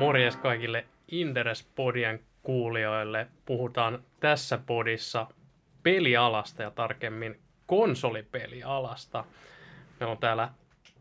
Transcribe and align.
Morjes 0.00 0.36
kaikille 0.36 0.84
Inderes-podien 1.08 2.20
kuulijoille. 2.42 3.26
Puhutaan 3.46 4.02
tässä 4.20 4.58
podissa 4.66 5.26
pelialasta 5.82 6.62
ja 6.62 6.70
tarkemmin 6.70 7.40
konsolipelialasta. 7.66 9.24
Meillä 10.00 10.12
on 10.12 10.18
täällä 10.18 10.48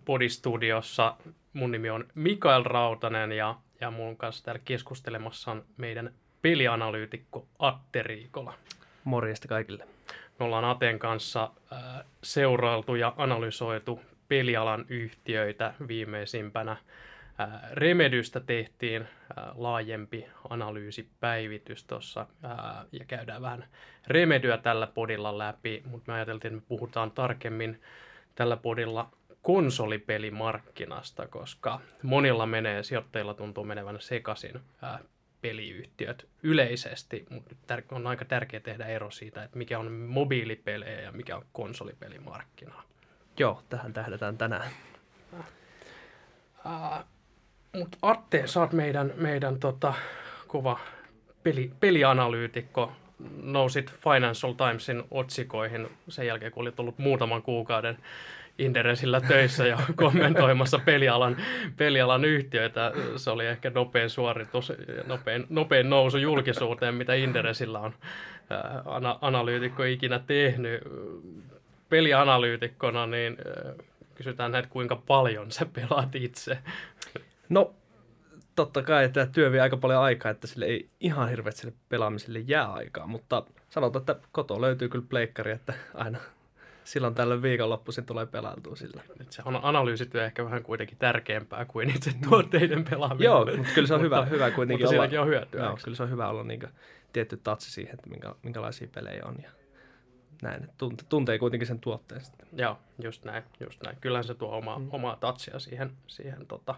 podistudiossa, 0.06 1.16
mun 1.54 1.72
nimi 1.72 1.90
on 1.90 2.08
Mikael 2.16 2.64
Rautanen 2.64 3.32
ja, 3.32 3.56
ja 3.82 3.92
mun 3.92 4.18
kanssa 4.18 4.46
täällä 4.46 4.62
keskustelemassa 4.66 5.52
on 5.52 5.66
meidän 5.78 6.14
pelianalyytikko 6.42 7.48
Atte 7.60 8.04
Riikola. 8.04 8.54
Morjesta 9.04 9.48
kaikille. 9.48 9.88
Me 10.40 10.46
ollaan 10.46 10.66
Aten 10.66 11.00
kanssa 11.00 11.52
äh, 11.74 12.06
seurailtu 12.24 12.96
ja 12.96 13.14
analysoitu 13.18 14.02
pelialan 14.28 14.86
yhtiöitä 14.90 15.74
viimeisimpänä. 15.88 16.78
Äh, 17.42 17.48
Remedystä 17.72 18.40
tehtiin 18.40 19.02
äh, 19.02 19.44
laajempi 19.56 20.26
analyysipäivitys 20.50 21.84
tuossa 21.84 22.28
äh, 22.46 22.52
ja 22.92 23.06
käydään 23.06 23.42
vähän 23.42 23.66
Remedyä 24.08 24.58
tällä 24.58 24.88
podilla 24.88 25.38
läpi, 25.38 25.84
mutta 25.86 26.12
me 26.12 26.16
ajateltiin, 26.16 26.54
että 26.54 26.64
me 26.64 26.68
puhutaan 26.68 27.12
tarkemmin 27.12 27.82
tällä 28.36 28.58
podilla 28.58 29.12
konsolipelimarkkinasta, 29.42 31.28
koska 31.28 31.80
monilla 32.04 32.46
menee, 32.46 32.84
sijoittajilla 32.84 33.34
tuntuu 33.34 33.64
menevän 33.64 34.02
sekaisin 34.02 34.60
peliyhtiöt 35.42 36.28
yleisesti, 36.44 37.26
mutta 37.30 37.56
on 37.92 38.08
aika 38.08 38.26
tärkeää 38.26 38.62
tehdä 38.62 38.86
ero 38.86 39.12
siitä, 39.12 39.44
että 39.44 39.58
mikä 39.58 39.80
on 39.80 39.92
mobiilipelejä 39.92 41.02
ja 41.02 41.12
mikä 41.12 41.36
on 41.36 41.46
konsolipelimarkkinaa. 41.54 42.84
Joo, 43.40 43.64
tähän 43.70 43.94
tähdätään 43.94 44.38
tänään. 44.38 44.72
Uh, 46.66 47.06
mutta 47.76 47.98
Atte, 48.02 48.48
sä 48.48 48.60
oot 48.60 48.74
meidän, 48.74 49.14
meidän 49.16 49.60
tota, 49.60 49.94
kova 50.48 50.80
peli, 51.44 51.72
pelianalyytikko. 51.80 52.92
Nousit 53.44 53.92
Financial 53.92 54.54
Timesin 54.54 55.04
otsikoihin 55.12 55.88
sen 56.10 56.28
jälkeen, 56.28 56.52
kun 56.52 56.62
olit 56.62 56.80
ollut 56.80 56.98
muutaman 56.98 57.42
kuukauden 57.42 57.98
Inderesillä 58.60 59.22
töissä 59.22 59.68
ja 59.68 59.78
kommentoimassa 59.96 60.80
pelialan, 60.80 61.38
pelialan 61.78 62.26
yhtiöitä. 62.26 62.92
Se 63.16 63.30
oli 63.30 63.46
ehkä 63.46 63.70
nopein 63.76 64.10
suoritus, 64.10 64.74
nopein, 65.08 65.46
nopein 65.50 65.90
nousu 65.90 66.18
julkisuuteen, 66.18 66.96
mitä 66.96 67.14
Inderesillä 67.14 67.80
on 67.80 67.94
ana, 68.86 69.18
analyytikko 69.22 69.84
ikinä 69.84 70.20
tehnyt. 70.28 70.82
Pelianalyytikkona, 71.90 73.08
niin 73.08 73.38
kysytään 74.16 74.52
näitä, 74.52 74.70
kuinka 74.70 74.96
paljon 74.96 75.52
sä 75.52 75.66
pelaat 75.66 76.16
itse. 76.16 76.58
No, 77.50 77.76
totta 78.56 78.84
kai, 78.84 79.04
että 79.04 79.26
työ 79.26 79.52
vie 79.52 79.62
aika 79.62 79.78
paljon 79.78 80.02
aikaa, 80.02 80.32
että 80.32 80.48
sille 80.48 80.66
ei 80.66 80.90
ihan 81.00 81.30
hirveästi 81.30 81.62
sille 81.62 81.74
pelaamiselle 81.90 82.40
jää 82.40 82.74
aikaa, 82.74 83.08
mutta 83.08 83.44
sanotaan, 83.70 84.02
että 84.02 84.28
koto 84.32 84.62
löytyy 84.62 84.90
kyllä 84.90 85.06
pleikkari, 85.10 85.52
että 85.52 85.74
aina 85.94 86.20
silloin 86.84 87.16
tällöin 87.16 87.42
viikonloppuisin 87.42 88.06
tulee 88.06 88.26
pelailtua 88.26 88.76
sillä. 88.76 89.02
Et 89.22 89.32
se 89.32 89.42
on 89.46 89.60
analyysityö 89.64 90.26
ehkä 90.26 90.46
vähän 90.46 90.64
kuitenkin 90.64 90.98
tärkeämpää 90.98 91.66
kuin 91.66 91.90
itse 91.96 92.12
tuotteiden 92.30 92.84
pelaaminen. 92.84 93.26
Joo, 93.26 93.46
mutta 93.58 93.74
kyllä 93.76 93.88
se 93.88 93.94
on 93.94 94.02
hyvä, 94.02 94.26
hyvä 94.26 94.52
kuitenkin 94.52 94.86
mutta 94.86 95.04
olla. 95.04 95.22
on 95.22 95.28
hyötyä. 95.28 95.64
Joo, 95.64 95.78
kyllä 95.84 95.96
se 95.96 96.04
on 96.04 96.10
hyvä 96.10 96.30
olla 96.30 96.44
niin 96.44 96.68
tietty 97.14 97.38
tatsi 97.38 97.72
siihen, 97.72 97.94
että 97.94 98.10
minkä, 98.10 98.36
minkälaisia 98.44 98.88
pelejä 98.96 99.26
on. 99.26 99.36
Ja 99.44 99.50
näin, 100.42 100.68
tunte, 100.78 101.04
tuntee 101.10 101.40
kuitenkin 101.40 101.68
sen 101.68 101.80
tuotteen 101.80 102.22
sitten. 102.22 102.48
Joo, 102.54 102.78
just 103.04 103.26
näin, 103.26 103.44
just 103.60 103.84
näin. 103.84 103.98
Kyllähän 104.02 104.24
se 104.24 104.34
tuo 104.34 104.58
oma, 104.58 104.80
mm. 104.80 104.88
omaa 104.92 105.16
tatsia 105.16 105.60
siihen, 105.60 105.92
siihen 106.08 106.48
tota, 106.48 106.76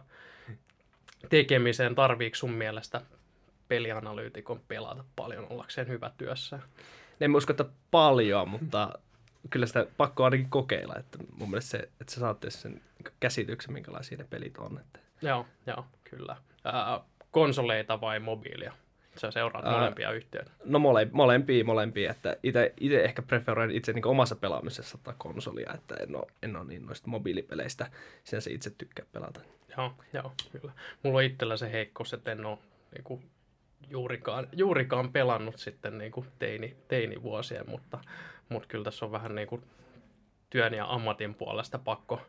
tekemiseen. 1.30 1.96
Tarviiko 1.96 2.36
sun 2.36 2.52
mielestä 2.52 3.02
pelianalyytikon 3.68 4.62
pelata 4.68 5.04
paljon 5.16 5.48
ollakseen 5.50 5.88
hyvä 5.88 6.12
työssä? 6.18 6.60
En 7.22 7.36
usko, 7.36 7.54
että 7.54 7.66
paljon, 7.92 8.50
mutta 8.50 8.90
kyllä 9.50 9.66
sitä 9.66 9.86
pakko 9.98 10.24
ainakin 10.24 10.50
kokeilla. 10.50 10.96
Että 11.00 11.18
mun 11.38 11.50
mielestä 11.50 11.70
se, 11.72 11.78
että 12.02 12.14
sä 12.14 12.20
saatte 12.20 12.50
sen 12.50 12.82
käsityksen, 13.20 13.74
minkälaisia 13.74 14.18
ne 14.18 14.24
pelit 14.30 14.58
on. 14.58 14.80
Että. 14.80 15.00
Joo, 15.22 15.46
joo, 15.68 15.86
kyllä. 16.04 16.38
Ää, 16.64 17.00
konsoleita 17.32 18.02
vai 18.02 18.20
mobiilia? 18.20 18.74
Sä 19.22 19.32
seuraat 19.32 19.66
Ää, 19.66 19.72
molempia 19.72 20.12
yhtiöitä. 20.12 20.52
No 20.66 20.80
mole, 20.80 21.08
molempia, 21.12 21.64
molempia. 21.64 22.12
Että 22.12 22.38
itse, 22.44 22.74
itse 22.80 23.04
ehkä 23.04 23.22
preferoin 23.22 23.72
itse 23.72 23.94
niin 23.94 24.08
omassa 24.08 24.36
pelaamisessa 24.36 24.98
tai 25.04 25.14
konsolia, 25.18 25.72
että 25.74 25.96
en 25.96 26.16
ole, 26.16 26.28
en 26.44 26.56
ole 26.56 26.66
niin 26.66 26.86
noista 26.86 27.08
mobiilipeleistä 27.08 27.92
sinänsä 28.24 28.50
itse 28.50 28.70
tykkää 28.70 29.06
pelata. 29.12 29.40
Joo, 29.78 29.94
joo, 30.14 30.32
kyllä. 30.52 30.74
Mulla 31.04 31.18
on 31.18 31.24
itsellä 31.24 31.58
se 31.58 31.72
heikkous, 31.72 32.14
että 32.14 32.32
en 32.32 32.46
ole 32.46 32.58
niin 32.96 33.04
kuin, 33.04 33.30
juurikaan, 33.90 34.48
juurikaan 34.52 35.12
pelannut 35.12 35.58
sitten 35.58 35.98
niin 35.98 36.12
kuin 36.12 36.28
teini, 36.40 36.76
teinivuosien, 36.88 37.70
mutta, 37.70 38.00
mutta 38.50 38.68
kyllä 38.68 38.84
tässä 38.84 39.06
on 39.06 39.12
vähän 39.12 39.36
niin 39.36 39.48
kuin 39.48 39.64
työn 40.50 40.74
ja 40.74 40.86
ammatin 40.94 41.34
puolesta 41.34 41.80
pakko, 41.80 42.22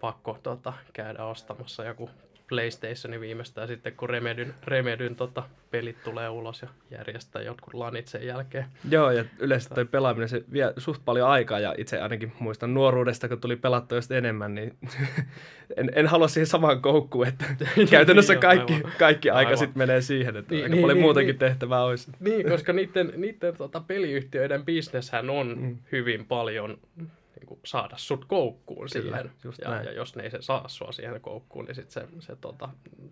pakko 0.00 0.38
tota, 0.42 0.72
käydä 0.92 1.24
ostamassa 1.24 1.84
joku 1.84 2.10
PlayStationi 2.50 3.20
viimeistään 3.20 3.68
sitten, 3.68 3.92
kun 3.96 4.10
Remedyn, 4.10 4.54
Remedyn 4.64 5.16
tota, 5.16 5.42
pelit 5.70 6.02
tulee 6.04 6.28
ulos 6.28 6.62
ja 6.62 6.68
järjestää 6.90 7.42
jotkut 7.42 7.74
lanit 7.74 8.08
sen 8.08 8.26
jälkeen. 8.26 8.64
Joo, 8.90 9.10
ja 9.10 9.24
yleensä 9.38 9.74
toi 9.74 9.84
pelaaminen 9.84 10.28
se 10.28 10.44
vie 10.52 10.72
suht 10.76 11.02
paljon 11.04 11.28
aikaa, 11.28 11.60
ja 11.60 11.74
itse 11.78 12.00
ainakin 12.00 12.32
muistan 12.38 12.74
nuoruudesta, 12.74 13.28
kun 13.28 13.40
tuli 13.40 13.56
pelattua 13.56 13.98
just 13.98 14.10
enemmän, 14.10 14.54
niin 14.54 14.76
en, 15.76 15.90
en 15.94 16.06
halua 16.06 16.28
siihen 16.28 16.46
samaan 16.46 16.82
koukkuun, 16.82 17.26
että 17.26 17.44
käytännössä 17.90 18.32
niin, 18.32 18.40
kaikki, 18.40 18.74
aivan. 18.74 18.92
kaikki 18.98 19.30
aika 19.30 19.56
sitten 19.56 19.78
menee 19.78 20.00
siihen, 20.00 20.36
että 20.36 20.54
niin, 20.54 20.62
aika 20.64 20.74
niin, 20.74 20.82
paljon 20.82 20.96
niin, 20.96 21.04
muutenkin 21.04 21.32
niin, 21.32 21.38
tehtävää 21.38 21.84
olisi. 21.84 22.10
Niin, 22.20 22.48
koska 22.48 22.72
niiden, 22.72 23.12
niiden 23.16 23.56
tota, 23.56 23.80
peliyhtiöiden 23.80 24.64
bisneshän 24.64 25.30
on 25.30 25.58
mm. 25.58 25.76
hyvin 25.92 26.26
paljon 26.26 26.78
niin 26.96 27.10
kuin 27.58 27.60
saada 27.64 27.96
sut 27.96 28.24
koukkuun 28.24 28.88
Kyllä, 28.92 29.16
siihen. 29.16 29.30
Ja, 29.64 29.82
ja 29.82 29.92
jos 29.92 30.16
ne 30.16 30.22
ei 30.22 30.30
se 30.30 30.42
saa 30.42 30.68
sua 30.68 30.92
siihen 30.92 31.20
koukkuun, 31.20 31.64
niin 31.64 31.74
sit 31.74 31.90
se, 31.90 32.08
se 32.18 32.36
tota, 32.36 32.68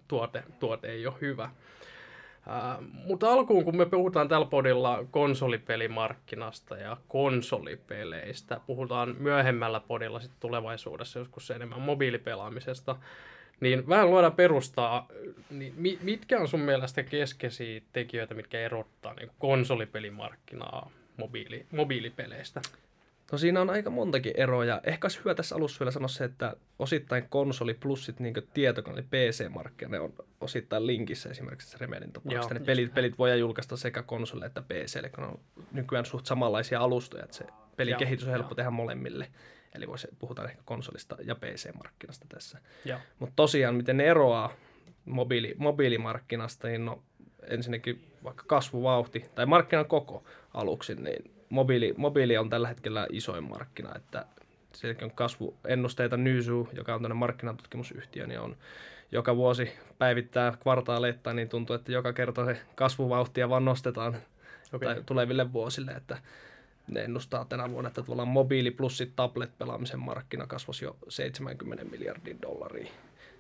tuote, 0.09 0.43
tuote 0.61 0.89
ei 0.89 1.07
ole 1.07 1.15
hyvä. 1.21 1.51
Uh, 2.47 2.85
mutta 3.07 3.33
alkuun, 3.33 3.65
kun 3.65 3.77
me 3.77 3.87
puhutaan 3.87 4.29
tällä 4.29 4.47
podilla 4.47 5.05
konsolipelimarkkinasta 5.11 6.77
ja 6.77 6.97
konsolipeleistä, 7.09 8.61
puhutaan 8.67 9.17
myöhemmällä 9.19 9.81
podilla 9.81 10.21
sit 10.21 10.33
tulevaisuudessa 10.41 11.19
joskus 11.19 11.51
enemmän 11.51 11.81
mobiilipelaamisesta, 11.81 12.97
niin 13.61 13.89
vähän 13.89 14.11
luodaan 14.11 14.33
perustaa, 14.33 15.09
niin 15.51 15.75
mitkä 16.03 16.41
on 16.41 16.49
sun 16.49 16.61
mielestä 16.61 17.03
keskeisiä 17.03 17.81
tekijöitä, 17.93 18.35
mitkä 18.35 18.61
erottaa 18.61 19.15
niin 19.15 19.31
konsolipelimarkkinaa 19.39 20.91
mobiili, 21.17 21.67
mobiilipeleistä? 21.73 22.61
No 23.33 23.39
siinä 23.39 23.61
on 23.61 23.71
aika 23.71 23.91
montakin 23.91 24.33
eroja. 24.37 24.81
Ehkä 24.85 25.05
olisi 25.05 25.19
hyvä 25.19 25.35
tässä 25.35 25.57
alussa 25.57 25.81
vielä 25.81 25.91
sanoa 25.91 26.09
se, 26.09 26.25
että 26.25 26.57
osittain 26.79 27.29
konsoli 27.29 27.75
plus 27.75 28.05
sitten 28.05 28.25
niin 28.25 28.49
tietokone, 28.55 28.99
eli 28.99 29.07
PC-markkina, 29.07 29.91
ne 29.91 30.01
on 30.01 30.15
osittain 30.41 30.87
linkissä 30.87 31.31
esimerkiksi 31.31 31.77
Remedin 31.81 32.13
tapauksessa. 32.13 32.55
Ne 32.55 32.61
pelit, 32.61 32.95
pelit 32.95 33.19
voidaan 33.19 33.41
julkaista 33.41 33.77
sekä 33.77 34.03
konsolille 34.03 34.47
että 34.47 34.63
PClle, 34.63 35.09
kun 35.09 35.25
on 35.25 35.41
nykyään 35.73 36.05
suht 36.05 36.27
samanlaisia 36.27 36.81
alustoja, 36.81 37.25
että 37.25 37.37
se 37.37 37.45
pelikehitys 37.77 38.27
on 38.27 38.33
helppo 38.33 38.51
Joo. 38.51 38.57
tehdä 38.57 38.71
molemmille. 38.71 39.29
Eli 39.75 39.89
voisi, 39.89 40.09
puhutaan 40.19 40.49
ehkä 40.49 40.63
konsolista 40.65 41.17
ja 41.25 41.35
PC-markkinasta 41.35 42.27
tässä. 42.29 42.59
Mutta 43.19 43.33
tosiaan, 43.37 43.75
miten 43.75 43.97
ne 43.97 44.05
eroaa 44.05 44.53
mobiili, 45.05 45.55
mobiilimarkkinasta, 45.59 46.69
niin 46.69 46.85
no, 46.85 47.03
ensinnäkin 47.43 48.13
vaikka 48.25 48.45
kasvuvauhti 48.47 49.25
tai 49.35 49.47
markkinan 49.47 49.87
koko 49.87 50.25
aluksi, 50.55 50.95
niin 50.95 51.38
mobiili, 51.51 51.95
mobiili 51.97 52.39
on 52.39 52.51
tällä 52.51 52.69
hetkellä 52.69 53.07
isoin 53.11 53.45
markkina, 53.45 53.95
että 53.97 54.27
sielläkin 54.73 55.05
on 55.05 55.11
kasvuennusteita. 55.11 56.17
Nysu, 56.17 56.69
joka 56.73 56.95
on 56.95 56.99
tämmöinen 56.99 57.17
markkinatutkimusyhtiö, 57.17 58.27
niin 58.27 58.41
on 58.41 58.57
joka 59.13 59.37
vuosi 59.37 59.73
päivittää 59.99 60.53
kvartaaleittain, 60.63 61.37
niin 61.37 61.49
tuntuu, 61.49 61.77
että 61.77 61.93
joka 61.93 62.13
kerta 62.13 62.45
se 62.45 62.61
kasvuvauhtia 62.75 63.49
vaan 63.49 63.65
nostetaan 63.65 64.17
okay. 64.73 64.95
tai 64.95 65.03
tuleville 65.07 65.53
vuosille, 65.53 65.91
että 65.91 66.19
ne 66.89 67.01
ennustaa 67.01 67.45
tänä 67.45 67.71
vuonna, 67.71 67.89
että 67.89 68.03
tavallaan 68.03 68.29
mobiili 68.29 68.71
plus 68.71 69.03
tablet-pelaamisen 69.17 70.01
markkina 70.01 70.47
kasvoisi 70.47 70.85
jo 70.85 70.97
70 71.09 71.85
miljardin 71.85 72.43
dollaria, 72.43 72.93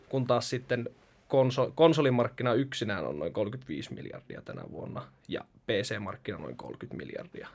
kun 0.08 0.26
taas 0.26 0.50
sitten 0.50 0.88
konso- 1.28 1.72
konsolimarkkina 1.75 2.54
yksinään 2.54 3.06
on 3.06 3.19
noin 3.19 3.32
35 3.32 3.94
miljardia 3.94 4.43
tänä 4.43 4.62
vuonna 4.70 5.02
ja 5.28 5.40
PC-markkina 5.66 6.38
noin 6.38 6.56
30 6.56 6.96
miljardia 6.96 7.49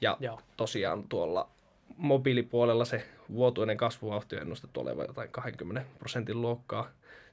ja 0.00 0.16
Joo. 0.20 0.40
tosiaan 0.56 1.08
tuolla 1.08 1.48
mobiilipuolella 1.96 2.84
se 2.84 3.06
vuotuinen 3.32 3.76
kasvuvauhti 3.76 4.36
on 4.36 4.42
ennustettu 4.42 4.80
olevan 4.80 5.06
jotain 5.08 5.30
20 5.30 5.84
prosentin 5.98 6.40
luokkaa 6.40 6.88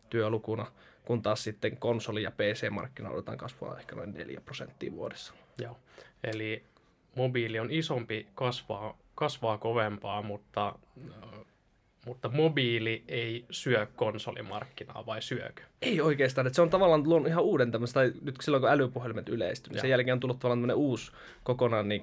työlukuna, 0.09 0.65
kun 1.05 1.21
taas 1.21 1.43
sitten 1.43 1.77
konsoli- 1.77 2.23
ja 2.23 2.31
PC-markkina 2.31 3.09
odotetaan 3.09 3.37
kasvaa 3.37 3.79
ehkä 3.79 3.95
noin 3.95 4.13
4 4.13 4.41
prosenttia 4.41 4.91
vuodessa. 4.91 5.33
Joo, 5.57 5.77
eli 6.23 6.63
mobiili 7.15 7.59
on 7.59 7.71
isompi, 7.71 8.27
kasvaa, 8.35 8.97
kasvaa 9.15 9.57
kovempaa, 9.57 10.21
mutta 10.21 10.75
mutta 12.05 12.29
mobiili 12.29 13.03
ei 13.07 13.45
syö 13.51 13.87
konsolimarkkinaa, 13.95 15.05
vai 15.05 15.21
syökö? 15.21 15.63
Ei 15.81 16.01
oikeastaan, 16.01 16.47
että 16.47 16.55
se 16.55 16.61
on 16.61 16.69
tavallaan 16.69 17.09
luonut 17.09 17.27
ihan 17.27 17.43
uuden 17.43 17.71
tämmöistä, 17.71 17.93
tai 17.93 18.11
nyt 18.21 18.35
silloin 18.41 18.61
kun 18.61 18.69
älypuhelimet 18.69 19.29
yleistyi, 19.29 19.71
niin 19.71 19.81
sen 19.81 19.89
jälkeen 19.89 20.13
on 20.13 20.19
tullut 20.19 20.39
tavallaan 20.39 20.57
tämmöinen 20.57 20.75
uusi 20.75 21.11
kokonaan 21.43 21.89
niin 21.89 22.01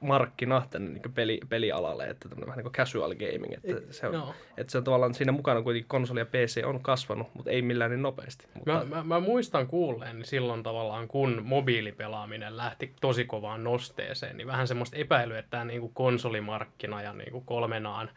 markkina 0.00 0.66
tänne 0.70 0.90
niin 0.90 1.12
peli, 1.14 1.40
pelialalle, 1.48 2.04
että 2.04 2.28
tämmöinen 2.28 2.46
vähän 2.46 2.56
niin 2.56 2.64
kuin 2.64 2.72
casual 2.72 3.14
gaming, 3.14 3.52
että 3.52 3.92
se, 3.92 4.06
on, 4.06 4.34
että 4.56 4.70
se 4.70 4.78
on 4.78 4.84
tavallaan 4.84 5.14
siinä 5.14 5.32
mukana 5.32 5.62
kuitenkin 5.62 5.88
konsoli 5.88 6.20
ja 6.20 6.26
PC 6.26 6.62
on 6.64 6.82
kasvanut, 6.82 7.34
mutta 7.34 7.50
ei 7.50 7.62
millään 7.62 7.90
niin 7.90 8.02
nopeasti. 8.02 8.46
Mutta... 8.54 8.72
Mä, 8.72 8.84
mä, 8.84 9.04
mä 9.04 9.20
muistan 9.20 9.66
kuulleen 9.66 10.24
silloin 10.24 10.62
tavallaan, 10.62 11.08
kun 11.08 11.42
mobiilipelaaminen 11.44 12.56
lähti 12.56 12.92
tosi 13.00 13.24
kovaan 13.24 13.64
nosteeseen, 13.64 14.36
niin 14.36 14.46
vähän 14.46 14.68
semmoista 14.68 14.96
epäilyä, 14.96 15.38
että 15.38 15.50
tämä 15.50 15.64
niin 15.64 15.80
kuin 15.80 15.94
konsolimarkkina 15.94 17.02
ja 17.02 17.12
niin 17.12 17.32
kuin 17.32 17.44
kolmenaan 17.44 18.10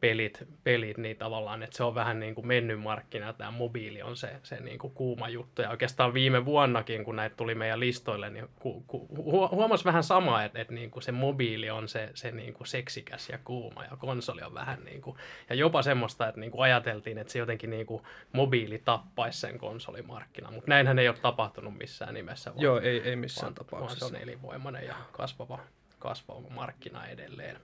pelit, 0.00 0.48
pelit, 0.64 0.98
niin 0.98 1.16
tavallaan, 1.16 1.62
että 1.62 1.76
se 1.76 1.84
on 1.84 1.94
vähän 1.94 2.20
niin 2.20 2.34
kuin 2.34 2.46
mennyt 2.46 2.80
markkina, 2.80 3.32
tämä 3.32 3.50
mobiili 3.50 4.02
on 4.02 4.16
se, 4.16 4.36
se 4.42 4.60
niin 4.60 4.78
kuin 4.78 4.92
kuuma 4.92 5.28
juttu. 5.28 5.62
Ja 5.62 5.70
oikeastaan 5.70 6.14
viime 6.14 6.44
vuonnakin, 6.44 7.04
kun 7.04 7.16
näitä 7.16 7.36
tuli 7.36 7.54
meidän 7.54 7.80
listoille, 7.80 8.30
niin 8.30 8.48
ku, 8.58 8.84
ku, 8.86 9.08
huomasi 9.50 9.84
vähän 9.84 10.02
samaa, 10.02 10.44
että, 10.44 10.60
että 10.60 10.74
niin 10.74 10.90
kuin 10.90 11.02
se 11.02 11.12
mobiili 11.12 11.70
on 11.70 11.88
se, 11.88 12.10
se 12.14 12.30
niin 12.30 12.54
kuin 12.54 12.66
seksikäs 12.66 13.28
ja 13.28 13.38
kuuma, 13.44 13.84
ja 13.84 13.96
konsoli 13.96 14.42
on 14.42 14.54
vähän 14.54 14.84
niin 14.84 15.02
kuin, 15.02 15.16
ja 15.48 15.54
jopa 15.54 15.82
semmoista, 15.82 16.28
että 16.28 16.40
niin 16.40 16.50
kuin 16.50 16.62
ajateltiin, 16.62 17.18
että 17.18 17.32
se 17.32 17.38
jotenkin 17.38 17.70
niin 17.70 17.86
kuin 17.86 18.02
mobiili 18.32 18.82
tappaisi 18.84 19.40
sen 19.40 19.58
konsolimarkkinan, 19.58 20.54
mutta 20.54 20.68
näinhän 20.68 20.98
ei 20.98 21.08
ole 21.08 21.16
tapahtunut 21.16 21.78
missään 21.78 22.14
nimessä. 22.14 22.50
Vaan, 22.50 22.62
Joo, 22.62 22.80
ei, 22.80 23.00
ei 23.00 23.16
missään 23.16 23.44
vaan, 23.44 23.54
tapauksessa. 23.54 24.04
Vaan 24.04 24.10
se 24.10 24.16
on 24.16 24.22
elinvoimainen 24.22 24.86
ja 24.86 24.94
kasvava, 25.12 25.58
kasvava 25.98 26.50
markkina 26.50 27.06
edelleen. 27.06 27.56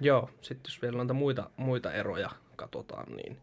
Joo, 0.00 0.30
sitten 0.40 0.70
jos 0.70 0.82
vielä 0.82 0.96
noita 0.96 1.14
muita, 1.14 1.50
muita 1.56 1.92
eroja 1.92 2.30
katsotaan, 2.56 3.16
niin 3.16 3.38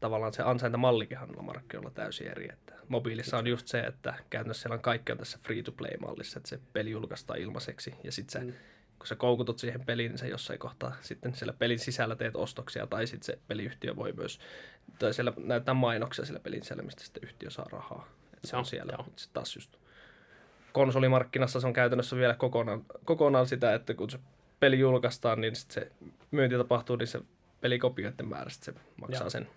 tavallaan 0.00 0.32
se 0.32 0.42
ansaintamallikinhan 0.42 1.38
on 1.38 1.44
markkinoilla 1.44 1.90
täysin 1.90 2.28
eri. 2.28 2.48
Että 2.52 2.74
mobiilissa 2.88 3.38
on 3.38 3.46
just 3.46 3.66
se, 3.66 3.80
että 3.80 4.14
käytännössä 4.30 4.62
siellä 4.62 4.74
on 4.74 4.82
kaikki 4.82 5.12
on 5.12 5.18
tässä 5.18 5.38
free-to-play-mallissa, 5.42 6.38
että 6.38 6.48
se 6.48 6.60
peli 6.72 6.90
julkaistaan 6.90 7.38
ilmaiseksi 7.38 7.94
ja 8.04 8.12
sitten 8.12 8.32
se, 8.32 8.46
mm. 8.46 8.58
kun 8.98 9.06
sä 9.06 9.16
koukutut 9.16 9.58
siihen 9.58 9.84
peliin, 9.84 10.10
niin 10.10 10.18
se 10.18 10.28
jossain 10.28 10.58
kohtaa 10.58 10.96
sitten 11.00 11.34
siellä 11.34 11.52
pelin 11.52 11.78
sisällä 11.78 12.16
teet 12.16 12.36
ostoksia 12.36 12.86
tai 12.86 13.06
sitten 13.06 13.26
se 13.26 13.38
peliyhtiö 13.48 13.96
voi 13.96 14.12
myös, 14.12 14.40
tai 14.98 15.14
siellä 15.14 15.32
näyttää 15.36 15.74
mainoksia 15.74 16.24
siellä 16.24 16.40
pelin 16.40 16.62
sisällä, 16.62 16.82
mistä 16.82 17.04
sitten 17.04 17.22
yhtiö 17.22 17.50
saa 17.50 17.66
rahaa. 17.72 18.08
Että 18.34 18.48
se 18.48 18.56
on 18.56 18.64
siellä. 18.64 18.92
Joo. 18.92 19.04
Sitten 19.04 19.34
taas 19.34 19.56
just 19.56 19.76
konsolimarkkinassa 20.72 21.60
se 21.60 21.66
on 21.66 21.72
käytännössä 21.72 22.16
vielä 22.16 22.34
kokonaan, 22.34 22.84
kokonaan 23.04 23.46
sitä, 23.46 23.74
että 23.74 23.94
kun 23.94 24.10
se 24.10 24.18
peli 24.64 24.78
julkaistaan, 24.78 25.40
niin 25.40 25.56
sit 25.56 25.70
se 25.70 25.90
myynti 26.30 26.56
tapahtuu, 26.56 26.96
niin 26.96 27.06
se 27.06 27.20
pelikopioiden 27.60 28.28
määrä 28.28 28.50
se 28.50 28.74
maksaa 28.96 29.26
ja. 29.26 29.30
sen 29.30 29.48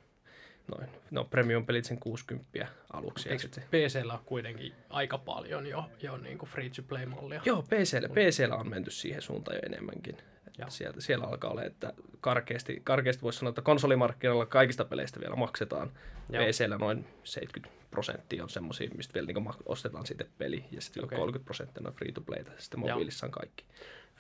noin. 0.68 0.90
No 1.12 1.24
premium-pelit 1.24 1.86
sen 1.86 2.00
60 2.00 2.68
aluksi. 2.94 3.30
Eikö 3.30 3.48
se... 3.52 3.62
PCllä 3.62 4.14
on 4.14 4.20
kuitenkin 4.26 4.74
aika 4.90 5.18
paljon 5.18 5.68
jo, 5.68 5.86
jo 6.02 6.18
niin 6.18 6.38
kuin 6.38 6.50
free-to-play-mallia? 6.50 7.42
Joo, 7.46 7.62
PCllä, 7.62 8.10
PCllä 8.10 8.56
on 8.56 8.70
menty 8.70 8.92
siihen 8.92 9.22
suuntaan 9.22 9.56
jo 9.58 9.62
enemmänkin. 9.66 10.18
Että 10.48 10.66
sieltä, 10.70 11.02
siellä 11.02 11.26
alkaa 11.26 11.52
olla, 11.52 11.64
että 11.64 11.94
karkeasti, 12.22 12.82
karkeasti 12.84 13.22
voisi 13.22 13.40
sanoa, 13.40 13.50
että 13.50 13.62
konsolimarkkinoilla 13.62 14.46
kaikista 14.46 14.86
peleistä 14.86 15.20
vielä 15.20 15.36
maksetaan. 15.36 15.92
Joo. 16.30 16.44
PCllä 16.44 16.78
noin 16.78 17.06
70 17.24 17.86
prosenttia 17.92 18.44
on 18.44 18.50
semmoisia, 18.50 18.90
mistä 18.96 19.14
vielä 19.14 19.28
niin 19.28 19.54
ostetaan 19.66 20.06
sitten 20.06 20.28
peli, 20.38 20.66
ja 20.72 20.82
sitten 20.82 21.04
okay. 21.04 21.18
30 21.18 21.46
prosenttia 21.46 21.88
on 21.88 21.94
free-to-playta, 21.94 22.52
sitten 22.58 22.80
mobiilissa 22.80 23.26
on 23.26 23.32
kaikki. 23.32 23.66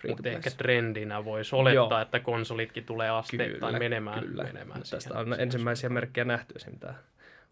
Mutta 0.07 0.29
ehkä 0.29 0.51
trendinä 0.51 1.25
voisi 1.25 1.55
olettaa, 1.55 1.97
Joo. 1.97 2.01
että 2.01 2.19
konsolitkin 2.19 2.85
tulee 2.85 3.09
asteittain 3.09 3.59
kyllä, 3.59 3.79
menemään. 3.79 4.19
Kyllä. 4.19 4.43
menemään 4.43 4.79
Tästä 4.79 4.99
siihen, 4.99 5.17
on 5.17 5.39
ensimmäisiä 5.39 5.89
merkkejä 5.89 6.25
nähty, 6.25 6.53
tämä 6.79 6.93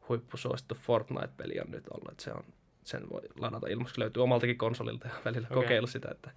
huippusuosittu 0.10 0.76
Fortnite-peli 0.76 1.60
on 1.60 1.72
nyt 1.72 1.88
ollut, 1.88 2.12
että 2.12 2.24
se 2.24 2.32
on, 2.32 2.44
sen 2.84 3.10
voi 3.10 3.22
ladata 3.40 3.68
ilmaiseksi, 3.68 4.02
löytyy 4.02 4.24
omaltakin 4.24 4.58
konsolilta 4.58 5.08
ja 5.08 5.14
välillä 5.26 5.48
okay. 5.52 5.64
kokeilla 5.64 5.88
sitä, 5.88 6.08
että 6.12 6.32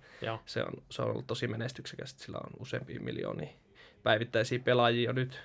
se 0.46 0.62
on, 0.62 0.72
se 0.90 1.02
on 1.02 1.10
ollut 1.10 1.26
tosi 1.26 1.48
menestyksekäs, 1.48 2.14
sillä 2.18 2.38
on 2.38 2.50
useampia 2.58 3.00
miljoonia 3.00 3.48
päivittäisiä 4.02 4.58
pelaajia 4.58 5.10
jo 5.10 5.12
nyt, 5.12 5.40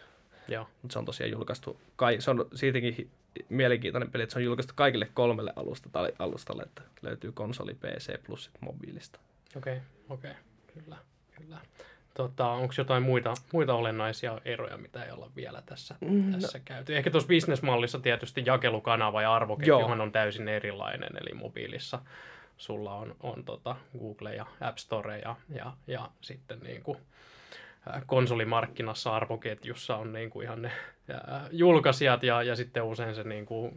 Joo. 0.48 0.68
mutta 0.82 0.94
se 0.94 1.00
on 1.00 1.06
tosiaan 1.06 1.32
julkaistu, 1.32 1.82
kai, 1.96 2.22
se 2.22 2.32
on 2.32 2.46
siitäkin 2.56 3.10
mielenkiintoinen 3.50 4.12
peli, 4.12 4.24
että 4.24 4.34
se 4.34 4.40
on 4.40 4.46
julkaistu 4.46 4.74
kaikille 4.78 5.10
kolmelle 5.14 5.54
alusta, 5.56 5.90
alustalle, 6.20 6.64
että 6.64 6.82
löytyy 7.02 7.32
konsoli, 7.32 7.74
PC 7.74 8.24
plus 8.24 8.52
mobiilista. 8.60 9.20
Okei, 9.58 9.74
okay, 9.74 9.88
okei. 10.10 10.32
Okay. 10.32 10.44
Kyllä, 10.74 10.98
kyllä. 11.38 11.58
Tota, 12.14 12.48
Onko 12.48 12.74
jotain 12.78 13.04
muita, 13.04 13.34
muita 13.54 13.74
olennaisia 13.74 14.42
eroja, 14.46 14.78
mitä 14.78 15.04
ei 15.04 15.12
olla 15.12 15.32
vielä 15.36 15.64
tässä, 15.66 15.96
mm, 16.02 16.32
no. 16.32 16.40
tässä 16.40 16.60
käyty? 16.60 16.98
Ehkä 16.98 17.12
tuossa 17.12 17.28
bisnesmallissa 17.28 18.00
tietysti 18.00 18.44
jakelukanava 18.46 19.22
ja 19.22 19.34
arvoketjuhan 19.34 20.02
on 20.02 20.12
täysin 20.12 20.48
erilainen, 20.48 21.10
eli 21.22 21.34
mobiilissa 21.34 22.00
sulla 22.58 22.94
on, 22.94 23.16
on 23.20 23.44
tota 23.44 23.76
Google 24.00 24.36
ja 24.36 24.46
App 24.62 24.78
Store 24.78 25.20
ja, 25.20 25.36
ja, 25.50 25.74
ja 25.88 26.10
sitten 26.22 26.60
niin 26.60 26.84
kuin, 26.84 26.98
konsolimarkkinassa 28.06 29.16
arvoketjussa 29.16 29.96
on 29.96 30.14
niin 30.14 30.30
kuin 30.30 30.44
ihan 30.44 30.62
ne 30.62 30.72
julkaisijat 31.52 32.24
ja, 32.24 32.44
ja 32.44 32.56
sitten 32.56 32.84
usein 32.84 33.16
se 33.16 33.24
niin 33.24 33.46
kuin 33.46 33.72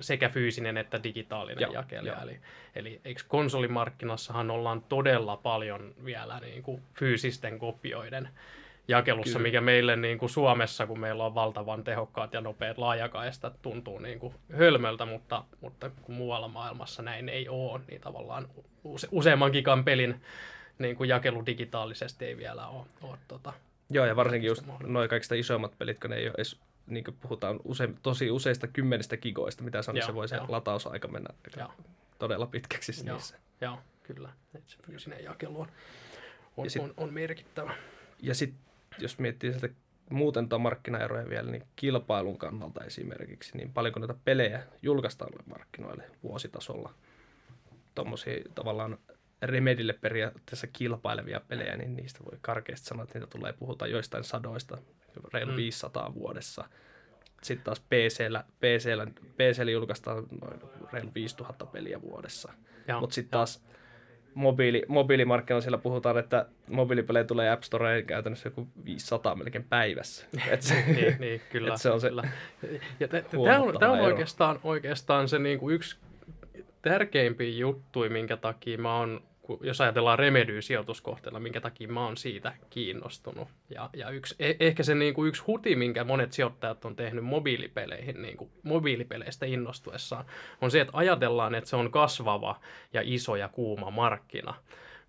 sekä 0.00 0.28
fyysinen 0.28 0.76
että 0.76 1.02
digitaalinen 1.02 1.62
joo, 1.62 1.72
jakelija. 1.72 2.12
Joo. 2.12 2.22
Eli, 2.22 2.40
eli 2.74 3.00
eikö 3.04 3.22
konsolimarkkinassahan 3.28 4.50
ollaan 4.50 4.82
todella 4.88 5.36
paljon 5.36 5.94
vielä 6.04 6.40
niin 6.40 6.62
kuin 6.62 6.82
fyysisten 6.94 7.58
kopioiden 7.58 8.28
jakelussa, 8.88 9.38
Kyllä. 9.38 9.48
mikä 9.48 9.60
meille 9.60 9.96
niin 9.96 10.18
kuin 10.18 10.30
Suomessa, 10.30 10.86
kun 10.86 11.00
meillä 11.00 11.24
on 11.24 11.34
valtavan 11.34 11.84
tehokkaat 11.84 12.32
ja 12.32 12.40
nopeat 12.40 12.78
laajakaistat, 12.78 13.62
tuntuu 13.62 13.98
niin 13.98 14.18
kuin 14.18 14.34
hölmöltä, 14.56 15.06
mutta, 15.06 15.44
mutta 15.60 15.90
kun 16.02 16.14
muualla 16.14 16.48
maailmassa 16.48 17.02
näin 17.02 17.28
ei 17.28 17.48
ole, 17.48 17.80
niin 17.88 18.00
tavallaan 18.00 18.48
use, 18.84 19.08
useamman 19.10 19.50
gigan 19.50 19.84
pelin 19.84 20.20
niin 20.80 20.96
kuin 20.96 21.08
jakelu 21.08 21.46
digitaalisesti 21.46 22.24
ei 22.24 22.36
vielä 22.36 22.68
ole. 22.68 22.86
ole 23.02 23.18
tota, 23.28 23.52
Joo, 23.90 24.06
ja 24.06 24.16
varsinkin 24.16 24.48
just 24.48 24.64
noin 24.86 25.08
kaikista 25.08 25.34
isoimmat 25.34 25.78
pelit, 25.78 25.98
kun 25.98 26.10
ne 26.10 26.16
ei 26.16 26.26
ole 26.26 26.34
edes, 26.34 26.60
niin 26.86 27.04
kuin 27.04 27.16
puhutaan 27.20 27.60
use, 27.64 27.88
tosi 28.02 28.30
useista 28.30 28.66
kymmenistä 28.66 29.16
gigoista, 29.16 29.62
mitä 29.62 29.82
se 29.82 29.90
on, 29.90 29.94
niin 29.94 30.06
se 30.06 30.14
voi 30.14 30.28
se 30.28 30.38
latausaika 30.48 31.08
mennä 31.08 31.28
joo. 31.56 31.72
todella 32.18 32.46
pitkäksi 32.46 33.06
joo, 33.06 33.16
niissä. 33.16 33.36
Joo, 33.60 33.78
kyllä. 34.02 34.32
Et 34.54 34.68
se 34.68 34.76
fyysinen 34.86 35.24
jakelu 35.24 35.60
on, 35.60 35.68
on, 36.56 36.70
sit, 36.70 36.82
on, 36.82 36.94
on 36.96 37.14
merkittävä. 37.14 37.74
Ja 38.22 38.34
sitten 38.34 38.60
jos 38.98 39.18
miettii 39.18 39.50
sieltä 39.50 39.68
muuten 40.10 40.48
tuon 40.48 40.60
markkinaeroja 40.60 41.28
vielä, 41.28 41.50
niin 41.50 41.66
kilpailun 41.76 42.38
kannalta 42.38 42.84
esimerkiksi, 42.84 43.56
niin 43.56 43.72
paljonko 43.72 44.00
näitä 44.00 44.14
pelejä 44.24 44.62
julkaistaan 44.82 45.32
markkinoille 45.46 46.04
vuositasolla. 46.22 46.94
Tuommoisia 47.94 48.42
tavallaan 48.54 48.98
Remedille 49.42 49.92
periaatteessa 49.92 50.66
kilpailevia 50.66 51.40
pelejä, 51.48 51.76
niin 51.76 51.96
niistä 51.96 52.24
voi 52.24 52.38
karkeasti 52.40 52.86
sanoa, 52.86 53.02
että 53.02 53.18
niitä 53.18 53.30
tulee 53.30 53.52
puhuta 53.52 53.86
joistain 53.86 54.24
sadoista, 54.24 54.78
reilu 55.32 55.50
mm. 55.50 55.56
500 55.56 56.14
vuodessa. 56.14 56.64
Sitten 57.42 57.64
taas 57.64 57.80
PCllä, 57.80 58.44
PCllä, 58.58 59.06
PCllä 59.36 59.70
julkaistaan 59.70 60.26
noin 60.40 60.60
reilu 60.92 61.10
5000 61.14 61.66
peliä 61.66 62.02
vuodessa. 62.02 62.52
Mutta 63.00 63.14
sitten 63.14 63.30
taas 63.30 63.64
mobiili, 64.34 64.82
mobiilimarkkinoilla 64.88 65.62
siellä 65.62 65.78
puhutaan, 65.78 66.18
että 66.18 66.46
mobiilipelejä 66.68 67.24
tulee 67.24 67.50
App 67.50 67.62
Storeen 67.62 68.06
käytännössä 68.06 68.46
joku 68.46 68.68
500 68.84 69.34
melkein 69.34 69.64
päivässä. 69.64 70.26
Et 70.50 70.62
se, 70.62 70.84
niin, 70.86 71.16
niin, 71.18 71.40
kyllä. 71.50 71.68
Et 71.74 71.80
se 71.80 71.90
on 71.90 72.00
se 72.00 72.08
kyllä. 72.08 72.28
Ja 73.00 73.08
Tämä 73.08 73.92
on, 73.92 73.98
on 73.98 74.00
oikeastaan, 74.00 74.60
oikeastaan 74.62 75.28
se 75.28 75.38
niinku 75.38 75.70
yksi 75.70 75.96
tärkeimpiä 76.82 77.50
juttuja, 77.50 78.10
minkä 78.10 78.36
takia 78.36 78.78
mä 78.78 78.96
oon 78.96 79.22
jos 79.60 79.80
ajatellaan 79.80 80.18
Remedy-sijoituskohteella, 80.18 81.40
minkä 81.40 81.60
takia 81.60 81.88
mä 81.88 82.04
oon 82.04 82.16
siitä 82.16 82.52
kiinnostunut. 82.70 83.48
Ja, 83.70 83.90
ja 83.92 84.10
yksi, 84.10 84.34
eh, 84.38 84.56
ehkä 84.60 84.82
se 84.82 84.94
niin 84.94 85.14
kuin 85.14 85.28
yksi 85.28 85.42
huti, 85.46 85.76
minkä 85.76 86.04
monet 86.04 86.32
sijoittajat 86.32 86.84
on 86.84 86.96
tehnyt 86.96 87.24
mobiilipeleihin, 87.24 88.22
niin 88.22 88.36
kuin 88.36 88.50
mobiilipeleistä 88.62 89.46
innostuessaan, 89.46 90.24
on 90.60 90.70
se, 90.70 90.80
että 90.80 90.92
ajatellaan, 90.96 91.54
että 91.54 91.70
se 91.70 91.76
on 91.76 91.90
kasvava 91.90 92.60
ja 92.92 93.02
iso 93.04 93.36
ja 93.36 93.48
kuuma 93.48 93.90
markkina. 93.90 94.54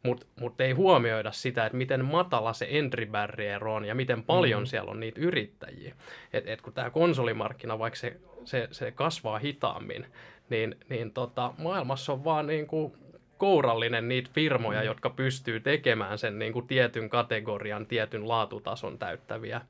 Mutta 0.04 0.26
mut 0.40 0.62
ei 0.62 0.72
huomioida 0.72 1.32
sitä, 1.32 1.66
että 1.66 1.78
miten 1.78 2.06
matala 2.06 2.54
se 2.54 2.68
entry 2.70 3.06
barrier 3.06 3.68
on 3.68 3.86
ja 3.86 3.96
miten 3.96 4.24
paljon 4.24 4.62
mm. 4.62 4.66
siellä 4.66 4.92
on 4.92 5.00
niitä 5.00 5.22
yrittäjiä. 5.22 5.96
Et, 6.34 6.48
et 6.48 6.62
kun 6.62 6.74
tämä 6.74 6.90
konsolimarkkina, 6.90 7.80
vaikka 7.80 8.00
se, 8.00 8.18
se, 8.46 8.68
se 8.72 8.92
kasvaa 8.92 9.40
hitaammin, 9.40 10.06
niin, 10.50 10.76
niin 10.90 11.12
tota, 11.12 11.54
maailmassa 11.58 12.14
on 12.14 12.24
vaan 12.24 12.48
niin 12.48 12.68
kuin 12.68 12.94
kourallinen 13.42 14.08
niitä 14.08 14.30
firmoja, 14.34 14.80
mm. 14.80 14.86
jotka 14.86 15.10
pystyy 15.10 15.60
tekemään 15.60 16.18
sen 16.18 16.40
niin 16.40 16.54
kuin 16.54 16.68
tietyn 16.68 17.10
kategorian, 17.10 17.86
tietyn 17.86 18.28
laatutason 18.28 18.98
täyttäviä 18.98 19.62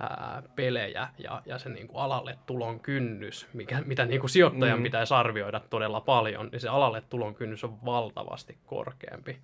ää, 0.00 0.42
pelejä 0.56 1.08
ja, 1.18 1.42
ja 1.46 1.58
se 1.58 1.68
niin 1.68 1.88
kuin 1.88 2.02
alalle 2.02 2.38
tulon 2.46 2.80
kynnys, 2.80 3.46
mikä, 3.52 3.82
mitä 3.86 4.04
niin 4.04 4.20
kuin 4.20 4.30
sijoittajan 4.30 4.78
mm. 4.78 4.82
pitäisi 4.82 5.14
arvioida 5.14 5.60
todella 5.70 6.00
paljon, 6.00 6.48
niin 6.52 6.60
se 6.60 6.68
alalle 6.68 7.02
tulon 7.10 7.34
kynnys 7.34 7.64
on 7.64 7.84
valtavasti 7.84 8.58
korkeampi. 8.66 9.38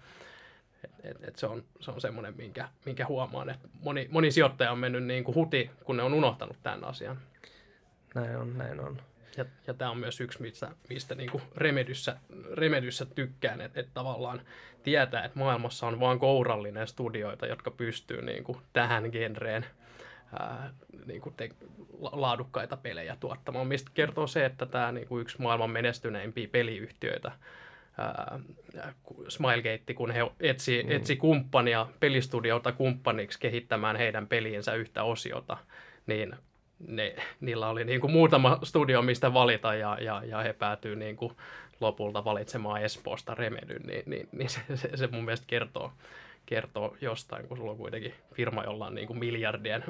Et, 0.84 0.90
et, 1.04 1.24
et 1.24 1.36
se 1.36 1.46
on, 1.46 1.64
se 1.80 1.90
on 1.90 2.00
semmoinen, 2.00 2.34
minkä, 2.36 2.68
minkä 2.84 3.06
huomaan, 3.06 3.50
että 3.50 3.68
moni, 3.84 4.08
moni 4.10 4.30
sijoittaja 4.30 4.72
on 4.72 4.78
mennyt 4.78 5.04
niin 5.04 5.24
kuin 5.24 5.34
huti, 5.34 5.70
kun 5.84 5.96
ne 5.96 6.02
on 6.02 6.14
unohtanut 6.14 6.56
tämän 6.62 6.84
asian. 6.84 7.18
Näin 8.14 8.36
on, 8.36 8.58
näin 8.58 8.80
on. 8.80 9.02
Ja, 9.36 9.44
ja 9.66 9.74
tämä 9.74 9.90
on 9.90 9.98
myös 9.98 10.20
yksi, 10.20 10.42
mistä, 10.42 10.70
mistä 10.88 11.14
niin 11.14 11.30
kuin 11.30 11.42
Remedyssä, 11.56 12.16
Remedyssä 12.52 13.06
tykkään, 13.06 13.60
että, 13.60 13.80
että 13.80 13.94
tavallaan 13.94 14.40
tietää, 14.82 15.24
että 15.24 15.38
maailmassa 15.38 15.86
on 15.86 16.00
vain 16.00 16.18
kourallinen 16.18 16.88
studioita, 16.88 17.46
jotka 17.46 17.70
pystyy 17.70 18.22
niin 18.22 18.44
kuin 18.44 18.58
tähän 18.72 19.10
genreen 19.12 19.66
ää, 20.38 20.70
niin 21.06 21.20
kuin 21.20 21.34
te, 21.34 21.50
laadukkaita 22.00 22.76
pelejä 22.76 23.16
tuottamaan. 23.20 23.66
Mistä 23.66 23.90
kertoo 23.94 24.26
se, 24.26 24.44
että 24.44 24.66
tämä 24.66 24.92
niin 24.92 25.08
kuin 25.08 25.22
yksi 25.22 25.42
maailman 25.42 25.70
menestyneimpiä 25.70 26.48
peliyhtiöitä, 26.48 27.32
Smilegate, 29.28 29.94
kun 29.94 30.10
he 30.10 30.20
etsi, 30.40 30.82
mm. 30.82 30.90
etsi 30.90 31.16
kumppania, 31.16 31.86
pelistudiota 32.00 32.72
kumppaniksi 32.72 33.40
kehittämään 33.40 33.96
heidän 33.96 34.26
peliensä 34.26 34.74
yhtä 34.74 35.02
osiota, 35.02 35.56
niin 36.06 36.36
ne, 36.86 37.16
niillä 37.40 37.68
oli 37.68 37.84
niin 37.84 38.00
kuin 38.00 38.10
muutama 38.10 38.58
studio, 38.62 39.02
mistä 39.02 39.34
valita, 39.34 39.74
ja, 39.74 39.98
ja, 40.00 40.22
ja 40.24 40.38
he 40.38 40.52
päätyy 40.52 40.96
niin 40.96 41.16
kuin 41.16 41.36
lopulta 41.80 42.24
valitsemaan 42.24 42.82
Espoosta 42.82 43.34
Remedyn, 43.34 43.82
niin, 43.82 44.02
niin, 44.06 44.28
niin 44.32 44.50
se, 44.50 44.60
se, 44.74 44.96
se 44.96 45.06
mun 45.06 45.24
mielestä 45.24 45.46
kertoo, 45.46 45.92
kertoo 46.46 46.96
jostain, 47.00 47.48
kun 47.48 47.56
sulla 47.56 47.70
on 47.70 47.76
kuitenkin 47.76 48.14
firma, 48.34 48.64
jolla 48.64 48.86
on 48.86 48.94
niin 48.94 49.06
kuin 49.06 49.18
miljardien, 49.18 49.84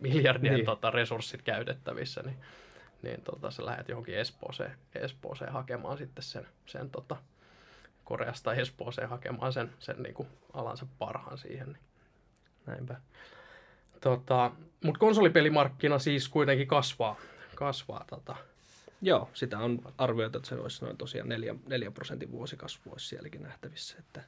miljardien 0.00 0.54
niin. 0.54 0.66
tota, 0.66 0.90
resurssit 0.90 1.42
käytettävissä, 1.42 2.22
niin, 2.22 2.36
niin 3.02 3.22
tota, 3.22 3.50
sä 3.50 3.66
lähdet 3.66 3.88
johonkin 3.88 4.18
Espooseen, 4.18 4.72
Espooseen 4.94 5.52
hakemaan 5.52 5.98
sitten 5.98 6.24
sen, 6.24 6.46
sen 6.66 6.90
tota, 6.90 7.16
Koreasta 8.04 8.54
Espooseen 8.54 9.08
hakemaan 9.08 9.52
sen, 9.52 9.72
sen 9.78 10.02
niin 10.02 10.14
kuin 10.14 10.28
alansa 10.52 10.86
parhaan 10.98 11.38
siihen. 11.38 11.66
Niin. 11.66 11.80
Näinpä. 12.66 12.96
Tota, 14.00 14.50
Mutta 14.84 14.98
konsolipelimarkkina 14.98 15.98
siis 15.98 16.28
kuitenkin 16.28 16.66
kasvaa. 16.66 17.16
kasvaa 17.54 18.04
tota. 18.10 18.36
Joo, 19.02 19.30
sitä 19.34 19.58
on 19.58 19.78
arvioitu, 19.98 20.38
että 20.38 20.48
se 20.48 20.54
olisi 20.54 20.84
noin 20.84 20.96
tosiaan 20.96 21.28
4, 21.28 21.54
4 21.68 21.90
prosentin 21.90 22.30
vuosikasvu 22.30 22.92
olisi 22.92 23.08
sielläkin 23.08 23.42
nähtävissä. 23.42 23.96
Että 23.98 24.22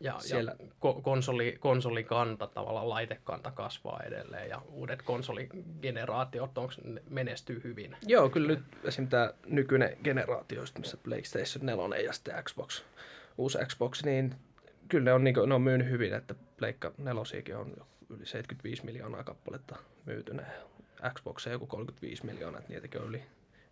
ja, 0.00 0.16
siellä... 0.18 0.54
ja 0.58 0.66
konsoli, 1.02 1.56
konsolikanta, 1.60 2.46
tavallaan 2.46 2.88
laitekanta 2.88 3.50
kasvaa 3.50 4.00
edelleen 4.06 4.48
ja 4.48 4.62
uudet 4.68 5.02
konsoligeneraatiot 5.02 6.58
onko, 6.58 6.72
menestyy 7.10 7.60
hyvin. 7.64 7.96
Joo, 8.06 8.30
kyllä 8.30 8.48
nyt 8.48 8.60
esim. 8.84 9.08
tämä 9.08 9.32
nykyinen 9.46 9.96
generaatio, 10.04 10.62
missä 10.78 10.96
PlayStation 10.96 11.66
4 11.66 11.98
ja 11.98 12.12
sitten 12.12 12.44
Xbox, 12.44 12.82
uusi 13.38 13.58
Xbox, 13.66 14.04
niin 14.04 14.34
kyllä 14.88 15.04
ne 15.04 15.12
on, 15.12 15.24
niin 15.24 15.34
kuin, 15.34 15.48
ne 15.48 15.54
on 15.54 15.62
myynyt 15.62 15.88
hyvin, 15.88 16.14
että 16.14 16.34
Pleikka 16.56 16.92
4 16.98 17.58
on 17.58 17.76
yli 18.10 18.26
75 18.26 18.84
miljoonaa 18.84 19.24
kappaletta 19.24 19.76
myytynä. 20.06 20.46
Xbox 21.14 21.46
joku 21.46 21.66
35 21.66 22.26
miljoonaa, 22.26 22.58
että 22.58 22.72
niitäkin 22.72 23.00
on 23.00 23.08
yli, 23.08 23.22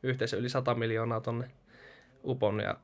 yhteensä 0.02 0.36
yli 0.36 0.48
100 0.48 0.74
miljoonaa 0.74 1.20
tonne 1.20 1.50
upon. 2.22 2.60
Ja 2.60 2.76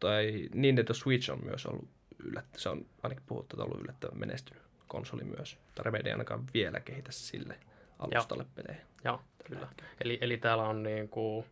toi 0.00 0.48
Nintendo 0.54 0.94
Switch 0.94 1.30
on 1.30 1.44
myös 1.44 1.66
ollut 1.66 1.88
yllättä, 2.18 2.58
se 2.58 2.68
on 2.68 2.86
ainakin 3.02 3.24
puhuttu, 3.26 3.56
että 3.56 3.64
ollut 3.64 3.80
yllättävän 3.80 4.18
menestynyt 4.18 4.62
konsoli 4.88 5.24
myös. 5.24 5.58
Tai 5.74 5.84
Remedy 5.84 6.10
ainakaan 6.10 6.46
vielä 6.54 6.80
kehitä 6.80 7.12
sille 7.12 7.58
alustalle 7.98 8.42
Joo. 8.42 8.52
pelejä. 8.54 8.86
Joo, 9.04 9.20
kyllä. 9.44 9.68
Eli, 10.00 10.18
eli 10.20 10.36
täällä 10.36 10.64
on 10.64 10.82
niin 10.82 11.08
kuin, 11.08 11.46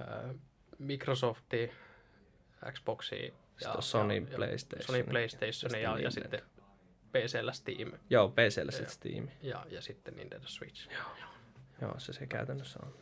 äh, 0.00 0.34
Microsofti, 0.78 1.72
Xboxi 2.72 3.34
ja, 3.60 3.80
Sony, 3.80 4.14
ja, 4.14 4.36
PlayStation. 4.36 4.86
Sony 4.86 5.04
PlayStation 5.04 5.72
ja, 5.72 5.78
ja, 5.78 5.98
ja 5.98 6.10
sitten 6.10 6.42
PCllä 7.12 7.52
Steam. 7.52 7.92
Joo, 8.10 8.28
PCllä 8.28 8.70
sitten 8.70 8.90
Steam. 8.90 9.28
Ja, 9.42 9.66
ja 9.70 9.82
sitten 9.82 10.16
Nintendo 10.16 10.46
Switch. 10.46 10.90
Joo. 10.92 11.02
Joo. 11.20 11.30
Joo, 11.80 11.94
se 11.98 12.12
se 12.12 12.26
käytännössä 12.26 12.78
on. 12.82 12.92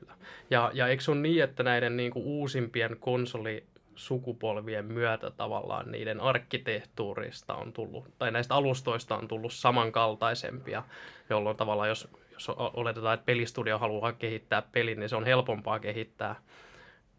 Kyllä. 0.00 0.14
Ja, 0.50 0.70
ja 0.74 0.88
eikö 0.88 1.02
se 1.02 1.10
ole 1.10 1.20
niin, 1.20 1.42
että 1.44 1.62
näiden 1.62 1.96
niin 1.96 2.12
kuin 2.12 2.24
uusimpien 2.24 2.96
konsolisukupolvien 3.00 4.84
myötä 4.84 5.30
tavallaan 5.30 5.90
niiden 5.90 6.20
arkkitehtuurista 6.20 7.54
on 7.54 7.72
tullut, 7.72 8.04
tai 8.18 8.30
näistä 8.30 8.54
alustoista 8.54 9.16
on 9.16 9.28
tullut 9.28 9.52
samankaltaisempia, 9.52 10.82
jolloin 11.30 11.56
tavallaan 11.56 11.88
jos, 11.88 12.08
jos 12.32 12.48
oletetaan, 12.48 13.14
että 13.14 13.26
pelistudio 13.26 13.78
haluaa 13.78 14.12
kehittää 14.12 14.62
pelin, 14.62 15.00
niin 15.00 15.08
se 15.08 15.16
on 15.16 15.26
helpompaa 15.26 15.78
kehittää 15.78 16.36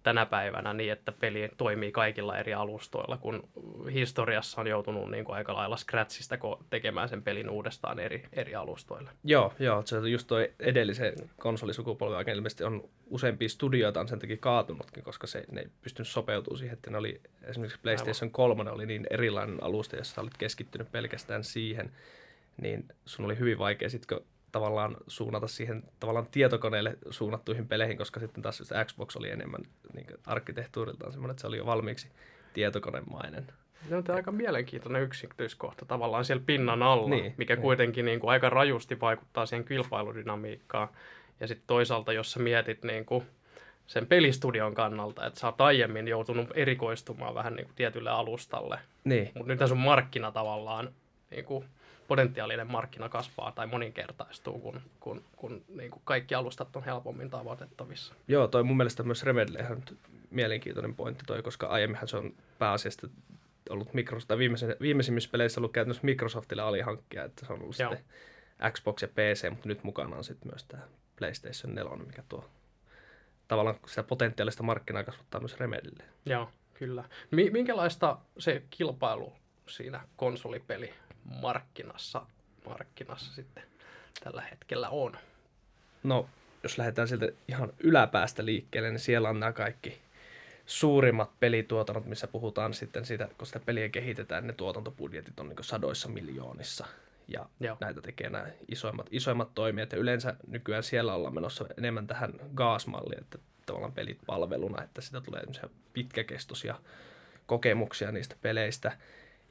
tänä 0.03 0.25
päivänä 0.25 0.74
niin, 0.74 0.91
että 0.91 1.12
peli 1.12 1.50
toimii 1.58 1.91
kaikilla 1.91 2.38
eri 2.38 2.53
alustoilla, 2.53 3.17
kun 3.17 3.50
historiassa 3.93 4.62
on 4.62 4.67
joutunut 4.67 5.12
niin 5.12 5.25
kuin 5.25 5.36
aika 5.36 5.53
lailla 5.53 5.77
scratchista 5.77 6.38
tekemään 6.70 7.10
sen 7.10 7.24
pelin 7.24 7.50
uudestaan 7.50 8.00
eri, 8.00 8.24
eri 8.34 8.55
alustoille. 8.55 9.10
Joo, 9.24 9.53
joo, 9.60 9.81
se 9.86 9.98
just 10.10 10.27
tuo 10.27 10.38
edellisen 10.60 11.13
konsolisukupolven 11.38 12.17
aikana 12.17 12.36
ilmeisesti 12.36 12.63
on 12.63 12.89
useampia 13.10 13.50
studioita 13.50 14.00
on 14.00 14.08
sen 14.08 14.20
takia 14.20 14.38
kaatunutkin, 14.38 15.03
koska 15.03 15.27
se, 15.27 15.43
ne 15.51 15.62
ei 15.62 15.67
pystynyt 15.81 16.08
sopeutumaan 16.08 16.60
siihen, 16.60 16.74
että 16.74 16.91
ne 16.91 16.98
oli, 16.98 17.22
esimerkiksi 17.43 17.79
PlayStation 17.84 18.27
Aivan. 18.27 18.31
3 18.31 18.72
oli 18.72 18.86
niin 18.86 19.08
erilainen 19.10 19.63
alusta, 19.63 19.96
jossa 19.96 20.22
olit 20.22 20.38
keskittynyt 20.38 20.91
pelkästään 20.91 21.43
siihen, 21.43 21.91
niin 22.62 22.86
sun 23.05 23.25
oli 23.25 23.39
hyvin 23.39 23.58
vaikea 23.58 23.89
sitten, 23.89 24.17
kun 24.17 24.27
tavallaan 24.51 24.98
suunnata 25.08 25.48
siihen 25.48 25.84
tavallaan 26.00 26.27
tietokoneelle 26.31 26.98
suunnattuihin 27.10 27.67
peleihin, 27.67 27.98
koska 27.98 28.20
sitten 28.20 28.43
taas 28.43 28.58
se 28.58 28.86
Xbox 28.86 29.15
oli 29.15 29.29
enemmän 29.29 29.62
niin 29.93 30.08
arkkitehtuuriltaan 30.25 31.12
semmoinen, 31.12 31.31
että 31.31 31.41
se 31.41 31.48
oli 31.48 31.58
jo 31.58 31.65
valmiiksi 31.65 32.08
tietokonemainen. 32.53 33.48
Se 33.89 33.96
on 33.96 34.03
aika 34.15 34.31
mielenkiintoinen 34.31 35.03
yksityiskohta 35.03 35.86
tavallaan 35.86 36.25
siellä 36.25 36.43
pinnan 36.46 36.84
alla, 36.84 37.10
niin, 37.10 37.34
mikä 37.38 37.55
niin. 37.55 37.62
kuitenkin 37.62 38.05
niin 38.05 38.20
kuin 38.20 38.31
aika 38.31 38.50
rajusti 38.50 39.00
vaikuttaa 39.00 39.46
siihen 39.46 39.65
kilpailudynamiikkaan. 39.65 40.88
Ja 41.39 41.48
sitten 41.48 41.67
toisaalta, 41.67 42.13
jos 42.13 42.31
sä 42.31 42.39
mietit 42.39 42.84
niin 42.84 43.05
kuin 43.05 43.24
sen 43.88 44.08
pelistudion 44.08 44.74
kannalta, 44.74 45.25
että 45.25 45.39
sä 45.39 45.48
oot 45.48 45.62
aiemmin 45.62 46.08
joutunut 46.08 46.48
erikoistumaan 46.55 47.36
vähän 47.36 47.55
niin 47.55 47.65
kuin 47.65 47.75
tietylle 47.75 48.10
alustalle. 48.10 48.79
Niin. 49.03 49.31
Mutta 49.36 49.53
nyt 49.53 49.70
sun 49.70 49.77
markkina 49.77 50.31
tavallaan 50.31 50.93
niin 51.31 51.46
kuin 51.46 51.65
potentiaalinen 52.12 52.72
markkina 52.72 53.10
kasvaa 53.10 53.51
tai 53.51 53.68
moninkertaistuu, 53.68 54.60
kun, 54.60 54.82
kun, 55.00 55.24
kun 55.36 55.63
niin 55.68 55.91
kuin 55.91 56.01
kaikki 56.06 56.36
alustat 56.36 56.75
on 56.75 56.84
helpommin 56.84 57.30
tavoitettavissa. 57.30 58.13
Joo, 58.27 58.48
toi 58.48 58.63
mun 58.63 58.77
mielestä 58.77 59.03
myös 59.03 59.24
Remedille 59.24 59.60
ihan 59.60 59.84
mielenkiintoinen 60.30 60.96
pointti 60.96 61.24
toi, 61.27 61.44
koska 61.44 61.68
aiemminhan 61.68 62.08
se 62.08 62.18
on 62.18 62.34
pääasiassa 62.60 63.08
ollut 63.70 63.94
Microsoft, 63.94 64.27
tai 64.27 64.38
viimeisimmissä 64.82 65.30
peleissä 65.32 65.60
ollut 65.60 65.72
käytännössä 65.72 66.06
Microsoftille 66.06 66.62
alihankkija, 66.62 67.24
että 67.24 67.46
se 67.46 67.53
on 67.53 67.62
ollut 67.62 67.80
Joo. 67.80 67.91
sitten 67.91 68.72
Xbox 68.72 69.01
ja 69.01 69.08
PC, 69.08 69.50
mutta 69.50 69.68
nyt 69.68 69.84
mukana 69.84 70.15
on 70.15 70.24
sitten 70.24 70.51
myös 70.51 70.63
tämä 70.63 70.84
PlayStation 71.20 71.75
4, 71.75 71.96
mikä 72.06 72.24
tuo 72.30 72.50
tavallaan 73.48 73.80
sitä 73.86 74.03
potentiaalista 74.03 74.63
markkinaa 74.63 75.03
kasvattaa 75.03 75.41
myös 75.41 75.60
Remedille. 75.60 76.03
Joo, 76.25 76.50
kyllä. 76.74 77.03
Minkälaista 77.32 78.18
se 78.38 78.63
kilpailu 78.70 79.34
siinä 79.68 80.01
konsolipeli 80.15 80.94
markkinassa, 81.41 82.25
markkinassa 82.65 83.33
sitten 83.35 83.63
tällä 84.23 84.41
hetkellä 84.41 84.89
on? 84.89 85.17
No, 86.03 86.29
jos 86.63 86.77
lähdetään 86.77 87.07
sieltä 87.07 87.27
ihan 87.47 87.73
yläpäästä 87.79 88.45
liikkeelle, 88.45 88.89
niin 88.89 88.99
siellä 88.99 89.29
on 89.29 89.39
nämä 89.39 89.53
kaikki 89.53 90.01
suurimmat 90.65 91.39
pelituotannot, 91.39 92.05
missä 92.05 92.27
puhutaan 92.27 92.73
sitten 92.73 93.05
siitä, 93.05 93.29
kun 93.37 93.47
sitä 93.47 93.59
peliä 93.59 93.89
kehitetään, 93.89 94.47
ne 94.47 94.53
tuotantobudjetit 94.53 95.39
on 95.39 95.49
niin 95.49 95.57
sadoissa 95.61 96.09
miljoonissa. 96.09 96.85
Ja 97.27 97.49
Joo. 97.59 97.77
näitä 97.79 98.01
tekee 98.01 98.29
nämä 98.29 98.47
isoimmat, 98.67 99.07
isoimmat 99.11 99.55
toimijat. 99.55 99.91
Ja 99.91 99.97
yleensä 99.97 100.35
nykyään 100.47 100.83
siellä 100.83 101.13
ollaan 101.13 101.33
menossa 101.33 101.65
enemmän 101.77 102.07
tähän 102.07 102.33
GAAS-malliin, 102.55 103.21
että 103.21 103.37
tavallaan 103.65 103.93
pelit 103.93 104.19
palveluna, 104.25 104.83
että 104.83 105.01
sitä 105.01 105.21
tulee 105.21 105.43
pitkäkestoisia 105.93 106.75
kokemuksia 107.45 108.11
niistä 108.11 108.35
peleistä. 108.41 108.91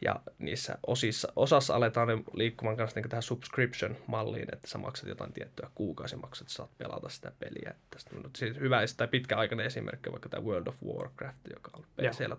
Ja 0.04 0.20
niissä 0.38 0.78
osissa, 0.86 1.32
osassa 1.36 1.74
aletaan 1.74 2.08
ne 2.08 2.18
liikkumaan 2.34 2.76
kanssa 2.76 3.00
niin 3.00 3.10
tähän 3.10 3.22
subscription-malliin, 3.22 4.48
että 4.52 4.68
sä 4.68 4.78
maksat 4.78 5.08
jotain 5.08 5.32
tiettyä 5.32 5.70
kuukausimaksut, 5.74 6.44
että 6.46 6.54
saat 6.54 6.78
pelata 6.78 7.08
sitä 7.08 7.32
peliä. 7.38 7.74
Tästä 7.90 8.10
on 8.16 8.30
siis 8.36 8.56
hyvä 8.56 8.80
tai 8.96 9.08
pitkäaikainen 9.08 9.66
esimerkki 9.66 10.12
vaikka 10.12 10.28
tämä 10.28 10.44
World 10.44 10.66
of 10.66 10.76
Warcraft, 10.84 11.38
joka 11.54 11.70
on 11.74 11.84
siellä 12.14 12.36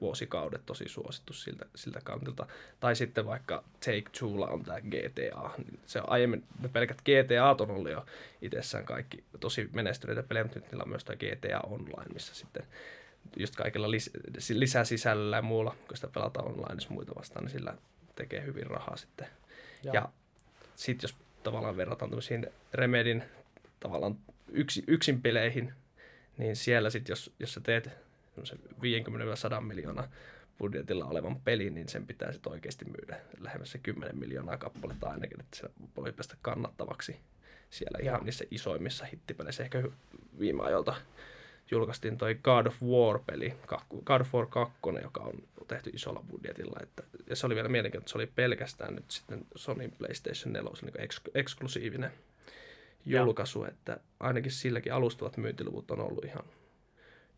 vuosikaudet 0.00 0.66
tosi 0.66 0.84
suosittu 0.88 1.32
siltä, 1.32 1.66
siltä 1.74 2.00
kantilta. 2.04 2.46
Tai 2.80 2.96
sitten 2.96 3.26
vaikka 3.26 3.64
Take 3.80 4.04
Twolla 4.18 4.46
on 4.46 4.62
tämä 4.62 4.80
GTA. 4.80 5.50
Niin 5.58 5.80
se 5.86 6.00
on 6.00 6.10
aiemmin, 6.10 6.44
ne 6.60 6.68
pelkät 6.68 7.02
GTA 7.02 7.62
on 7.62 7.70
ollut 7.70 7.90
jo 7.90 8.06
itsessään 8.42 8.84
kaikki 8.84 9.24
tosi 9.40 9.68
menestyneitä 9.72 10.22
pelejä, 10.22 10.44
mutta 10.44 10.58
nyt 10.58 10.70
niillä 10.70 10.82
on 10.82 10.88
myös 10.88 11.04
tämä 11.04 11.16
GTA 11.16 11.60
Online, 11.60 12.14
missä 12.14 12.34
sitten 12.34 12.66
just 13.36 13.56
kaikilla 13.56 13.86
lis- 13.86 14.54
lisäsisällöllä 14.54 15.36
ja 15.36 15.42
muulla, 15.42 15.76
kun 15.88 15.96
sitä 15.96 16.08
pelataan 16.08 16.46
online 16.46 16.86
muita 16.88 17.14
vastaan, 17.14 17.44
niin 17.44 17.52
sillä 17.52 17.74
tekee 18.16 18.44
hyvin 18.46 18.66
rahaa 18.66 18.96
sitten. 18.96 19.26
Ja, 19.84 19.94
ja 19.94 20.08
sitten 20.74 21.08
jos 21.08 21.16
tavallaan 21.42 21.76
verrataan 21.76 22.10
tämmöisiin 22.10 22.46
Remedin 22.74 23.24
tavallaan 23.80 24.18
yksi, 24.48 24.84
yksin 24.86 25.22
peleihin, 25.22 25.72
niin 26.38 26.56
siellä 26.56 26.90
sitten 26.90 27.12
jos, 27.12 27.32
jos 27.38 27.54
sä 27.54 27.60
teet 27.60 27.90
50-100 28.40 29.60
miljoonaa 29.60 30.08
budjetilla 30.58 31.04
olevan 31.04 31.40
pelin, 31.40 31.74
niin 31.74 31.88
sen 31.88 32.06
pitää 32.06 32.32
sitten 32.32 32.52
oikeasti 32.52 32.84
myydä 32.84 33.20
lähemmäs 33.40 33.72
se 33.72 33.78
10 33.78 34.18
miljoonaa 34.18 34.56
kappaletta 34.56 35.10
ainakin, 35.10 35.40
että 35.40 35.56
se 35.56 35.68
voi 35.96 36.12
päästä 36.12 36.36
kannattavaksi 36.42 37.16
siellä 37.70 37.98
ihan 38.02 38.20
ja. 38.20 38.24
niissä 38.24 38.44
isoimmissa 38.50 39.04
hittipeleissä. 39.04 39.62
Ehkä 39.62 39.82
viime 40.38 40.62
ajoilta 40.62 40.94
julkaistiin 41.70 42.18
toi 42.18 42.34
God 42.34 42.66
of 42.66 42.82
War-peli, 42.82 43.54
God 44.04 44.20
of 44.20 44.34
War 44.34 44.46
2, 44.46 44.72
joka 45.02 45.20
on 45.20 45.34
tehty 45.68 45.90
isolla 45.90 46.24
budjetilla. 46.30 46.80
Että, 46.82 47.02
ja 47.26 47.36
se 47.36 47.46
oli 47.46 47.54
vielä 47.54 47.68
mielenkiintoista, 47.68 48.22
että 48.22 48.32
se 48.32 48.40
oli 48.40 48.48
pelkästään 48.48 48.94
nyt 48.94 49.10
sitten 49.10 49.46
Sony 49.56 49.88
PlayStation 49.98 50.52
4 50.52 50.70
niin 50.82 51.00
eks, 51.00 51.20
eksklusiivinen 51.34 52.10
julkaisu, 53.06 53.62
ja. 53.62 53.68
että 53.68 54.00
ainakin 54.20 54.52
silläkin 54.52 54.92
alustavat 54.92 55.36
myyntiluvut 55.36 55.90
on 55.90 56.00
ollut 56.00 56.24
ihan 56.24 56.44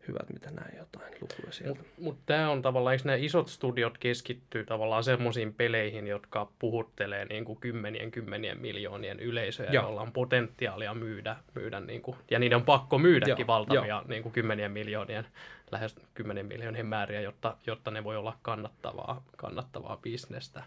hyvät, 0.07 0.29
mitä 0.33 0.51
näin 0.51 0.77
jotain 0.77 1.13
lukuja 1.21 1.51
sieltä. 1.51 1.79
Mutta 1.79 2.01
mut 2.01 2.17
tämä 2.25 2.49
on 2.49 2.61
tavallaan, 2.61 2.93
eikö 2.93 3.05
nämä 3.05 3.15
isot 3.15 3.47
studiot 3.47 3.97
keskittyy 3.97 4.65
tavallaan 4.65 5.03
semmoisiin 5.03 5.53
peleihin, 5.53 6.07
jotka 6.07 6.51
puhuttelee 6.59 7.25
niin 7.25 7.45
kuin 7.45 7.59
kymmenien 7.59 8.11
kymmenien 8.11 8.61
miljoonien 8.61 9.19
yleisöjä, 9.19 9.71
Joo. 9.71 9.83
joilla 9.83 10.01
on 10.01 10.11
potentiaalia 10.11 10.93
myydä, 10.93 11.35
myydä 11.55 11.79
niin 11.79 12.01
kuin, 12.01 12.17
ja 12.31 12.39
niiden 12.39 12.55
on 12.55 12.65
pakko 12.65 12.97
myydäkin 12.97 13.43
Joo. 13.43 13.47
valtavia 13.47 13.87
Joo. 13.87 14.03
Niin 14.07 14.23
kuin 14.23 14.33
kymmenien 14.33 14.71
miljoonien, 14.71 15.25
lähes 15.71 15.95
kymmenen 16.13 16.45
miljoonien 16.45 16.85
määriä, 16.85 17.21
jotta, 17.21 17.57
jotta 17.67 17.91
ne 17.91 18.03
voi 18.03 18.17
olla 18.17 18.37
kannattavaa, 18.41 19.23
kannattavaa 19.37 19.97
bisnestä. 19.97 20.63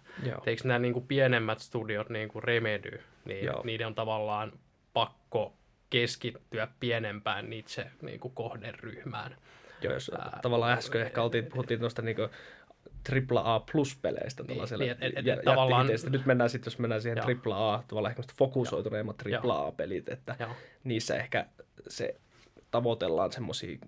Eikö 0.47 0.63
nämä 0.65 0.79
niin 0.79 0.93
kuin 0.93 1.07
pienemmät 1.07 1.59
studiot, 1.59 2.09
niin 2.09 2.29
kuin 2.29 2.45
Remedy, 2.45 3.01
niin 3.25 3.45
Joo. 3.45 3.63
niiden 3.65 3.87
on 3.87 3.95
tavallaan 3.95 4.53
pakko 4.93 5.53
keskittyä 5.91 6.69
pienempään 6.81 7.53
itse 7.53 7.87
niin 8.03 8.21
kuin 8.21 8.35
kohderyhmään. 8.35 9.37
Joo, 9.83 9.93
jos 9.93 10.11
Ää, 10.19 10.39
tavallaan 10.43 10.79
äsken 10.79 11.03
ehkä 11.03 11.23
oltiin, 11.23 11.47
puhuttiin 11.47 11.81
tuosta 11.81 12.03
niin 12.03 12.17
AAA 13.35 13.61
plus-peleistä 13.73 14.43
niin, 14.43 14.63
niin, 14.79 14.91
et, 14.91 14.99
et, 15.01 15.29
et, 15.29 15.45
tavallaan... 15.45 15.89
Nyt 16.11 16.27
mennään 16.27 16.51
sitten, 16.51 16.71
jos 16.71 16.79
mennään 16.79 17.03
siihen 17.03 17.19
AAA, 17.19 17.85
tavallaan 17.89 18.11
ehkä 18.11 18.23
fokusoituneemmat 18.39 19.23
AAA-pelit, 19.49 20.09
että 20.09 20.37
Joo. 20.39 20.51
niissä 20.85 21.17
ehkä 21.17 21.47
se 21.89 22.21
tavoitellaan 22.71 23.33
semmoisia, 23.33 23.79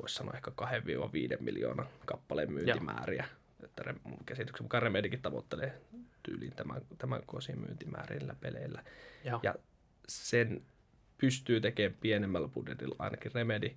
voisi 0.00 0.14
sanoa 0.14 0.34
ehkä 0.34 0.50
2-5 0.60 1.42
miljoonaa 1.42 1.86
kappaleen 2.04 2.52
myyntimääriä. 2.52 3.24
Joo. 3.28 3.64
Että 3.64 3.94
mun 4.04 4.24
käsityksen 4.26 4.64
mukaan 4.64 4.82
Remedikin 4.82 5.22
tavoittelee 5.22 5.80
tyyliin 6.22 6.52
tämän, 6.56 6.82
tämän 6.98 7.22
kosin 7.26 7.60
myyntimäärillä 7.60 8.34
peleillä. 8.40 8.82
Joo. 9.24 9.40
Ja 9.42 9.54
sen 10.08 10.62
pystyy 11.18 11.60
tekemään 11.60 11.98
pienemmällä 12.00 12.48
budjetilla 12.48 12.96
ainakin 12.98 13.32
Remedy. 13.34 13.70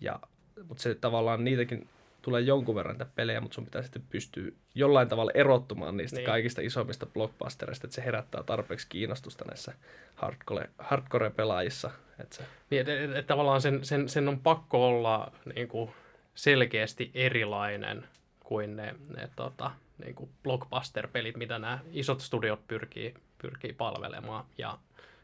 Ja, 0.00 0.20
mutta 0.68 0.82
se 0.82 0.94
tavallaan 0.94 1.44
niitäkin 1.44 1.88
tulee 2.22 2.40
jonkun 2.40 2.74
verran 2.74 2.94
niitä 2.94 3.12
pelejä, 3.14 3.40
mutta 3.40 3.54
sun 3.54 3.64
pitää 3.64 3.82
sitten 3.82 4.02
pystyä 4.10 4.52
jollain 4.74 5.08
tavalla 5.08 5.30
erottumaan 5.34 5.96
niistä 5.96 6.16
niin. 6.16 6.26
kaikista 6.26 6.60
isommista 6.60 7.06
blockbustereista, 7.06 7.86
että 7.86 7.94
se 7.94 8.04
herättää 8.04 8.42
tarpeeksi 8.42 8.86
kiinnostusta 8.88 9.44
näissä 9.44 9.72
hardcore, 10.14 10.70
hardcore-pelaajissa. 10.78 11.90
Että 12.18 12.36
se... 12.36 12.44
niin, 12.70 12.80
et, 12.80 12.88
et, 12.88 13.16
et, 13.16 13.26
tavallaan 13.26 13.60
sen, 13.60 13.84
sen, 13.84 14.08
sen 14.08 14.28
on 14.28 14.40
pakko 14.40 14.88
olla 14.88 15.32
niin 15.54 15.68
kuin 15.68 15.90
selkeästi 16.34 17.10
erilainen 17.14 18.04
kuin 18.40 18.76
ne, 18.76 18.94
ne 19.16 19.28
tota, 19.36 19.70
niin 20.04 20.14
kuin 20.14 20.30
blockbuster-pelit, 20.42 21.36
mitä 21.36 21.58
nämä 21.58 21.78
isot 21.92 22.20
studiot 22.20 22.66
pyrkii, 22.66 23.14
pyrkii 23.42 23.72
palvelemaan. 23.72 24.44
Ja 24.58 24.78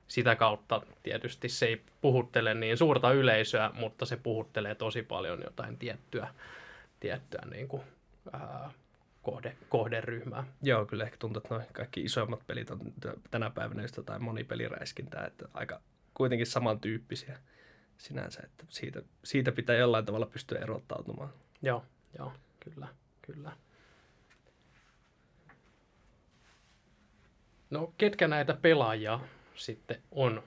sitä 0.08 0.36
kautta 0.36 0.82
tietysti 1.02 1.48
se 1.48 1.66
ei 1.66 1.82
puhuttele 2.00 2.54
niin 2.54 2.76
suurta 2.76 3.12
yleisöä, 3.12 3.70
mutta 3.74 4.06
se 4.06 4.16
puhuttelee 4.16 4.74
tosi 4.74 5.02
paljon 5.02 5.42
jotain 5.44 5.78
tiettyä, 5.78 6.28
tiettyä 7.00 7.42
niin 7.50 7.68
kuin, 7.68 7.82
ää, 8.32 8.70
kohde, 9.22 9.56
kohderyhmää. 9.68 10.44
Joo, 10.62 10.86
kyllä 10.86 11.04
ehkä 11.04 11.16
tuntuu, 11.16 11.40
että 11.40 11.54
noin 11.54 11.66
kaikki 11.72 12.02
isoimmat 12.02 12.46
pelit 12.46 12.70
on 12.70 12.80
tänä 13.30 13.50
päivänä 13.50 13.82
just 13.82 13.96
jotain 13.96 14.22
monipeliräiskintää, 14.24 15.26
että 15.26 15.48
aika 15.54 15.80
kuitenkin 16.14 16.46
samantyyppisiä 16.46 17.38
sinänsä, 17.98 18.40
että 18.44 18.64
siitä, 18.68 19.02
siitä 19.24 19.52
pitää 19.52 19.76
jollain 19.76 20.04
tavalla 20.04 20.26
pystyä 20.26 20.58
erottautumaan. 20.58 21.30
Joo, 21.62 21.84
joo, 22.18 22.32
kyllä, 22.60 22.88
kyllä. 23.22 23.52
No, 27.70 27.92
ketkä 27.98 28.28
näitä 28.28 28.54
pelaajia 28.62 29.20
sitten 29.58 30.02
on, 30.10 30.42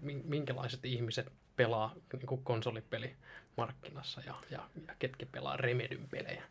niin 0.00 0.22
minkälaiset 0.24 0.84
ihmiset 0.84 1.32
pelaa 1.56 1.94
niin 2.12 2.26
kuin 2.26 2.44
konsolipelimarkkinassa 2.44 4.20
ja, 4.26 4.34
ja, 4.50 4.60
ja 4.88 4.94
ketkä 4.98 5.26
pelaa 5.32 5.56
Remedyn 5.56 6.08
pelejä? 6.10 6.42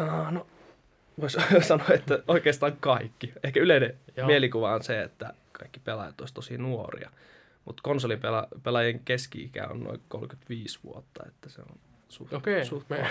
Uh, 0.00 0.32
no, 0.32 0.46
voisi 1.20 1.38
sanoa, 1.68 1.88
että 1.94 2.22
oikeastaan 2.28 2.76
kaikki. 2.80 3.32
Ehkä 3.42 3.60
yleinen 3.60 3.98
Joo. 4.16 4.26
mielikuva 4.26 4.74
on 4.74 4.82
se, 4.82 5.02
että 5.02 5.34
kaikki 5.52 5.80
pelaajat 5.80 6.20
olisivat 6.20 6.34
tosi 6.34 6.58
nuoria. 6.58 7.10
Mutta 7.64 7.82
konsolipelaajien 7.82 9.00
keski-ikä 9.04 9.66
on 9.66 9.84
noin 9.84 10.00
35 10.08 10.78
vuotta, 10.84 11.24
että 11.26 11.48
se 11.48 11.60
on 11.60 11.78
suht, 12.08 12.32
Okei. 12.32 12.64
suht 12.64 12.90
Me... 12.90 12.96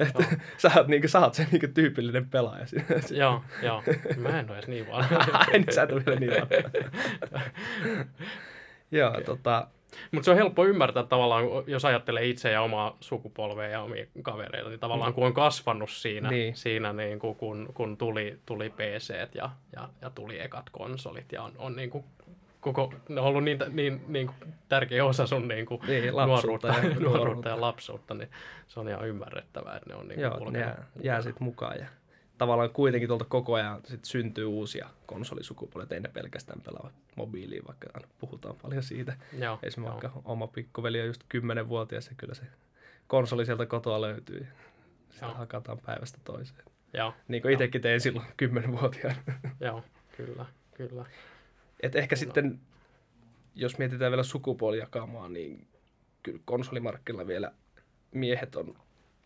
että 0.00 0.24
sä 0.62 0.70
oot, 0.76 0.88
niinku, 0.88 1.08
sä 1.08 1.20
oot 1.20 1.34
se 1.34 1.46
niinku, 1.50 1.66
tyypillinen 1.74 2.30
pelaaja. 2.30 2.66
joo, 3.10 3.44
joo. 3.62 3.82
Mä 4.16 4.40
en 4.40 4.50
ole 4.50 4.58
edes 4.58 4.68
niin 4.68 4.88
vaan. 4.88 5.04
Ai, 5.32 5.52
niin 5.52 5.72
sä 5.72 5.82
et 5.82 5.92
ole 5.92 6.02
vielä 6.06 6.20
niin 6.20 6.32
vaan. 6.32 7.42
joo, 8.90 9.10
okay. 9.10 9.24
tota... 9.24 9.68
Mutta 10.12 10.24
se 10.24 10.30
on 10.30 10.36
helppo 10.36 10.64
ymmärtää 10.64 11.02
tavallaan, 11.02 11.44
jos 11.66 11.84
ajattelee 11.84 12.26
itse 12.26 12.50
ja 12.50 12.62
omaa 12.62 12.96
sukupolvea 13.00 13.68
ja 13.68 13.82
omia 13.82 14.06
kavereita, 14.22 14.68
niin 14.68 14.80
tavallaan 14.80 15.10
mm. 15.10 15.14
kun 15.14 15.26
on 15.26 15.34
kasvanut 15.34 15.90
siinä, 15.90 16.30
niin. 16.30 16.56
siinä 16.56 16.92
niin 16.92 17.18
kuin, 17.18 17.36
kun, 17.36 17.68
kun 17.74 17.96
tuli, 17.96 18.38
tuli 18.46 18.70
PC 18.70 19.14
ja, 19.34 19.50
ja, 19.76 19.88
ja 20.02 20.10
tuli 20.10 20.40
ekat 20.40 20.70
konsolit 20.70 21.32
ja 21.32 21.42
on, 21.42 21.52
on 21.58 21.76
niin 21.76 21.90
kuin 21.90 22.04
koko, 22.72 22.94
ne 23.08 23.20
on 23.20 23.26
ollut 23.26 23.44
niin, 23.44 23.58
niin, 23.70 24.04
niin 24.08 24.26
kuin 24.26 24.54
tärkeä 24.68 25.04
osa 25.04 25.26
sun 25.26 25.48
niin 25.48 25.66
kuin 25.66 25.80
niin, 25.86 26.14
nuoruutta, 26.26 26.68
ja, 26.68 26.94
nuoruutta 27.00 27.48
ja 27.48 27.60
lapsuutta, 27.60 28.14
niin 28.14 28.28
se 28.66 28.80
on 28.80 28.88
ihan 28.88 29.08
ymmärrettävää, 29.08 29.76
että 29.76 29.90
ne 29.90 29.96
on 29.96 30.08
niin 30.08 30.20
Joo, 30.20 30.50
ne 30.50 30.58
jää, 30.58 30.86
jää 31.02 31.22
sitten 31.22 31.44
mukaan 31.44 31.78
ja 31.78 31.86
tavallaan 32.38 32.70
kuitenkin 32.70 33.08
tuolta 33.08 33.24
koko 33.24 33.54
ajan 33.54 33.80
sit 33.84 34.04
syntyy 34.04 34.44
uusia 34.44 34.88
konsolisukupolvia, 35.06 35.94
ei 35.94 36.00
ne 36.00 36.08
pelkästään 36.08 36.60
pelaa 36.60 36.90
mobiiliin, 37.16 37.66
vaikka 37.66 38.00
puhutaan 38.18 38.56
paljon 38.62 38.82
siitä. 38.82 39.16
Joo, 39.38 39.58
Esimerkiksi 39.62 40.06
joo. 40.06 40.12
vaikka 40.12 40.30
oma 40.30 40.46
pikkuveli 40.46 41.00
on 41.00 41.06
just 41.06 41.22
10-vuotias 41.34 42.08
ja 42.08 42.14
kyllä 42.16 42.34
se 42.34 42.42
konsoli 43.06 43.46
sieltä 43.46 43.66
kotoa 43.66 44.00
löytyy. 44.00 44.46
Sitä 45.10 45.26
joo. 45.26 45.34
hakataan 45.34 45.78
päivästä 45.78 46.18
toiseen. 46.24 46.64
Joo, 46.92 47.14
niin 47.28 47.42
kuin 47.42 47.52
itsekin 47.52 47.82
tein 47.82 48.00
silloin 48.00 48.26
10-vuotiaana. 48.42 49.18
Joo, 49.60 49.84
kyllä, 50.16 50.46
kyllä. 50.74 51.04
Et 51.80 51.96
ehkä 51.96 52.16
no. 52.16 52.20
sitten, 52.20 52.60
jos 53.54 53.78
mietitään 53.78 54.12
vielä 54.12 54.22
sukupuolijakamaa, 54.22 55.28
niin 55.28 55.68
kyllä 56.22 56.40
konsolimarkkilla 56.44 57.26
vielä 57.26 57.52
miehet 58.12 58.56
on 58.56 58.76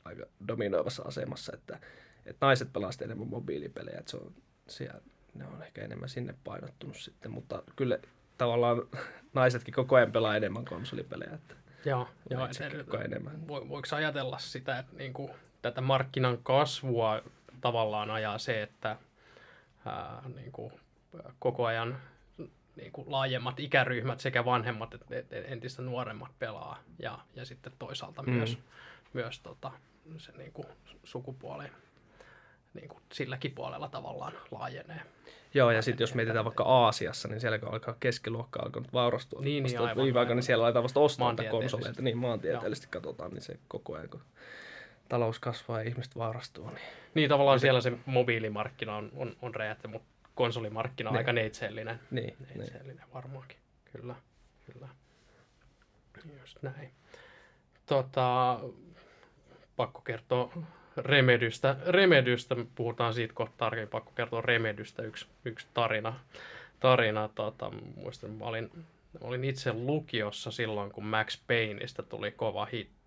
aika 0.04 0.26
dominoivassa 0.48 1.02
asemassa, 1.02 1.52
että, 1.54 1.80
että 2.26 2.46
naiset 2.46 2.72
pelaavat 2.72 3.02
enemmän 3.02 3.28
mobiilipelejä, 3.28 3.98
että 3.98 4.10
se 4.10 4.16
on 4.16 4.34
siellä, 4.68 5.00
ne 5.34 5.46
on 5.46 5.62
ehkä 5.62 5.84
enemmän 5.84 6.08
sinne 6.08 6.34
painottunut 6.44 6.96
sitten, 6.96 7.30
mutta 7.30 7.62
kyllä 7.76 7.98
tavallaan 8.38 8.82
naisetkin 9.34 9.74
koko 9.74 9.96
ajan 9.96 10.12
pelaa 10.12 10.36
enemmän 10.36 10.64
konsolipelejä. 10.64 11.34
Että 11.34 11.54
joo, 11.84 12.08
joo 12.30 12.46
et, 12.46 12.86
koko 12.86 13.02
enemmän. 13.02 13.48
Vo, 13.48 13.68
voiko 13.68 13.96
ajatella 13.96 14.38
sitä, 14.38 14.78
että 14.78 14.96
niin 14.96 15.12
kuin, 15.12 15.30
tätä 15.62 15.80
markkinan 15.80 16.38
kasvua 16.42 17.22
tavallaan 17.60 18.10
ajaa 18.10 18.38
se, 18.38 18.62
että 18.62 18.96
ää, 19.86 20.22
niin 20.34 20.52
kuin, 20.52 20.72
koko 21.38 21.66
ajan 21.66 21.98
niin 22.80 22.92
kuin 22.92 23.12
laajemmat 23.12 23.60
ikäryhmät 23.60 24.20
sekä 24.20 24.44
vanhemmat 24.44 24.94
että 24.94 25.14
entistä 25.30 25.82
nuoremmat 25.82 26.38
pelaa 26.38 26.78
ja, 26.98 27.18
ja 27.34 27.44
sitten 27.44 27.72
toisaalta 27.78 28.22
mm. 28.22 28.32
myös, 28.32 28.58
myös 29.12 29.40
tota, 29.40 29.72
se 30.18 30.32
niin 30.32 30.52
kuin 30.52 30.66
sukupuoli 31.04 31.64
niin 32.74 32.88
kuin 32.88 33.02
silläkin 33.12 33.52
puolella 33.54 33.88
tavallaan 33.88 34.32
laajenee. 34.50 35.00
Joo, 35.54 35.70
ja 35.70 35.82
sitten 35.82 36.02
jos 36.02 36.14
mietitään 36.14 36.44
vaikka 36.44 36.64
Aasiassa, 36.64 37.28
niin 37.28 37.40
siellä 37.40 37.58
kun 37.58 37.68
alkaa 37.68 37.96
keskiluokka 38.00 38.62
alkanut 38.62 38.92
vaurastua, 38.92 39.40
niin, 39.40 39.62
niin, 39.64 39.78
aivan, 39.78 40.04
viime 40.04 40.18
aikoina, 40.18 40.34
niin 40.34 40.42
siellä 40.42 40.64
aletaan 40.64 40.82
vasta 40.82 41.00
ostaa 41.00 41.34
konsoleita, 41.50 42.02
niin 42.02 42.18
maantieteellisesti 42.18 42.86
Joo. 42.86 43.00
katsotaan, 43.00 43.30
niin 43.30 43.42
se 43.42 43.58
koko 43.68 43.94
ajan, 43.94 44.08
kun 44.08 44.20
talous 45.08 45.38
kasvaa 45.38 45.82
ja 45.82 45.88
ihmiset 45.88 46.16
vaurastuu. 46.16 46.66
Niin, 46.66 46.78
niin 47.14 47.28
tavallaan 47.28 47.56
ja 47.56 47.60
siellä 47.60 47.80
se 47.80 47.92
mobiilimarkkina 48.06 48.96
on, 48.96 49.12
on, 49.16 49.36
on 49.42 49.54
räjähtänyt, 49.54 49.92
mutta 49.92 50.08
konsolimarkkina 50.40 51.10
on 51.10 51.16
aika 51.16 51.32
neitsellinen. 51.32 52.00
Niin, 52.10 52.36
neitsellinen 52.40 52.96
niin. 52.96 53.12
varmaankin, 53.14 53.58
kyllä. 53.92 54.14
kyllä. 54.66 54.88
Just 56.40 56.62
näin. 56.62 56.90
Tota, 57.86 58.60
pakko 59.76 60.00
kertoa 60.00 60.52
Remedystä. 60.96 61.76
Remedystä, 61.86 62.56
puhutaan 62.74 63.14
siitä 63.14 63.34
kohta 63.34 63.54
tarkemmin, 63.56 63.88
pakko 63.88 64.12
kertoa 64.16 64.40
Remedystä 64.40 65.02
yksi, 65.02 65.26
yksi 65.44 65.66
tarina. 65.74 66.20
tarina 66.80 67.28
tota, 67.34 67.70
muistan, 67.96 68.30
mä 68.30 68.44
olin, 68.44 68.70
olin 69.20 69.44
itse 69.44 69.72
lukiossa 69.72 70.50
silloin, 70.50 70.92
kun 70.92 71.04
Max 71.04 71.38
Payneista 71.46 72.02
tuli 72.02 72.32
kova 72.32 72.66
hitti. 72.66 72.99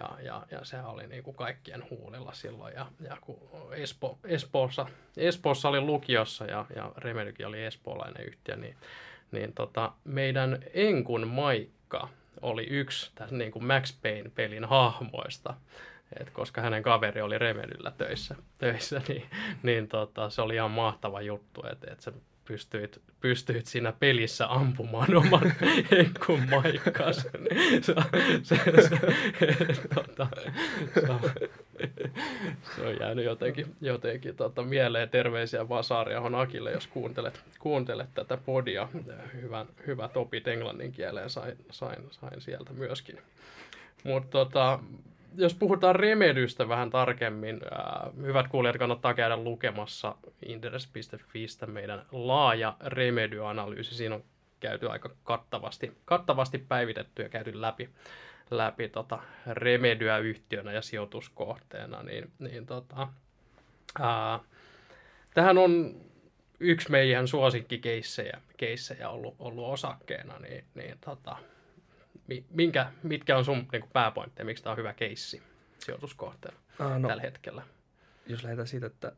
Ja, 0.00 0.18
ja, 0.22 0.46
ja 0.50 0.64
sehän 0.64 0.86
oli 0.86 1.06
niin 1.06 1.22
kuin 1.22 1.36
kaikkien 1.36 1.84
huulilla 1.90 2.32
silloin. 2.32 2.74
Ja, 2.74 2.86
ja 3.00 3.16
kun 3.20 3.38
Espo, 3.72 4.18
Espoossa, 4.24 4.86
Espoossa 5.16 5.68
oli 5.68 5.80
lukiossa 5.80 6.44
ja, 6.44 6.66
ja 6.76 6.92
Remedykin 6.96 7.46
oli 7.46 7.64
espoolainen 7.64 8.26
yhtiö, 8.26 8.56
niin, 8.56 8.76
niin 9.30 9.52
tota, 9.52 9.92
meidän 10.04 10.58
Enkun 10.74 11.28
Maikka 11.28 12.08
oli 12.42 12.66
yksi 12.66 13.12
tässä 13.14 13.36
niin 13.36 13.52
kuin 13.52 13.64
Max 13.64 13.94
Payne-pelin 14.02 14.64
hahmoista. 14.64 15.54
Et 16.20 16.30
koska 16.30 16.60
hänen 16.60 16.82
kaveri 16.82 17.20
oli 17.20 17.38
Remedyllä 17.38 17.90
töissä, 17.90 18.34
töissä 18.58 19.02
niin, 19.08 19.30
niin 19.62 19.88
tota, 19.88 20.30
se 20.30 20.42
oli 20.42 20.54
ihan 20.54 20.70
mahtava 20.70 21.20
juttu, 21.20 21.66
että 21.72 21.92
et 21.92 22.00
se 22.00 22.12
pystyit, 22.44 23.02
pystyit 23.20 23.66
siinä 23.66 23.92
pelissä 23.92 24.46
ampumaan 24.52 25.16
oman 25.16 25.52
henkun 25.90 26.42
maikkaas. 26.50 27.26
se, 27.82 27.94
se, 28.42 28.56
se, 29.74 29.88
tota, 29.94 30.26
se, 30.94 31.00
se, 32.76 32.82
on 32.82 32.96
jäänyt 33.00 33.24
jotenkin, 33.24 33.66
jotenkin 33.80 34.36
tota, 34.36 34.62
mieleen. 34.62 35.08
Terveisiä 35.08 35.68
vaan 35.68 35.84
Saariahon 35.84 36.34
Akille, 36.34 36.72
jos 36.72 36.86
kuuntelet, 36.86 37.40
kuuntelet 37.58 38.14
tätä 38.14 38.36
podia. 38.36 38.88
Hyvän, 39.42 39.66
hyvät 39.86 40.16
opit 40.16 40.48
englannin 40.48 40.92
kieleen 40.92 41.30
sain, 41.30 41.56
sain, 41.70 42.02
sain 42.10 42.40
sieltä 42.40 42.72
myöskin. 42.72 43.18
Mutta 44.04 44.30
tota, 44.30 44.78
jos 45.36 45.54
puhutaan 45.54 45.96
Remedystä 45.96 46.68
vähän 46.68 46.90
tarkemmin, 46.90 47.60
ää, 47.70 48.10
hyvät 48.22 48.48
kuulijat 48.48 48.76
kannattaa 48.76 49.14
käydä 49.14 49.36
lukemassa 49.36 50.16
interes.fistä 50.46 51.66
meidän 51.66 52.06
laaja 52.12 52.76
Remedy-analyysi. 52.80 53.94
Siinä 53.94 54.14
on 54.14 54.24
käyty 54.60 54.90
aika 54.90 55.10
kattavasti, 55.24 55.92
kattavasti 56.04 56.58
päivitetty 56.58 57.22
ja 57.22 57.28
käyty 57.28 57.60
läpi, 57.60 57.88
läpi 58.50 58.88
tota 58.88 59.18
Remedyä 59.46 60.18
yhtiönä 60.18 60.72
ja 60.72 60.82
sijoituskohteena. 60.82 62.02
Niin, 62.02 62.30
niin 62.38 62.66
tota, 62.66 63.08
ää, 64.00 64.40
tähän 65.34 65.58
on 65.58 66.00
yksi 66.60 66.90
meidän 66.90 67.28
suosikkikeissejä 67.28 68.40
keissejä 68.56 69.08
ollut, 69.08 69.34
ollut 69.38 69.72
osakkeena, 69.72 70.38
niin, 70.38 70.64
niin 70.74 70.98
tota, 71.04 71.36
minkä, 72.50 72.92
mitkä 73.02 73.38
on 73.38 73.44
sun 73.44 73.68
niin 73.72 73.90
pääpointteja, 73.92 74.46
miksi 74.46 74.62
tämä 74.62 74.72
on 74.72 74.78
hyvä 74.78 74.94
keissi 74.94 75.42
sijoituskohteena 75.78 76.58
ah, 76.78 77.00
no, 77.00 77.08
tällä 77.08 77.22
hetkellä? 77.22 77.62
Jos 78.26 78.42
lähdetään 78.42 78.68
siitä, 78.68 78.86
että 78.86 79.12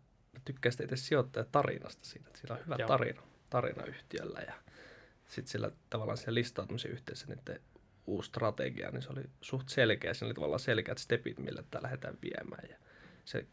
tykkäisit 0.45 0.81
itse 0.81 0.97
sijoittajan 0.97 1.49
tarinasta 1.53 2.05
siitä, 2.05 2.27
että 2.27 2.41
sillä 2.41 2.55
on 2.55 2.65
hyvä 2.65 2.77
Joo. 2.79 2.89
tarina, 2.89 3.23
tarina 3.51 3.85
yhtiöllä 3.85 4.41
ja 4.41 4.55
sitten 5.27 5.51
sillä 5.51 5.71
tavallaan 5.91 6.17
siellä 6.17 6.35
listautumisen 6.35 6.91
yhteydessä 6.91 7.27
niiden 7.27 7.61
uusi 8.07 8.29
strategia, 8.29 8.91
niin 8.91 9.03
se 9.03 9.09
oli 9.11 9.23
suht 9.41 9.69
selkeä. 9.69 10.15
Siinä 10.15 10.27
oli 10.27 10.35
tavallaan 10.35 10.61
selkeät 10.61 10.99
stepit, 10.99 11.39
millä 11.39 11.63
tämä 11.71 11.83
lähdetään 11.83 12.19
viemään. 12.23 12.69
Ja 12.71 12.77
se 13.25 13.47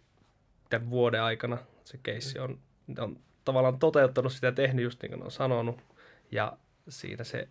tämän 0.70 0.90
vuoden 0.90 1.22
aikana 1.22 1.58
se 1.84 2.00
keissi 2.04 2.40
on, 2.40 2.60
on 3.00 3.20
tavallaan 3.46 3.80
toteuttanut 3.80 4.34
sitä 4.34 4.48
ja 4.48 4.52
tehnyt 4.52 4.84
just 4.84 5.02
niin 5.02 5.12
kuin 5.12 5.24
on 5.24 5.32
sanonut. 5.32 5.82
Ja 6.32 6.58
siinä 6.90 7.24
se 7.24 7.48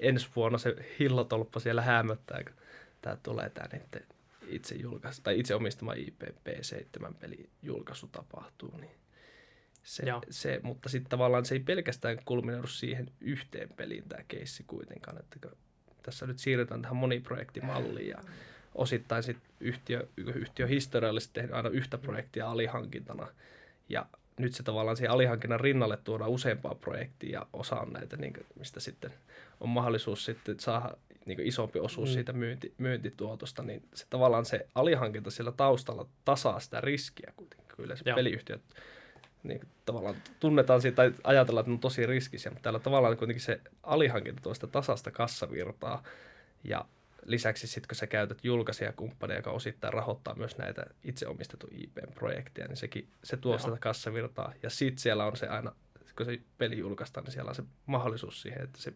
ensi 0.00 0.28
vuonna 0.36 0.58
se 0.58 0.76
hillotolppa 0.98 1.60
siellä 1.60 1.82
hämöttää, 1.82 2.44
kun 2.44 2.54
tämä 3.02 3.16
tulee 3.22 3.50
niiden 3.72 4.06
itse 4.46 4.74
julkaisu, 4.74 5.22
tai 5.22 5.38
itse 5.38 5.54
omistama 5.54 5.94
IPP7 5.94 7.14
peli 7.20 7.48
julkaisu 7.62 8.06
tapahtuu, 8.06 8.76
niin 8.76 9.00
se, 9.82 10.02
se, 10.30 10.60
mutta 10.62 10.88
sitten 10.88 11.10
tavallaan 11.10 11.44
se 11.44 11.54
ei 11.54 11.60
pelkästään 11.60 12.18
kulminoidu 12.24 12.66
siihen 12.66 13.10
yhteen 13.20 13.68
peliin 13.68 14.04
tämä 14.08 14.24
keissi 14.28 14.64
kuitenkaan, 14.66 15.18
että 15.18 15.48
tässä 16.02 16.26
nyt 16.26 16.38
siirrytään 16.38 16.82
tähän 16.82 16.96
moniprojektimalliin 16.96 18.08
ja 18.08 18.18
osittain 18.74 19.22
sitten 19.22 19.50
yhtiö, 19.60 20.08
yhtiö 20.16 20.66
historiallisesti 20.66 21.34
tehnyt 21.34 21.54
aina 21.54 21.68
yhtä 21.68 21.98
projektia 21.98 22.50
alihankintana 22.50 23.26
ja 23.88 24.06
nyt 24.38 24.54
se 24.54 24.62
tavallaan 24.62 24.96
siihen 24.96 25.10
alihankinnan 25.10 25.60
rinnalle 25.60 25.96
tuodaan 25.96 26.30
useampaa 26.30 26.74
projektia 26.74 27.40
ja 27.40 27.46
osa 27.52 27.80
on 27.80 27.92
näitä, 27.92 28.16
niin 28.16 28.32
kuin, 28.32 28.46
mistä 28.58 28.80
sitten 28.80 29.12
on 29.60 29.68
mahdollisuus 29.68 30.24
sitten 30.24 30.60
saada 30.60 30.96
niin 31.26 31.40
isompi 31.40 31.80
osuus 31.80 32.08
mm. 32.08 32.12
siitä 32.12 32.32
myynti, 32.32 32.74
myyntituotosta, 32.78 33.62
niin 33.62 33.82
se 33.94 34.06
tavallaan 34.10 34.44
se 34.44 34.66
alihankinta 34.74 35.30
siellä 35.30 35.52
taustalla 35.52 36.06
tasaa 36.24 36.60
sitä 36.60 36.80
riskiä 36.80 37.32
kuitenkin. 37.36 37.66
Kyllä 37.76 37.96
se 37.96 38.04
peliyhtiöt 38.14 38.62
niin 39.42 39.60
tavallaan 39.84 40.16
tunnetaan 40.40 40.80
siitä 40.80 40.96
tai 40.96 41.12
ajatellaan, 41.24 41.62
että 41.62 41.70
ne 41.70 41.74
on 41.74 41.80
tosi 41.80 42.06
riskisiä, 42.06 42.50
mutta 42.50 42.62
täällä 42.62 42.78
tavallaan 42.78 43.16
kuitenkin 43.16 43.44
se 43.44 43.60
alihankinta 43.82 44.42
tuosta 44.42 44.66
tasasta 44.66 45.10
kassavirtaa 45.10 46.02
ja 46.64 46.84
lisäksi 47.24 47.66
sitten 47.66 47.88
kun 47.88 47.96
sä 47.96 48.06
käytät 48.06 48.44
julkaisijakumppania, 48.44 49.36
joka 49.36 49.50
osittain 49.50 49.92
rahoittaa 49.92 50.34
myös 50.34 50.58
näitä 50.58 50.82
itse 51.04 51.26
omistettu 51.26 51.66
IP-projekteja, 51.70 52.68
niin 52.68 52.76
sekin, 52.76 53.08
se 53.24 53.36
tuo 53.36 53.52
Joo. 53.52 53.58
sitä 53.58 53.76
kassavirtaa. 53.80 54.52
Ja 54.62 54.70
sitten 54.70 54.98
siellä 54.98 55.24
on 55.26 55.36
se 55.36 55.46
aina, 55.46 55.72
kun 56.16 56.26
se 56.26 56.40
peli 56.58 56.78
julkaistaan, 56.78 57.24
niin 57.24 57.32
siellä 57.32 57.48
on 57.48 57.54
se 57.54 57.62
mahdollisuus 57.86 58.42
siihen, 58.42 58.62
että 58.62 58.82
se 58.82 58.92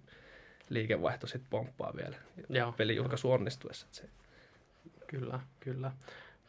liikevaihto 0.68 1.26
sitten 1.26 1.50
pomppaa 1.50 1.92
vielä 1.96 2.16
Joo. 2.48 2.72
pelin 2.72 2.96
julkaisu 2.96 3.32
onnistuessa. 3.32 3.86
Että 3.86 3.96
se... 3.96 4.08
Kyllä, 5.06 5.40
kyllä 5.60 5.92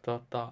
tota, 0.06 0.50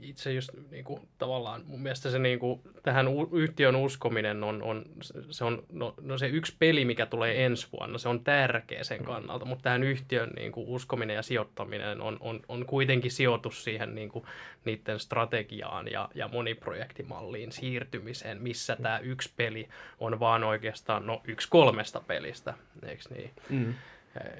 itse 0.00 0.32
just 0.32 0.50
niin 0.70 0.84
kuin, 0.84 1.08
tavallaan 1.18 1.62
mun 1.66 1.82
mielestä 1.82 2.10
se 2.10 2.18
niin 2.18 2.38
kuin, 2.38 2.60
tähän 2.82 3.06
yhtiön 3.32 3.76
uskominen 3.76 4.44
on, 4.44 4.62
on, 4.62 4.84
se 5.30 5.44
on 5.44 5.62
no, 5.72 5.94
no 6.00 6.18
se 6.18 6.26
yksi 6.26 6.56
peli, 6.58 6.84
mikä 6.84 7.06
tulee 7.06 7.44
ensi 7.44 7.68
vuonna, 7.72 7.98
se 7.98 8.08
on 8.08 8.24
tärkeä 8.24 8.84
sen 8.84 9.04
kannalta, 9.04 9.44
mutta 9.44 9.62
tähän 9.62 9.82
yhtiön 9.82 10.30
niin 10.36 10.52
kuin, 10.52 10.68
uskominen 10.68 11.16
ja 11.16 11.22
sijoittaminen 11.22 12.00
on, 12.00 12.16
on, 12.20 12.40
on 12.48 12.66
kuitenkin 12.66 13.10
sijoitus 13.10 13.64
siihen 13.64 13.94
niin 13.94 14.08
kuin, 14.08 14.24
niiden 14.64 15.00
strategiaan 15.00 15.90
ja, 15.90 16.08
ja 16.14 16.28
moniprojektimalliin 16.28 17.52
siirtymiseen, 17.52 18.42
missä 18.42 18.76
tämä 18.82 18.98
yksi 18.98 19.32
peli 19.36 19.68
on 20.00 20.20
vaan 20.20 20.44
oikeastaan 20.44 21.06
no, 21.06 21.22
yksi 21.24 21.48
kolmesta 21.50 22.00
pelistä, 22.00 22.54
eikö 22.86 23.02
niin? 23.10 23.30
Mm. 23.50 23.74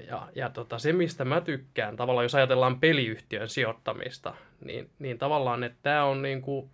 Ja, 0.09 0.29
ja 0.35 0.51
tota, 0.51 0.79
se, 0.79 0.93
mistä 0.93 1.25
mä 1.25 1.41
tykkään, 1.41 1.97
tavallaan 1.97 2.25
jos 2.25 2.35
ajatellaan 2.35 2.81
peliyhtiön 2.81 3.49
sijoittamista, 3.49 4.35
niin, 4.65 4.91
niin 4.99 5.19
tavallaan, 5.19 5.65
että 5.65 5.79
tämä 5.83 6.05
on, 6.05 6.23
niinku, 6.23 6.71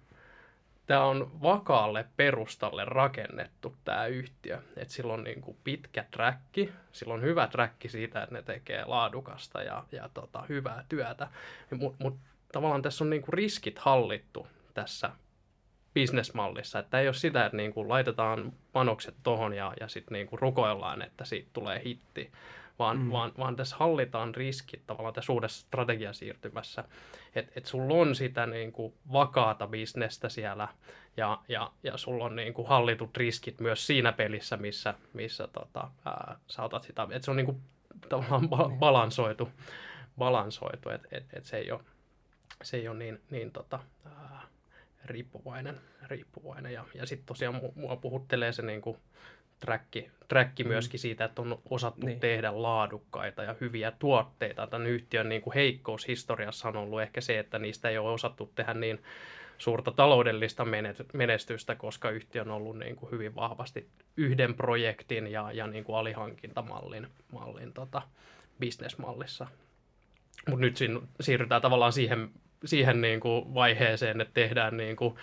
on 1.01 1.31
vakaalle 1.43 2.05
perustalle 2.17 2.85
rakennettu 2.85 3.77
tämä 3.85 4.07
yhtiö. 4.07 4.63
Et 4.77 4.91
sillä 4.91 5.13
on 5.13 5.25
niinku 5.25 5.57
pitkä 5.65 6.05
träkki, 6.11 6.73
sillä 6.93 7.15
on 7.15 7.23
hyvä 7.23 7.47
träkki 7.47 7.89
siitä, 7.89 8.23
että 8.23 8.35
ne 8.35 8.43
tekee 8.43 8.85
laadukasta 8.85 9.63
ja, 9.63 9.85
ja 9.93 10.11
tota, 10.15 10.43
hyvää 10.49 10.85
työtä. 10.89 11.29
Mutta 11.71 12.05
mut, 12.05 12.17
tavallaan 12.53 12.83
tässä 12.83 13.05
on 13.05 13.11
niinku 13.11 13.33
riskit 13.33 13.79
hallittu 13.79 14.47
tässä 14.75 15.11
bisnesmallissa. 15.95 16.79
Että 16.79 17.01
ei 17.01 17.09
ole 17.09 17.15
sitä, 17.15 17.47
että 17.47 17.57
niinku 17.57 17.89
laitetaan 17.89 18.53
panokset 18.73 19.15
tohon 19.23 19.55
ja, 19.55 19.73
ja 19.81 19.89
sitten 19.89 20.13
niinku 20.13 20.37
rukoillaan, 20.37 21.03
että 21.03 21.25
siitä 21.25 21.49
tulee 21.53 21.83
hitti 21.85 22.33
vaan, 22.79 22.99
mm. 22.99 23.11
vaan, 23.11 23.33
vaan 23.39 23.57
tässä 23.57 23.77
hallitaan 23.77 24.35
riskit 24.35 24.87
tavallaan 24.87 25.15
tässä 25.15 25.33
uudessa 25.33 25.61
strategiasiirtymässä. 25.61 26.85
Että 27.35 27.53
et 27.57 27.67
sulla 27.67 27.95
on 27.95 28.15
sitä 28.15 28.47
niin 28.47 28.73
kuin 28.73 28.95
vakaata 29.13 29.67
bisnestä 29.67 30.29
siellä 30.29 30.69
ja, 31.17 31.39
ja, 31.49 31.73
ja 31.83 31.97
sulla 31.97 32.25
on 32.25 32.37
niin 32.37 32.55
kuin 32.55 32.69
hallitut 32.69 33.17
riskit 33.17 33.61
myös 33.61 33.87
siinä 33.87 34.13
pelissä, 34.13 34.57
missä, 34.57 34.95
missä 35.13 35.49
tota, 35.53 35.91
ää, 36.05 36.37
sä 36.49 36.63
otat 36.63 36.83
sitä. 36.83 37.03
Että 37.03 37.25
se 37.25 37.31
on 37.31 37.37
niin 37.37 37.47
kuin 37.47 37.63
tavallaan 38.09 38.43
ba- 38.43 38.69
niin. 38.69 38.79
balansoitu, 38.79 39.49
balansoitu 40.19 40.89
että 40.91 41.09
et, 41.11 41.25
et 41.33 41.45
se 41.45 41.57
ei 41.57 41.73
ole, 41.73 41.81
se 42.63 42.77
ei 42.77 42.89
ole 42.89 42.99
niin, 42.99 43.21
niin 43.31 43.53
tota, 43.53 43.79
ää, 44.05 44.43
riippuvainen, 45.05 45.81
riippuvainen. 46.03 46.73
Ja, 46.73 46.85
ja 46.95 47.07
sitten 47.07 47.27
tosiaan 47.27 47.61
mua 47.75 47.97
puhuttelee 47.97 48.53
se 48.53 48.63
niin 48.63 48.81
kuin, 48.81 48.97
träkki, 49.61 50.11
träkki 50.29 50.65
mm. 50.65 50.69
myöskin 50.69 51.01
siitä, 51.01 51.25
että 51.25 51.43
on 51.43 51.59
osattu 51.71 52.07
niin. 52.07 52.21
tehdä 52.21 52.63
laadukkaita 52.63 53.43
ja 53.43 53.55
hyviä 53.61 53.91
tuotteita. 53.91 54.67
Tämän 54.67 54.87
yhtiön 54.87 55.29
niin 55.29 55.43
kuin 55.43 55.55
heikkous 55.55 56.09
historiassa 56.09 56.69
on 56.69 56.77
ollut 56.77 57.03
ehkä 57.03 57.21
se, 57.21 57.39
että 57.39 57.59
niistä 57.59 57.89
ei 57.89 57.99
ole 57.99 58.13
osattu 58.13 58.53
tehdä 58.55 58.75
niin 58.75 59.03
suurta 59.59 59.91
taloudellista 59.91 60.67
menestystä, 61.13 61.75
koska 61.75 62.11
yhtiö 62.11 62.43
on 62.43 62.51
ollut 62.51 62.79
niin 62.79 62.97
kuin 62.97 63.11
hyvin 63.11 63.35
vahvasti 63.35 63.89
yhden 64.17 64.55
projektin 64.55 65.27
ja, 65.27 65.53
ja 65.53 65.67
niin 65.67 65.85
kuin 65.85 65.97
alihankintamallin 65.97 67.07
mallin, 67.33 67.73
tota, 67.73 68.03
bisnesmallissa. 68.61 69.47
Mutta 70.49 70.61
nyt 70.61 70.77
siirrytään 71.21 71.63
tavallaan 71.63 71.93
siihen, 71.93 72.31
siihen 72.65 73.01
niin 73.01 73.21
kuin 73.21 73.55
vaiheeseen, 73.55 74.21
että 74.21 74.35
tehdään 74.35 74.77
niin 74.77 74.97
kuin 74.97 75.15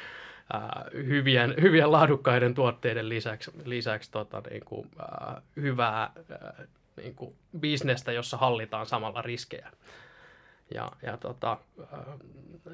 ää, 0.53 0.85
hyvien, 0.93 1.55
hyvien 1.61 1.91
laadukkaiden 1.91 2.53
tuotteiden 2.53 3.09
lisäksi, 3.09 3.51
lisäksi 3.65 4.11
tota, 4.11 4.41
niin 4.49 4.65
kuin, 4.65 4.89
ää, 4.99 5.41
hyvää 5.55 6.11
ää, 6.31 6.65
niin 6.97 7.15
kuin 7.15 7.35
bisnestä, 7.59 8.11
jossa 8.11 8.37
hallitaan 8.37 8.85
samalla 8.85 9.21
riskejä. 9.21 9.71
Ja, 10.73 10.91
ja 11.01 11.17
tota, 11.17 11.57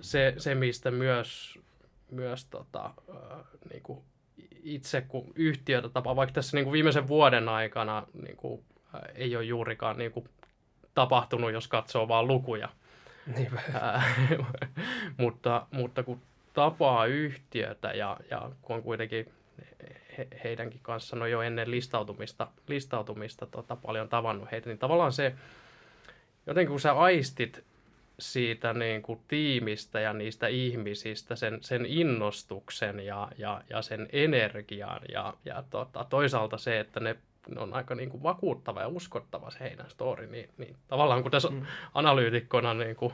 se, 0.01 0.34
se, 0.38 0.55
mistä 0.55 0.91
myös, 0.91 1.60
myös 2.12 2.45
tota, 2.45 2.93
niin 3.69 3.84
kuin 3.84 4.03
itse 4.63 5.01
kun 5.01 5.32
yhtiötä 5.36 5.89
tapaa, 5.89 6.15
vaikka 6.15 6.34
tässä 6.34 6.58
niin 6.58 6.65
kuin 6.65 6.73
viimeisen 6.73 7.08
vuoden 7.08 7.49
aikana 7.49 8.08
niin 8.23 8.38
kuin, 8.38 8.63
ei 9.15 9.36
ole 9.36 9.43
juurikaan 9.43 9.97
niin 9.97 10.12
kuin, 10.12 10.29
tapahtunut, 10.93 11.51
jos 11.51 11.67
katsoo 11.67 12.08
vain 12.08 12.27
lukuja, 12.27 12.69
mutta, 15.17 15.67
mutta 15.71 16.03
kun 16.03 16.21
tapaa 16.60 17.06
yhtiötä 17.06 17.88
ja, 17.88 18.17
ja 18.32 18.52
kun 18.62 18.76
on 18.76 18.84
kuitenkin 18.84 19.32
he, 20.17 20.28
heidänkin 20.43 20.80
kanssa 20.84 21.15
no 21.15 21.26
jo 21.26 21.41
ennen 21.41 21.72
listautumista, 21.72 22.48
listautumista 22.67 23.45
tota, 23.45 23.76
paljon 23.76 24.10
tavannut 24.10 24.52
heitä, 24.52 24.69
niin 24.69 24.78
tavallaan 24.78 25.12
se, 25.12 25.36
jotenkin 26.48 26.69
kun 26.69 26.80
sä 26.80 26.93
aistit 26.93 27.63
siitä 28.19 28.74
niin 28.74 29.02
kuin 29.02 29.19
tiimistä 29.28 30.00
ja 30.00 30.13
niistä 30.13 30.48
ihmisistä, 30.48 31.36
sen, 31.36 31.58
sen 31.62 31.86
innostuksen 31.86 33.00
ja, 33.00 33.28
ja, 33.38 33.62
ja 33.69 33.82
sen 33.82 34.10
energian 34.12 35.02
ja, 35.12 35.34
ja 35.45 35.63
tota, 35.69 36.06
toisaalta 36.10 36.58
se, 36.58 36.80
että 36.80 37.00
ne 37.00 37.15
on 37.58 37.74
aika 37.74 37.95
niin 37.95 38.10
kuin 38.10 38.24
vakuuttava 38.24 38.82
ja 38.82 38.88
uskottava 38.88 39.52
se 39.52 39.60
heidän 39.60 39.89
story, 39.89 40.28
niin, 40.28 40.50
niin 40.58 40.76
tavallaan 40.88 41.22
kun 41.22 41.32
tässä 41.32 41.50
mm. 41.50 41.65
analyytikkona 41.93 42.74
niin 42.74 42.95
kuin 42.95 43.13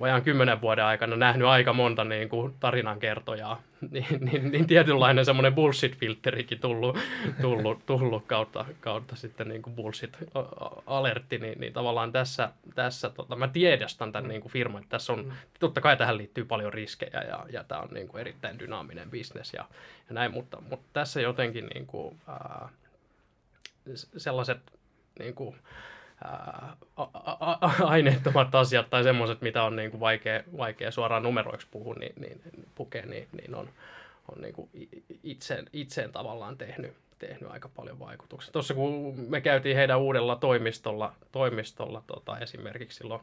vajaan 0.00 0.22
kymmenen 0.22 0.60
vuoden 0.60 0.84
aikana 0.84 1.16
nähnyt 1.16 1.48
aika 1.48 1.72
monta 1.72 2.04
niin 2.04 2.28
kuin 2.28 2.54
tarinankertojaa, 2.60 3.62
niin, 3.90 4.06
niin, 4.20 4.50
niin 4.50 4.66
tietynlainen 4.66 5.24
semmoinen 5.24 5.54
bullshit-filterikin 5.54 6.60
tullut, 6.60 6.98
tullut, 7.42 7.86
tullut 7.86 8.26
kautta, 8.26 8.64
kautta 8.80 9.16
sitten 9.16 9.48
niin 9.48 9.62
kuin 9.62 9.76
bullshit-alertti, 9.76 11.38
niin, 11.38 11.60
niin 11.60 11.72
tavallaan 11.72 12.12
tässä, 12.12 12.52
tässä 12.74 13.10
tota, 13.10 13.36
mä 13.36 13.48
tiedostan 13.48 14.12
tämän 14.12 14.28
niin 14.28 14.40
kuin 14.40 14.52
firman, 14.52 14.82
että 14.82 14.90
tässä 14.90 15.12
on, 15.12 15.24
mm. 15.24 15.32
totta 15.60 15.80
kai 15.80 15.96
tähän 15.96 16.16
liittyy 16.16 16.44
paljon 16.44 16.72
riskejä 16.72 17.22
ja, 17.28 17.46
ja 17.50 17.64
tämä 17.64 17.80
on 17.80 17.88
niin 17.90 18.08
kuin 18.08 18.20
erittäin 18.20 18.58
dynaaminen 18.58 19.10
bisnes 19.10 19.52
ja, 19.52 19.64
ja 20.08 20.14
näin, 20.14 20.32
mutta, 20.32 20.60
mutta 20.70 20.86
tässä 20.92 21.20
jotenkin 21.20 21.66
niin 21.74 21.86
kuin, 21.86 22.20
ää, 22.26 22.68
sellaiset 24.16 24.58
niin 25.18 25.34
kuin, 25.34 25.56
aineettomat 27.84 28.54
asiat 28.54 28.90
tai 28.90 29.02
semmoiset, 29.02 29.40
mitä 29.40 29.62
on 29.62 29.76
niin 29.76 29.90
kuin 29.90 30.00
vaikea, 30.00 30.42
vaikea 30.56 30.90
suoraan 30.90 31.22
numeroiksi 31.22 31.66
puhua, 31.70 31.94
niin, 31.94 32.12
niin, 32.16 32.40
pukea, 32.74 33.06
niin, 33.06 33.28
niin 33.32 33.54
on, 33.54 33.68
on 34.34 34.42
niin 34.42 34.54
kuin 34.54 34.70
itseen, 35.22 35.66
itseen 35.72 36.12
tavallaan 36.12 36.58
tehnyt, 36.58 36.92
tehnyt 37.18 37.50
aika 37.50 37.68
paljon 37.76 37.98
vaikutuksia. 37.98 38.52
Tuossa 38.52 38.74
kun 38.74 39.14
me 39.28 39.40
käytiin 39.40 39.76
heidän 39.76 39.98
uudella 40.00 40.36
toimistolla, 40.36 41.14
toimistolla 41.32 42.02
tota, 42.06 42.38
esimerkiksi 42.38 42.98
silloin 42.98 43.20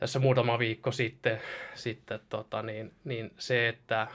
tässä 0.00 0.18
muutama 0.18 0.58
viikko 0.58 0.92
sitten, 0.92 1.40
sitten 1.74 2.20
tota, 2.28 2.62
niin, 2.62 2.92
niin 3.04 3.30
se, 3.38 3.68
että 3.68 4.06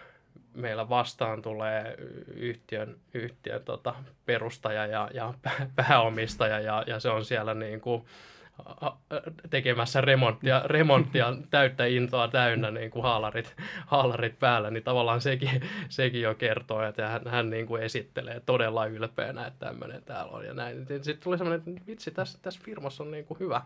meillä 0.53 0.89
vastaan 0.89 1.41
tulee 1.41 1.95
yhtiön, 2.35 2.95
yhtiön 3.13 3.63
tota, 3.63 3.95
perustaja 4.25 4.85
ja, 4.85 5.09
ja 5.13 5.33
pääomistaja 5.75 6.59
ja, 6.59 6.83
ja 6.87 6.99
se 6.99 7.09
on 7.09 7.25
siellä 7.25 7.53
niin 7.53 7.81
kuin, 7.81 8.05
tekemässä 9.49 10.01
remonttia, 10.01 10.61
remonttia 10.65 11.33
täyttä 11.49 11.85
intoa 11.85 12.27
täynnä 12.27 12.71
niin 12.71 12.91
kuin 12.91 13.03
haalarit, 13.03 13.55
haalarit 13.87 14.39
päällä, 14.39 14.71
niin 14.71 14.83
tavallaan 14.83 15.21
sekin, 15.21 15.61
sekin 15.89 16.21
jo 16.21 16.35
kertoo, 16.35 16.83
että 16.83 17.07
hän, 17.07 17.21
hän 17.27 17.49
niin 17.49 17.67
kuin 17.67 17.83
esittelee 17.83 18.41
todella 18.45 18.85
ylpeänä, 18.85 19.47
että 19.47 19.65
tämmöinen 19.65 20.03
täällä 20.03 20.31
on 20.31 20.45
ja 20.45 20.53
näin. 20.53 20.85
Sitten 20.87 21.23
tuli 21.23 21.37
semmoinen, 21.37 21.63
että 21.67 21.85
vitsi, 21.87 22.11
tässä, 22.11 22.39
tässä 22.41 22.61
firmassa 22.63 23.03
on 23.03 23.11
niin 23.11 23.25
kuin 23.25 23.39
hyvä, 23.39 23.61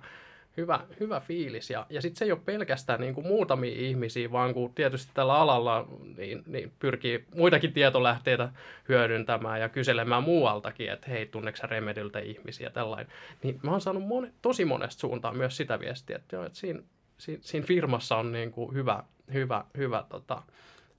hyvä, 0.57 0.79
hyvä 0.99 1.19
fiilis. 1.19 1.69
Ja, 1.69 1.85
ja 1.89 2.01
sitten 2.01 2.17
se 2.17 2.25
ei 2.25 2.31
ole 2.31 2.39
pelkästään 2.45 2.99
niin 2.99 3.13
kuin 3.13 3.27
muutamia 3.27 3.75
ihmisiä, 3.75 4.31
vaan 4.31 4.53
kun 4.53 4.73
tietysti 4.73 5.11
tällä 5.13 5.35
alalla 5.35 5.87
niin, 6.17 6.43
niin 6.47 6.71
pyrkii 6.79 7.25
muitakin 7.35 7.73
tietolähteitä 7.73 8.49
hyödyntämään 8.89 9.61
ja 9.61 9.69
kyselemään 9.69 10.23
muualtakin, 10.23 10.91
että 10.91 11.09
hei, 11.09 11.25
tunneeko 11.25 11.67
Remediltä 11.67 12.19
ihmisiä 12.19 12.69
tällainen. 12.69 13.07
Niin 13.43 13.59
mä 13.63 13.71
oon 13.71 13.81
saanut 13.81 14.03
moni, 14.03 14.31
tosi 14.41 14.65
monesta 14.65 14.99
suuntaan 14.99 15.37
myös 15.37 15.57
sitä 15.57 15.79
viestiä, 15.79 16.15
että, 16.15 16.35
joo, 16.35 16.45
että 16.45 16.57
siinä, 16.57 16.79
siinä, 17.17 17.39
siinä 17.43 17.67
firmassa 17.67 18.17
on 18.17 18.31
niin 18.31 18.51
kuin 18.51 18.73
hyvä, 18.73 19.03
hyvä, 19.33 19.65
hyvä 19.77 20.03
tota, 20.09 20.41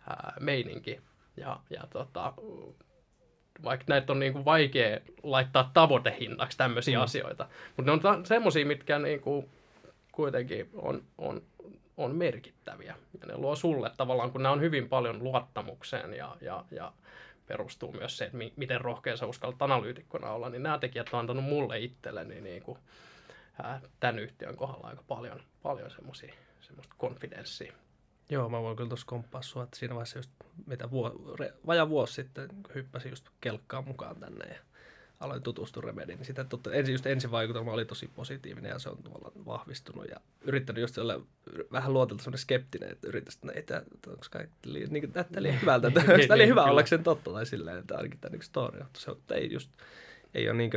ää, 0.09 0.35
meininki. 0.41 1.01
Ja, 1.37 1.61
ja 1.71 1.83
tota, 1.91 2.33
vaikka 3.65 3.85
näitä 3.89 4.13
on 4.13 4.19
niin 4.19 4.33
kuin 4.33 4.45
vaikea 4.45 5.01
laittaa 5.23 5.71
tavoitehinnaksi 5.75 6.59
tämmöisiä 6.59 6.99
mm. 6.99 7.05
asioita. 7.05 7.49
Mutta 7.77 7.83
ne 7.91 7.93
on 7.93 8.01
ta- 8.01 8.21
semmoisia, 8.25 8.67
mitkä 8.67 8.99
niin 8.99 9.21
kuin 9.21 9.51
kuitenkin 10.13 10.71
on, 10.75 11.03
on, 11.19 11.43
on 11.97 12.17
merkittäviä. 12.17 12.95
Ja 13.21 13.27
ne 13.27 13.37
luo 13.37 13.57
sulle 13.57 13.91
tavallaan, 13.97 14.33
kun 14.33 14.43
nämä 14.43 14.53
on 14.53 14.61
hyvin 14.61 14.89
paljon 14.89 15.25
luottamukseen 15.25 16.15
ja, 16.15 16.37
ja, 16.41 16.65
ja 16.71 16.93
perustuu 17.47 17.93
myös 17.93 18.19
se, 18.19 18.25
että 18.25 18.37
mi- 18.37 18.53
miten 18.57 18.81
rohkea 18.81 19.17
sä 19.17 19.27
uskallat 19.27 19.63
analyytikkona 19.63 20.31
olla, 20.31 20.49
niin 20.49 20.63
nämä 20.63 20.79
tekijät 20.79 21.09
on 21.13 21.21
antanut 21.21 21.45
mulle 21.45 21.79
itselleni 21.79 22.41
niin 22.41 22.63
kuin, 22.63 22.79
ää, 23.63 23.81
tämän 24.01 24.19
yhtiön 24.19 24.57
kohdalla 24.57 24.89
aika 24.89 25.03
paljon, 25.09 25.41
paljon 25.63 25.91
semmoisia 25.91 26.35
semmoista 26.61 26.95
konfidenssia. 26.99 27.73
Joo, 28.31 28.49
mä 28.49 28.63
voin 28.63 28.77
kyllä 28.77 28.89
tuossa 28.89 29.07
komppaa 29.07 29.43
sua, 29.43 29.63
että 29.63 29.79
siinä 29.79 29.95
vaiheessa 29.95 30.19
just, 30.19 30.31
mitä 30.67 30.91
vuo, 30.91 31.35
re, 31.39 31.53
vaja 31.67 31.89
vuosi 31.89 32.15
sitten 32.15 32.49
hyppäsin 32.75 33.11
just 33.11 33.29
kelkkaan 33.41 33.85
mukaan 33.85 34.21
tänne 34.21 34.45
ja 34.55 34.61
aloin 35.21 35.43
tutustua 35.43 35.83
Remediin, 35.83 36.19
niin 36.19 36.27
sitä 36.27 36.45
totta, 36.45 36.73
ensin, 36.73 36.93
just 36.93 37.07
ensivaikutelma 37.07 37.73
oli 37.73 37.85
tosi 37.85 38.11
positiivinen 38.15 38.69
ja 38.69 38.79
se 38.79 38.89
on 38.89 39.03
tavallaan 39.03 39.47
vahvistunut 39.47 40.05
ja 40.11 40.17
yrittänyt 40.41 40.81
just 40.81 40.99
olla 40.99 41.21
vähän 41.73 41.93
luotelta 41.93 42.23
semmoinen 42.23 42.39
skeptinen, 42.39 42.93
että 42.93 43.09
yrittäisi, 43.09 43.39
että 43.39 43.47
no 43.47 43.53
ei 43.53 43.63
tämä, 43.63 43.83
onko 44.07 44.27
kaikki 44.31 44.73
liian, 44.73 44.93
niin, 44.93 45.13
näyttää 45.15 45.43
liian 45.43 45.61
hyvältä, 45.61 45.89
että 45.89 46.01
onko 46.01 46.13
tämä 46.29 46.37
liian 46.37 46.51
hyvä 46.51 46.65
ollakseen 46.65 47.03
totta 47.05 47.33
tai 47.33 47.47
silleen, 47.47 47.79
että 47.79 47.97
ainakin 47.97 48.21
tämä 48.21 48.33
niin 48.33 48.43
story, 48.43 48.79
mutta 48.79 49.01
se 49.01 49.11
on, 49.11 49.19
ei 49.31 49.53
just, 49.53 49.71
ei 50.35 50.49
ole 50.49 50.59
niin 50.59 50.71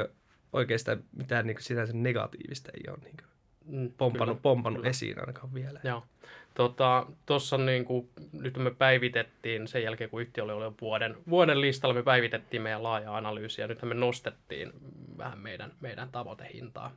oikeastaan 0.54 1.04
mitään 1.16 1.48
niin 1.48 1.58
sinänsä 1.60 1.94
negatiivista 1.94 2.72
ei 2.74 2.84
ole 2.92 2.98
niin 3.04 3.18
mm, 3.66 3.92
pompannut, 3.98 4.36
kyllä, 4.36 4.42
pompannut 4.42 4.82
kyllä. 4.82 4.90
esiin 4.90 5.20
ainakaan 5.20 5.54
vielä. 5.54 5.80
Joo. 5.84 6.04
Tuossa 6.54 7.56
tota, 7.56 7.66
niin 7.66 7.86
kuin, 7.86 8.10
nyt 8.34 8.58
me 8.58 8.72
päivitettiin 8.72 9.68
sen 9.68 9.84
jälkeen, 9.84 10.10
kun 10.10 10.22
yhtiö 10.22 10.44
oli 10.44 10.52
ollut 10.52 10.82
vuoden, 10.82 11.18
vuoden 11.30 11.62
listalla, 11.62 11.94
me 11.94 12.04
päivitettiin 12.04 12.62
meidän 12.62 12.84
laaja 12.84 13.18
analyysi 13.18 13.62
ja 13.62 13.68
nyt 13.68 13.82
me 13.82 13.94
nostettiin 13.94 14.74
vähän 15.18 15.40
meidän, 15.40 15.72
meidän 15.80 16.10
tavoitehintaa, 16.12 16.92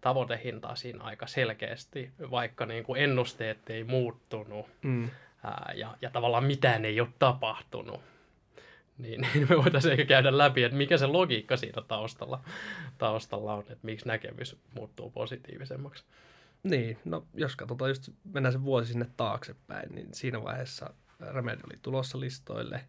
tavoitehintaa 0.00 0.76
siinä 0.76 1.04
aika 1.04 1.26
selkeästi, 1.26 2.10
vaikka 2.30 2.66
niin 2.66 2.84
kuin 2.84 3.02
ennusteet 3.02 3.70
ei 3.70 3.84
muuttunut 3.84 4.66
mm. 4.82 5.10
ää, 5.44 5.72
ja, 5.76 5.96
ja 6.02 6.10
tavallaan 6.10 6.44
mitään 6.44 6.84
ei 6.84 7.00
ole 7.00 7.08
tapahtunut. 7.18 8.00
Niin, 8.98 9.20
niin 9.34 9.46
me 9.50 9.56
voitaisiin 9.56 9.92
ehkä 9.92 10.04
käydä 10.04 10.38
läpi, 10.38 10.62
että 10.62 10.78
mikä 10.78 10.98
se 10.98 11.06
logiikka 11.06 11.56
siinä 11.56 11.82
taustalla, 11.88 12.40
taustalla 12.98 13.54
on, 13.54 13.60
että 13.60 13.78
miksi 13.82 14.08
näkemys 14.08 14.56
muuttuu 14.74 15.10
positiivisemmaksi. 15.10 16.04
Niin, 16.62 16.98
no 17.04 17.26
jos 17.34 17.56
katsotaan 17.56 17.90
just, 17.90 18.08
mennään 18.24 18.52
se 18.52 18.62
vuosi 18.62 18.92
sinne 18.92 19.06
taaksepäin, 19.16 19.94
niin 19.94 20.14
siinä 20.14 20.42
vaiheessa 20.42 20.94
Remedy 21.20 21.60
oli 21.64 21.78
tulossa 21.82 22.20
listoille 22.20 22.84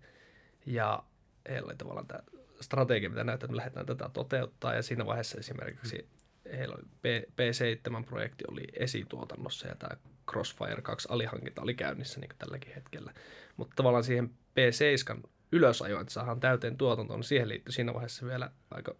ja 0.66 1.04
heillä 1.50 1.66
oli 1.66 1.76
tavallaan 1.76 2.08
tämä 2.08 2.20
strategia, 2.62 3.10
mitä 3.10 3.24
näyttää, 3.24 3.46
että 3.46 3.52
me 3.52 3.58
lähdetään 3.58 3.86
tätä 3.86 4.10
toteuttaa 4.14 4.74
ja 4.74 4.82
siinä 4.82 5.06
vaiheessa 5.06 5.38
esimerkiksi 5.40 6.10
heillä 6.52 6.76
oli 6.76 6.84
P- 7.02 7.30
P7-projekti 7.30 8.44
oli 8.48 8.68
esituotannossa 8.74 9.68
ja 9.68 9.76
tämä 9.76 9.98
Crossfire 10.32 10.82
2 10.82 11.08
alihankinta 11.12 11.62
oli 11.62 11.74
käynnissä 11.74 12.20
niin 12.20 12.32
tälläkin 12.38 12.76
hetkellä. 12.76 13.14
Mutta 13.58 13.76
tavallaan 13.76 14.04
siihen 14.04 14.30
P7 14.30 15.30
ylösajo, 15.52 16.02
että 16.02 16.14
saadaan 16.14 16.40
täyteen 16.40 16.78
tuotantoon, 16.78 17.20
niin 17.20 17.28
siihen 17.28 17.50
liittyy 17.50 17.72
siinä 17.72 17.94
vaiheessa 17.94 18.26
vielä 18.26 18.52
aika 18.72 18.96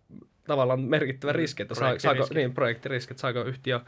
tavallaan 0.48 0.80
merkittävä 0.80 1.34
riski, 1.34 1.62
että 1.62 1.76
saa, 1.76 2.00
saako, 2.00 2.28
niin, 2.34 2.54
projektiriski, 2.54 3.14
että 3.14 3.22
saako 3.22 3.44
yhtiö 3.44 3.80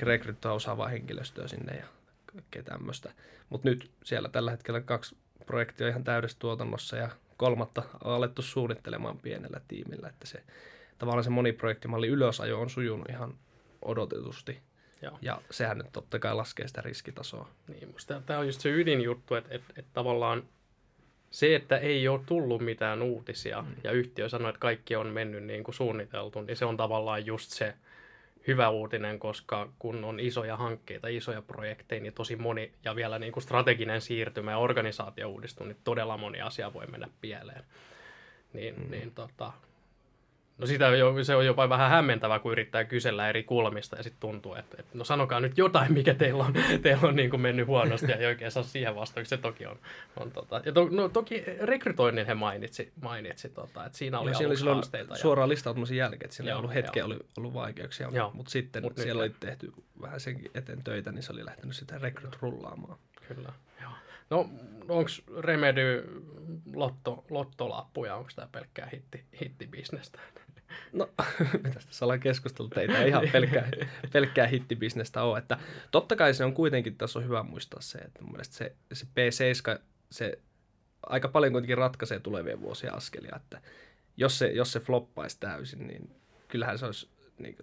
rekryttää 0.00 0.52
osaavaa 0.52 0.88
henkilöstöä 0.88 1.48
sinne 1.48 1.76
ja 1.76 1.86
kaikkea 2.26 2.62
tämmöistä. 2.62 3.12
Mutta 3.50 3.68
nyt 3.68 3.90
siellä 4.04 4.28
tällä 4.28 4.50
hetkellä 4.50 4.80
kaksi 4.80 5.16
projektia 5.46 5.88
ihan 5.88 6.04
täydessä 6.04 6.38
tuotannossa 6.38 6.96
ja 6.96 7.10
kolmatta 7.36 7.82
on 8.04 8.14
alettu 8.14 8.42
suunnittelemaan 8.42 9.18
pienellä 9.18 9.60
tiimillä, 9.68 10.08
että 10.08 10.26
se 10.26 10.42
tavallaan 10.98 11.24
se 11.24 11.30
moniprojektimalli 11.30 12.08
ylösajo 12.08 12.60
on 12.60 12.70
sujunut 12.70 13.08
ihan 13.10 13.34
odotetusti. 13.82 14.58
Joo. 15.02 15.18
Ja 15.22 15.42
sehän 15.50 15.78
nyt 15.78 15.92
totta 15.92 16.18
kai 16.18 16.34
laskee 16.34 16.68
sitä 16.68 16.80
riskitasoa. 16.80 17.48
Niin, 17.68 17.88
musta 17.92 18.22
tämä 18.26 18.38
on 18.38 18.46
just 18.46 18.60
se 18.60 18.70
ydinjuttu, 18.70 19.34
että, 19.34 19.54
että, 19.54 19.72
että 19.76 19.90
tavallaan 19.94 20.42
se, 21.34 21.54
että 21.54 21.78
ei 21.78 22.08
ole 22.08 22.20
tullut 22.26 22.62
mitään 22.62 23.02
uutisia 23.02 23.62
mm. 23.62 23.74
ja 23.84 23.92
yhtiö 23.92 24.28
sanoi, 24.28 24.48
että 24.48 24.58
kaikki 24.58 24.96
on 24.96 25.06
mennyt 25.06 25.44
niin 25.44 25.64
kuin 25.64 25.74
suunniteltu, 25.74 26.40
niin 26.40 26.56
se 26.56 26.64
on 26.64 26.76
tavallaan 26.76 27.26
just 27.26 27.50
se 27.50 27.74
hyvä 28.46 28.68
uutinen, 28.68 29.18
koska 29.18 29.68
kun 29.78 30.04
on 30.04 30.20
isoja 30.20 30.56
hankkeita, 30.56 31.08
isoja 31.08 31.42
projekteja, 31.42 32.02
niin 32.02 32.12
tosi 32.12 32.36
moni 32.36 32.72
ja 32.84 32.96
vielä 32.96 33.18
niin 33.18 33.32
kuin 33.32 33.42
strateginen 33.42 34.00
siirtymä 34.00 34.50
ja 34.50 34.58
organisaatio 34.58 35.28
uudistuu, 35.28 35.66
niin 35.66 35.76
todella 35.84 36.16
moni 36.16 36.40
asia 36.40 36.72
voi 36.72 36.86
mennä 36.86 37.08
pieleen. 37.20 37.64
Niin, 38.52 38.74
mm. 38.80 38.90
niin 38.90 39.10
tota, 39.14 39.52
No 40.58 40.66
sitä 40.66 40.84
jo, 40.84 41.24
se 41.24 41.36
on 41.36 41.46
jopa 41.46 41.68
vähän 41.68 41.90
hämmentävää, 41.90 42.38
kun 42.38 42.52
yrittää 42.52 42.84
kysellä 42.84 43.28
eri 43.28 43.42
kulmista 43.42 43.96
ja 43.96 44.02
sitten 44.02 44.20
tuntuu, 44.20 44.54
että, 44.54 44.76
että 44.80 44.98
no 44.98 45.04
sanokaa 45.04 45.40
nyt 45.40 45.58
jotain, 45.58 45.92
mikä 45.92 46.14
teillä 46.14 46.44
on, 46.44 46.52
teillä 46.82 47.08
on 47.08 47.16
niin 47.16 47.30
kuin 47.30 47.40
mennyt 47.40 47.66
huonosti 47.66 48.10
ja 48.10 48.16
ei 48.16 48.26
oikein 48.26 48.50
saa 48.50 48.62
siihen 48.62 48.96
vastauksen. 48.96 49.38
Se 49.38 49.42
toki 49.42 49.66
on. 49.66 49.78
on 50.16 50.30
tota. 50.32 50.62
ja 50.64 50.72
to, 50.72 50.88
no, 50.90 51.08
toki 51.08 51.44
rekrytoinnin 51.60 52.26
he 52.26 52.34
mainitsi, 52.34 52.92
mainitsi 53.02 53.48
tota, 53.48 53.86
että 53.86 53.98
siinä 53.98 54.18
oli 54.18 54.32
oli 54.46 54.74
haasteita. 54.74 55.16
suoraan 55.16 55.48
listautumisen 55.48 55.96
jälkeen, 55.96 56.24
että 56.24 56.36
siellä 56.36 56.50
joo, 56.50 56.58
ollut 56.58 56.74
hetkeä 56.74 57.04
oli 57.04 57.18
ollut 57.36 57.54
vaikeuksia, 57.54 58.10
joo. 58.12 58.30
mutta 58.34 58.50
sitten 58.50 58.82
Mut 58.82 58.96
siellä 58.96 59.22
nyt, 59.22 59.32
oli 59.32 59.50
tehty 59.50 59.72
vähän 60.00 60.20
senkin 60.20 60.50
eteen 60.54 60.84
töitä, 60.84 61.12
niin 61.12 61.22
se 61.22 61.32
oli 61.32 61.44
lähtenyt 61.44 61.76
sitä 61.76 61.98
rekryt 61.98 62.38
rullaamaan. 62.40 62.98
Kyllä, 63.28 63.52
joo. 63.82 63.90
No, 64.30 64.38
onko 64.88 65.10
Remedy 65.40 66.04
lotto, 66.74 67.24
lottolappuja, 67.30 68.16
onko 68.16 68.30
tämä 68.36 68.48
pelkkää 68.52 68.88
hitti, 68.92 69.24
hittibisnestä? 69.40 70.18
No, 70.92 71.10
mitä 71.64 71.80
tässä 71.86 72.04
ollaan 72.04 72.20
keskustellut, 72.20 72.76
ei 72.76 72.86
tämä 72.86 73.04
ihan 73.04 73.28
pelkkää, 73.32 73.70
pelkkää 74.12 74.46
hittibisnestä 74.46 75.22
ole. 75.22 75.38
Että 75.38 75.58
totta 75.90 76.16
kai 76.16 76.34
se 76.34 76.44
on 76.44 76.54
kuitenkin, 76.54 76.96
tässä 76.96 77.18
on 77.18 77.24
hyvä 77.24 77.42
muistaa 77.42 77.80
se, 77.80 77.98
että 77.98 78.22
mun 78.22 78.32
mielestä 78.32 78.54
se, 78.54 78.72
se 78.92 79.06
P7, 79.06 79.80
se 80.10 80.38
aika 81.06 81.28
paljon 81.28 81.52
kuitenkin 81.52 81.78
ratkaisee 81.78 82.20
tulevien 82.20 82.60
vuosien 82.60 82.94
askelia, 82.94 83.36
että 83.36 83.60
jos 84.16 84.38
se, 84.38 84.46
jos 84.46 84.72
se 84.72 84.80
floppaisi 84.80 85.40
täysin, 85.40 85.86
niin 85.86 86.10
kyllähän 86.48 86.78
se 86.78 86.86
olisi, 86.86 87.08
niin, 87.38 87.56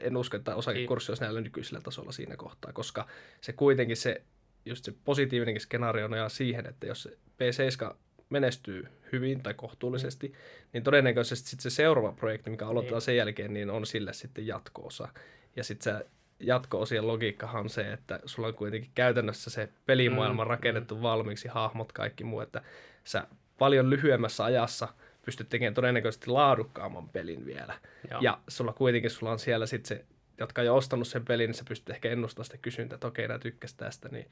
en 0.00 0.16
usko, 0.16 0.36
että 0.36 0.54
osakekurssi 0.54 1.10
olisi 1.10 1.22
näillä 1.22 1.40
nykyisellä 1.40 1.80
tasolla 1.80 2.12
siinä 2.12 2.36
kohtaa, 2.36 2.72
koska 2.72 3.06
se 3.40 3.52
kuitenkin 3.52 3.96
se, 3.96 4.22
just 4.64 4.84
se 4.84 4.94
positiivinenkin 5.04 5.60
skenaario 5.60 6.08
nojaa 6.08 6.28
siihen, 6.28 6.66
että 6.66 6.86
jos 6.86 7.02
se 7.02 7.10
P7 7.10 7.94
menestyy 8.30 8.88
hyvin 9.12 9.42
tai 9.42 9.54
kohtuullisesti, 9.54 10.28
mm. 10.28 10.34
niin 10.72 10.82
todennäköisesti 10.82 11.48
sitten 11.50 11.70
se 11.70 11.74
seuraava 11.74 12.12
projekti, 12.12 12.50
mikä 12.50 12.68
aloitetaan 12.68 12.96
niin. 12.96 13.04
sen 13.04 13.16
jälkeen, 13.16 13.54
niin 13.54 13.70
on 13.70 13.86
sille 13.86 14.12
sitten 14.12 14.46
jatkoosa. 14.46 15.08
Ja 15.56 15.64
sitten 15.64 15.98
se 15.98 16.06
jatko-osien 16.40 17.06
logiikkahan 17.06 17.60
on 17.60 17.70
se, 17.70 17.92
että 17.92 18.20
sulla 18.24 18.48
on 18.48 18.54
kuitenkin 18.54 18.90
käytännössä 18.94 19.50
se 19.50 19.68
pelimaailma 19.86 20.44
mm. 20.44 20.48
rakennettu 20.48 20.94
mm. 20.94 21.02
valmiiksi, 21.02 21.48
hahmot, 21.48 21.92
kaikki 21.92 22.24
muu, 22.24 22.40
että 22.40 22.62
sä 23.04 23.26
paljon 23.58 23.90
lyhyemmässä 23.90 24.44
ajassa 24.44 24.88
pystyt 25.24 25.48
tekemään 25.48 25.74
todennäköisesti 25.74 26.30
laadukkaamman 26.30 27.08
pelin 27.08 27.46
vielä. 27.46 27.74
Joo. 28.10 28.20
Ja 28.20 28.38
sulla 28.48 28.72
kuitenkin 28.72 29.10
sulla 29.10 29.32
on 29.32 29.38
siellä 29.38 29.66
sitten 29.66 29.88
se, 29.88 30.04
jotka 30.38 30.60
on 30.60 30.66
jo 30.66 30.76
ostanut 30.76 31.08
sen 31.08 31.24
pelin, 31.24 31.48
niin 31.48 31.54
sä 31.54 31.64
pystyt 31.68 31.90
ehkä 31.90 32.10
ennustamaan 32.10 32.44
sitä 32.44 32.58
kysyntää, 32.58 32.94
että 32.94 33.06
okei, 33.06 33.28
nämä 33.28 33.38
tykkäsi 33.38 33.76
tästä, 33.76 34.08
niin 34.08 34.30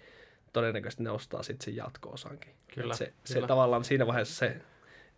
todennäköisesti 0.57 1.03
ne 1.03 1.11
ostaa 1.11 1.43
sitten 1.43 1.65
sen 1.65 1.77
jatko-osankin. 1.77 2.55
Kyllä, 2.75 2.95
se, 2.95 3.05
kyllä. 3.05 3.41
se 3.41 3.47
tavallaan 3.47 3.85
siinä 3.85 4.07
vaiheessa 4.07 4.35
se 4.35 4.61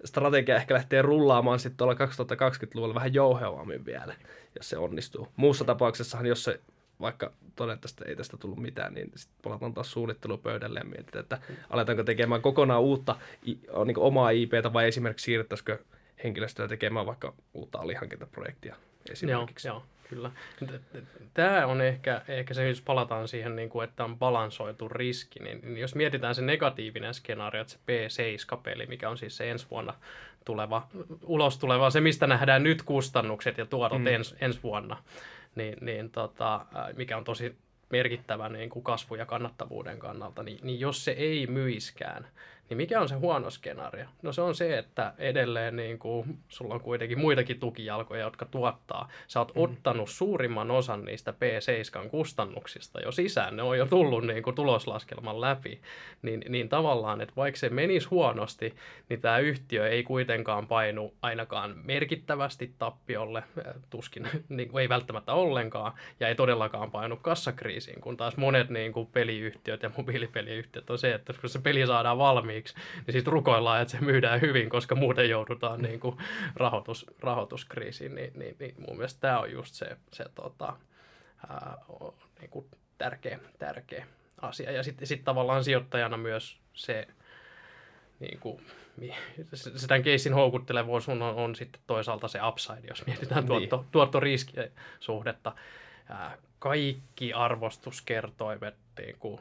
strategia 0.04 0.56
ehkä 0.56 0.74
lähtee 0.74 1.02
rullaamaan 1.02 1.58
sitten 1.58 1.76
tuolla 1.76 1.94
2020-luvulla 1.94 2.94
vähän 2.94 3.14
jouhevammin 3.14 3.84
vielä, 3.84 4.14
jos 4.56 4.68
se 4.70 4.78
onnistuu. 4.78 5.28
Muussa 5.36 5.64
tapauksessahan, 5.64 6.26
jos 6.26 6.44
se 6.44 6.60
vaikka 7.00 7.32
todettaisiin, 7.56 7.96
että 7.96 8.10
ei 8.10 8.16
tästä 8.16 8.36
tullut 8.36 8.58
mitään, 8.58 8.94
niin 8.94 9.12
sitten 9.14 9.38
palataan 9.42 9.74
taas 9.74 9.92
suunnittelupöydälle 9.92 10.78
ja 10.78 10.84
mietitään, 10.84 11.22
että 11.22 11.38
aletaanko 11.70 12.04
tekemään 12.04 12.42
kokonaan 12.42 12.82
uutta 12.82 13.16
niin 13.44 13.98
omaa 13.98 14.30
IPtä 14.30 14.72
vai 14.72 14.88
esimerkiksi 14.88 15.24
siirrettäisikö 15.24 15.78
henkilöstöä 16.24 16.68
tekemään 16.68 17.06
vaikka 17.06 17.34
uutta 17.54 17.78
alihankintaprojektia 17.78 18.76
esimerkiksi. 19.10 19.68
Joo, 19.68 19.74
joo 19.76 19.97
kyllä. 20.08 20.30
Tämä 21.34 21.66
on 21.66 21.80
ehkä, 21.80 22.22
ehkä 22.28 22.54
se, 22.54 22.68
jos 22.68 22.80
palataan 22.80 23.28
siihen, 23.28 23.56
niin 23.56 23.68
kuin, 23.68 23.88
että 23.88 24.04
on 24.04 24.18
balansoitu 24.18 24.88
riski, 24.88 25.42
niin, 25.42 25.60
niin 25.62 25.76
jos 25.76 25.94
mietitään 25.94 26.34
se 26.34 26.42
negatiivinen 26.42 27.14
skenaario, 27.14 27.60
että 27.60 27.72
se 27.72 27.78
P7-peli, 27.78 28.86
mikä 28.86 29.08
on 29.08 29.18
siis 29.18 29.36
se 29.36 29.50
ensi 29.50 29.66
vuonna 29.70 29.94
tuleva, 30.44 30.88
ulos 31.22 31.58
tuleva, 31.58 31.90
se 31.90 32.00
mistä 32.00 32.26
nähdään 32.26 32.62
nyt 32.62 32.82
kustannukset 32.82 33.58
ja 33.58 33.66
tuotot 33.66 34.00
mm. 34.00 34.06
ens, 34.06 34.36
ensi 34.40 34.62
vuonna, 34.62 35.02
niin, 35.54 35.76
niin 35.80 36.10
tota, 36.10 36.66
mikä 36.96 37.16
on 37.16 37.24
tosi 37.24 37.56
merkittävä 37.90 38.48
niin 38.48 38.70
kuin 38.70 38.82
kasvu- 38.82 39.14
ja 39.14 39.26
kannattavuuden 39.26 39.98
kannalta, 39.98 40.42
niin, 40.42 40.58
niin 40.62 40.80
jos 40.80 41.04
se 41.04 41.10
ei 41.10 41.46
myiskään, 41.46 42.26
niin 42.68 42.76
mikä 42.76 43.00
on 43.00 43.08
se 43.08 43.14
huono 43.14 43.50
skenaario? 43.50 44.06
No 44.22 44.32
se 44.32 44.40
on 44.40 44.54
se, 44.54 44.78
että 44.78 45.12
edelleen 45.18 45.76
niin 45.76 45.98
kuin, 45.98 46.38
sulla 46.48 46.74
on 46.74 46.80
kuitenkin 46.80 47.18
muitakin 47.18 47.60
tukijalkoja, 47.60 48.20
jotka 48.20 48.44
tuottaa. 48.46 49.08
Sä 49.28 49.40
oot 49.40 49.54
mm. 49.54 49.62
ottanut 49.62 50.10
suurimman 50.10 50.70
osan 50.70 51.04
niistä 51.04 51.30
P7 51.30 52.08
kustannuksista 52.08 53.00
jo 53.00 53.12
sisään. 53.12 53.56
Ne 53.56 53.62
on 53.62 53.78
jo 53.78 53.86
tullut 53.86 54.26
niin 54.26 54.42
kuin, 54.42 54.56
tuloslaskelman 54.56 55.40
läpi. 55.40 55.80
Niin, 56.22 56.44
niin 56.48 56.68
tavallaan, 56.68 57.20
että 57.20 57.36
vaikka 57.36 57.58
se 57.58 57.68
menisi 57.68 58.08
huonosti, 58.08 58.74
niin 59.08 59.20
tämä 59.20 59.38
yhtiö 59.38 59.88
ei 59.88 60.02
kuitenkaan 60.02 60.66
painu 60.66 61.14
ainakaan 61.22 61.74
merkittävästi 61.84 62.74
tappiolle. 62.78 63.42
Tuskin 63.90 64.28
niin, 64.48 64.78
ei 64.78 64.88
välttämättä 64.88 65.32
ollenkaan. 65.32 65.92
Ja 66.20 66.28
ei 66.28 66.34
todellakaan 66.34 66.90
painu 66.90 67.16
kassakriisiin, 67.16 68.00
kun 68.00 68.16
taas 68.16 68.36
monet 68.36 68.70
niin 68.70 68.92
kuin, 68.92 69.06
peliyhtiöt 69.06 69.82
ja 69.82 69.90
mobiilipeliyhtiöt 69.96 70.90
on 70.90 70.98
se, 70.98 71.14
että 71.14 71.32
kun 71.40 71.50
se 71.50 71.58
peli 71.58 71.86
saadaan 71.86 72.18
valmiiksi, 72.18 72.57
valmiiksi, 72.58 72.74
niin 73.06 73.12
sitten 73.12 73.32
rukoillaan, 73.32 73.82
että 73.82 73.92
se 73.92 74.00
myydään 74.00 74.40
hyvin, 74.40 74.70
koska 74.70 74.94
muuten 74.94 75.30
joudutaan 75.30 75.82
niin 75.82 76.00
kuin 76.00 76.16
rahoitus, 76.54 77.06
rahoituskriisiin. 77.20 78.14
Niin, 78.14 78.32
niin, 78.34 78.56
niin 78.58 78.74
mun 78.78 78.96
mielestä 78.96 79.20
tämä 79.20 79.40
on 79.40 79.52
just 79.52 79.74
se, 79.74 79.96
se 80.12 80.24
tota, 80.34 80.76
ää, 81.48 81.78
niin 82.40 82.50
kuin 82.50 82.66
tärkeä, 82.98 83.38
tärkeä 83.58 84.06
asia. 84.40 84.72
Ja 84.72 84.82
sitten 84.82 85.06
sit 85.06 85.24
tavallaan 85.24 85.64
sijoittajana 85.64 86.16
myös 86.16 86.58
se, 86.74 87.08
niin 88.20 88.38
kuin, 88.40 88.66
se 89.54 89.86
tämän 89.88 90.02
keissin 90.02 90.34
houkuttelevuus 90.34 91.08
on, 91.08 91.22
on, 91.22 91.34
on 91.34 91.54
sitten 91.54 91.80
toisaalta 91.86 92.28
se 92.28 92.38
upside, 92.48 92.88
jos 92.88 93.06
mietitään 93.06 93.46
tuotto, 93.46 93.76
niin. 93.76 93.86
tuottoriskisuhdetta. 93.90 95.52
Kaikki 96.58 97.32
arvostuskertoimet 97.32 98.74
niin 98.98 99.16
kuin, 99.18 99.40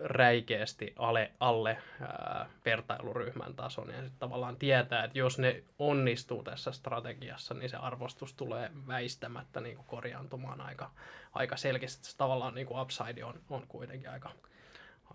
räikeästi 0.00 0.94
ale, 0.98 1.30
alle 1.40 1.78
ää, 2.00 2.46
vertailuryhmän 2.64 3.54
tason 3.54 3.88
ja 3.88 3.94
sitten 3.94 4.18
tavallaan 4.18 4.56
tietää, 4.56 5.04
että 5.04 5.18
jos 5.18 5.38
ne 5.38 5.62
onnistuu 5.78 6.42
tässä 6.42 6.72
strategiassa, 6.72 7.54
niin 7.54 7.70
se 7.70 7.76
arvostus 7.76 8.34
tulee 8.34 8.70
väistämättä 8.86 9.60
niin 9.60 9.76
kuin 9.76 9.86
korjaantumaan 9.86 10.60
aika, 10.60 10.90
aika 11.32 11.56
selkeästi. 11.56 12.06
Se 12.06 12.16
tavallaan 12.16 12.54
niin 12.54 12.66
kuin 12.66 12.80
upside 12.80 13.24
on, 13.24 13.40
on 13.50 13.62
kuitenkin 13.68 14.10
aika, 14.10 14.30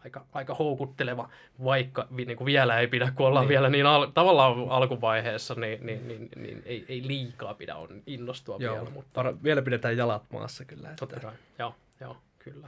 aika, 0.03 0.25
aika 0.33 0.53
houkutteleva, 0.55 1.29
vaikka 1.63 2.07
niin 2.09 2.37
kuin 2.37 2.45
vielä 2.45 2.79
ei 2.79 2.87
pidä, 2.87 3.11
kun 3.15 3.27
ollaan 3.27 3.43
niin. 3.43 3.49
vielä 3.49 3.69
niin 3.69 3.85
al- 3.85 4.11
tavallaan 4.13 4.69
alkuvaiheessa, 4.69 5.55
niin, 5.55 5.85
niin, 5.85 6.07
niin, 6.07 6.29
niin 6.35 6.61
ei, 6.65 6.85
ei 6.89 7.07
liikaa 7.07 7.53
pidä 7.53 7.75
on 7.75 8.03
innostua 8.05 8.57
joo, 8.59 8.75
vielä. 8.75 8.89
Mutta... 8.89 9.43
vielä 9.43 9.61
pidetään 9.61 9.97
jalat 9.97 10.23
maassa 10.33 10.65
kyllä. 10.65 10.89
Että... 10.89 10.99
Totta 10.99 11.19
kai, 11.19 11.33
joo, 11.59 11.75
joo 11.99 12.17
kyllä. 12.39 12.67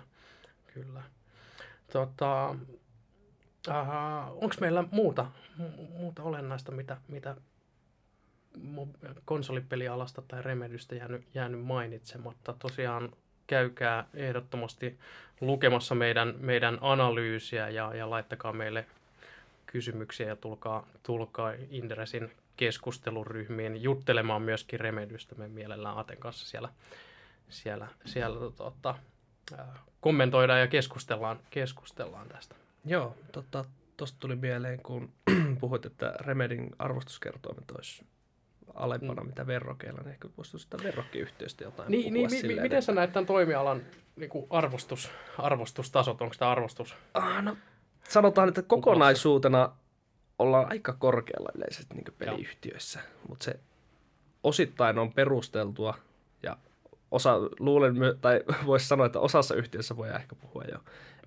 kyllä. 0.73 1.03
Tota, 1.91 2.55
Onko 4.29 4.55
meillä 4.61 4.83
muuta, 4.91 5.25
muuta 5.97 6.23
olennaista, 6.23 6.71
mitä, 6.71 6.97
mitä 7.07 7.35
konsolipelialasta 9.25 10.21
tai 10.27 10.41
Remedystä 10.41 10.95
jäänyt, 10.95 11.23
jäänyt 11.33 11.61
mainitsematta? 11.61 12.55
Tosiaan 12.59 13.11
käykää 13.47 14.05
ehdottomasti 14.13 14.99
lukemassa 15.41 15.95
meidän, 15.95 16.33
meidän 16.39 16.77
analyysiä 16.81 17.69
ja, 17.69 17.95
ja 17.95 18.09
laittakaa 18.09 18.53
meille 18.53 18.85
kysymyksiä 19.65 20.27
ja 20.27 20.35
tulkaa, 20.35 20.87
tulkaa 21.03 21.53
Inderesin 21.69 22.31
keskusteluryhmiin 22.57 23.83
juttelemaan 23.83 24.41
myöskin 24.41 24.79
Remedystä. 24.79 25.35
Me 25.35 25.47
mielellään 25.47 25.97
Aten 25.97 26.17
kanssa 26.17 26.47
siellä, 26.47 26.69
siellä, 27.49 27.87
siellä 28.05 28.51
tota, 28.51 28.95
kommentoidaan 30.01 30.59
ja 30.59 30.67
keskustellaan, 30.67 31.39
keskustellaan 31.49 32.27
tästä. 32.27 32.55
Joo, 32.85 33.15
tota, 33.31 33.65
tuosta 33.97 34.19
tuli 34.19 34.35
mieleen, 34.35 34.81
kun 34.83 35.13
puhuit, 35.61 35.85
että 35.85 36.13
Remedin 36.19 36.69
arvostuskertoimet 36.79 37.71
olisi 37.71 38.05
alempana, 38.73 39.21
mm. 39.21 39.27
mitä 39.27 39.47
verrokeilla, 39.47 40.01
niin 40.01 40.11
ehkä 40.11 40.27
voisi 40.37 40.59
sitä 40.59 40.77
verrokkiyhtiöstä 40.83 41.63
jotain 41.63 41.91
niin, 41.91 42.13
niin, 42.13 42.31
mi, 42.31 42.55
mi, 42.55 42.61
Miten 42.61 42.83
sä 42.83 42.91
näet 42.91 43.13
tämän 43.13 43.25
toimialan 43.25 43.81
niin 44.15 44.29
kuin 44.29 44.45
arvostus, 44.49 45.11
arvostustasot, 45.37 46.21
onko 46.21 46.35
tämä 46.39 46.51
arvostus? 46.51 46.95
Ah, 47.13 47.43
no, 47.43 47.57
sanotaan, 48.09 48.49
että 48.49 48.61
kokonaisuutena 48.61 49.71
ollaan 50.39 50.69
aika 50.69 50.93
korkealla 50.93 51.49
yleisesti 51.55 51.95
niin 51.95 52.05
peliyhtiöissä, 52.17 52.99
mutta 53.29 53.45
se 53.45 53.59
osittain 54.43 54.99
on 54.99 55.13
perusteltua 55.13 55.97
osa, 57.11 57.39
luulen, 57.59 57.95
tai 58.21 58.43
voisi 58.65 58.87
sanoa, 58.87 59.05
että 59.05 59.19
osassa 59.19 59.55
yhtiössä 59.55 59.97
voi 59.97 60.09
ehkä 60.09 60.35
puhua 60.35 60.63
jo, 60.71 60.77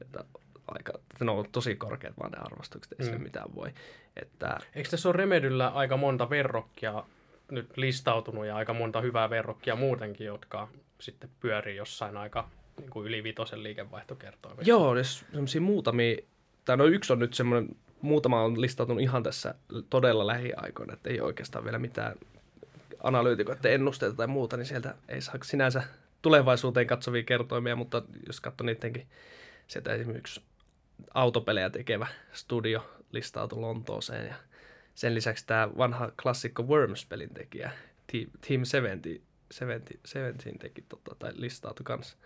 että 0.00 0.24
aika, 0.68 0.92
että 1.12 1.24
ne 1.24 1.30
on 1.30 1.44
tosi 1.52 1.76
korkeat 1.76 2.18
vaan 2.18 2.32
ne 2.32 2.38
arvostukset, 2.38 3.00
ei 3.00 3.18
mm. 3.18 3.22
mitään 3.22 3.54
voi. 3.54 3.68
Että... 4.16 4.58
Eikö 4.74 4.90
tässä 4.90 5.08
ole 5.08 5.16
Remedyllä 5.16 5.68
aika 5.68 5.96
monta 5.96 6.30
verrokkia 6.30 7.04
nyt 7.50 7.76
listautunut 7.76 8.46
ja 8.46 8.56
aika 8.56 8.74
monta 8.74 9.00
hyvää 9.00 9.30
verrokkia 9.30 9.76
muutenkin, 9.76 10.26
jotka 10.26 10.68
sitten 11.00 11.30
pyörii 11.40 11.76
jossain 11.76 12.16
aika 12.16 12.48
niin 12.80 12.90
kuin 12.90 13.06
yli 13.06 13.22
vitosen 13.22 13.62
liikevaihtokertoimessa? 13.62 14.70
Joo, 14.70 14.96
jos 14.96 15.24
semmoisia 15.32 15.60
muutamia, 15.60 16.16
tai 16.64 16.76
no 16.76 16.84
yksi 16.84 17.12
on 17.12 17.18
nyt 17.18 17.34
semmoinen, 17.34 17.76
muutama 18.00 18.42
on 18.42 18.60
listautunut 18.60 19.02
ihan 19.02 19.22
tässä 19.22 19.54
todella 19.90 20.26
lähiaikoina, 20.26 20.92
että 20.92 21.10
ei 21.10 21.20
oikeastaan 21.20 21.64
vielä 21.64 21.78
mitään 21.78 22.16
analyytikoiden 23.04 23.72
ennusteita 23.72 24.16
tai 24.16 24.26
muuta, 24.26 24.56
niin 24.56 24.66
sieltä 24.66 24.94
ei 25.08 25.20
saa 25.20 25.34
sinänsä 25.42 25.82
tulevaisuuteen 26.22 26.86
katsovia 26.86 27.22
kertoimia, 27.22 27.76
mutta 27.76 28.02
jos 28.26 28.40
katsoo 28.40 28.66
niidenkin, 28.66 29.06
sieltä 29.66 29.94
esimerkiksi 29.94 30.42
autopelejä 31.14 31.70
tekevä 31.70 32.06
studio 32.32 33.00
listautui 33.12 33.60
Lontooseen 33.60 34.26
ja 34.26 34.34
sen 34.94 35.14
lisäksi 35.14 35.46
tämä 35.46 35.68
vanha 35.78 36.12
klassikko 36.22 36.62
Worms-pelin 36.62 37.34
tekijä 37.34 37.70
Team 38.48 38.64
70, 38.64 39.24
70, 39.50 40.08
70 40.08 40.62
teki 40.62 40.82
tota, 40.88 41.14
tai 41.18 41.32
listautui 41.34 41.84
kanssa 41.84 42.16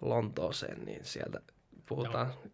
Lontooseen, 0.00 0.84
niin 0.84 1.04
sieltä 1.04 1.40
puhutaan 1.88 2.26
Joo. 2.26 2.50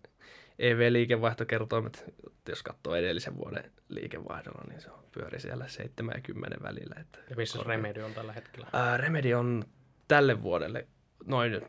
EV-liikevaihtokertoimet, 0.59 2.05
jos 2.49 2.63
katsoo 2.63 2.95
edellisen 2.95 3.37
vuoden 3.37 3.73
liikevaihdolla, 3.89 4.65
niin 4.69 4.81
se 4.81 4.91
on 4.91 5.05
pyöri 5.13 5.41
siellä 5.41 5.69
70 5.69 6.57
välillä. 6.63 6.95
Että 7.01 7.19
ja 7.31 7.37
missä 7.37 7.59
korkea. 7.59 7.77
Remedy 7.77 8.03
on 8.03 8.15
tällä 8.15 8.33
hetkellä? 8.33 8.67
Ää, 8.73 8.97
Remedy 8.97 9.35
on 9.35 9.65
tälle 10.09 10.43
vuodelle 10.43 10.87
noin 11.27 11.61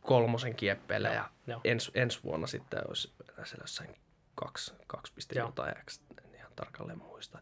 kolmosen 0.00 0.54
kieppeillä 0.54 1.08
ja 1.08 1.30
ens, 1.64 1.90
ensi 1.94 2.20
vuonna 2.24 2.46
sitten 2.46 2.80
olisi 2.88 3.12
siellä 3.44 3.62
jossain 3.62 3.96
2, 4.34 4.74
2 4.86 5.12
jotain, 5.34 5.74
en 6.24 6.34
ihan 6.34 6.52
tarkalleen 6.56 6.98
muista. 6.98 7.38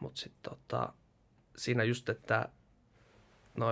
Mutta 0.00 0.20
sitten 0.20 0.42
tota, 0.42 0.92
siinä 1.56 1.84
just, 1.84 2.08
että 2.08 2.48
no, 3.56 3.66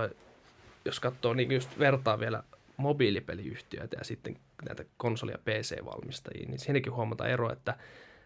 jos 0.85 1.01
katsoo, 1.01 1.35
niin 1.35 1.53
just 1.53 1.79
vertaa 1.79 2.21
vielä 2.21 2.43
mobiilipeliyhtiöitä 2.81 3.97
ja 3.99 4.05
sitten 4.05 4.37
näitä 4.65 4.85
konsoli- 4.97 5.33
ja 5.33 5.39
PC-valmistajia, 5.39 6.49
niin 6.49 6.59
siinäkin 6.59 6.93
huomataan 6.93 7.31
ero, 7.31 7.53
että 7.53 7.77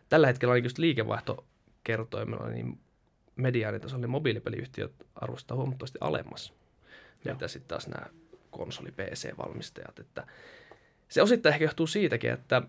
tällä 0.08 0.26
hetkellä 0.26 0.52
on 0.52 0.64
just 0.64 0.78
liikevaihtokertoimella 0.78 2.48
niin 2.48 2.80
mediaanitasolla 3.36 4.00
niin 4.00 4.10
mobiilipeliyhtiöt 4.10 4.92
arvostaa 5.14 5.56
huomattavasti 5.56 5.98
alemmas, 6.00 6.52
ja. 7.24 7.32
mitä 7.32 7.48
sitten 7.48 7.68
taas 7.68 7.88
nämä 7.88 8.06
konsoli- 8.50 8.92
PC-valmistajat. 8.92 9.98
Että 9.98 10.26
se 11.08 11.22
osittain 11.22 11.52
ehkä 11.52 11.64
johtuu 11.64 11.86
siitäkin, 11.86 12.30
että 12.30 12.62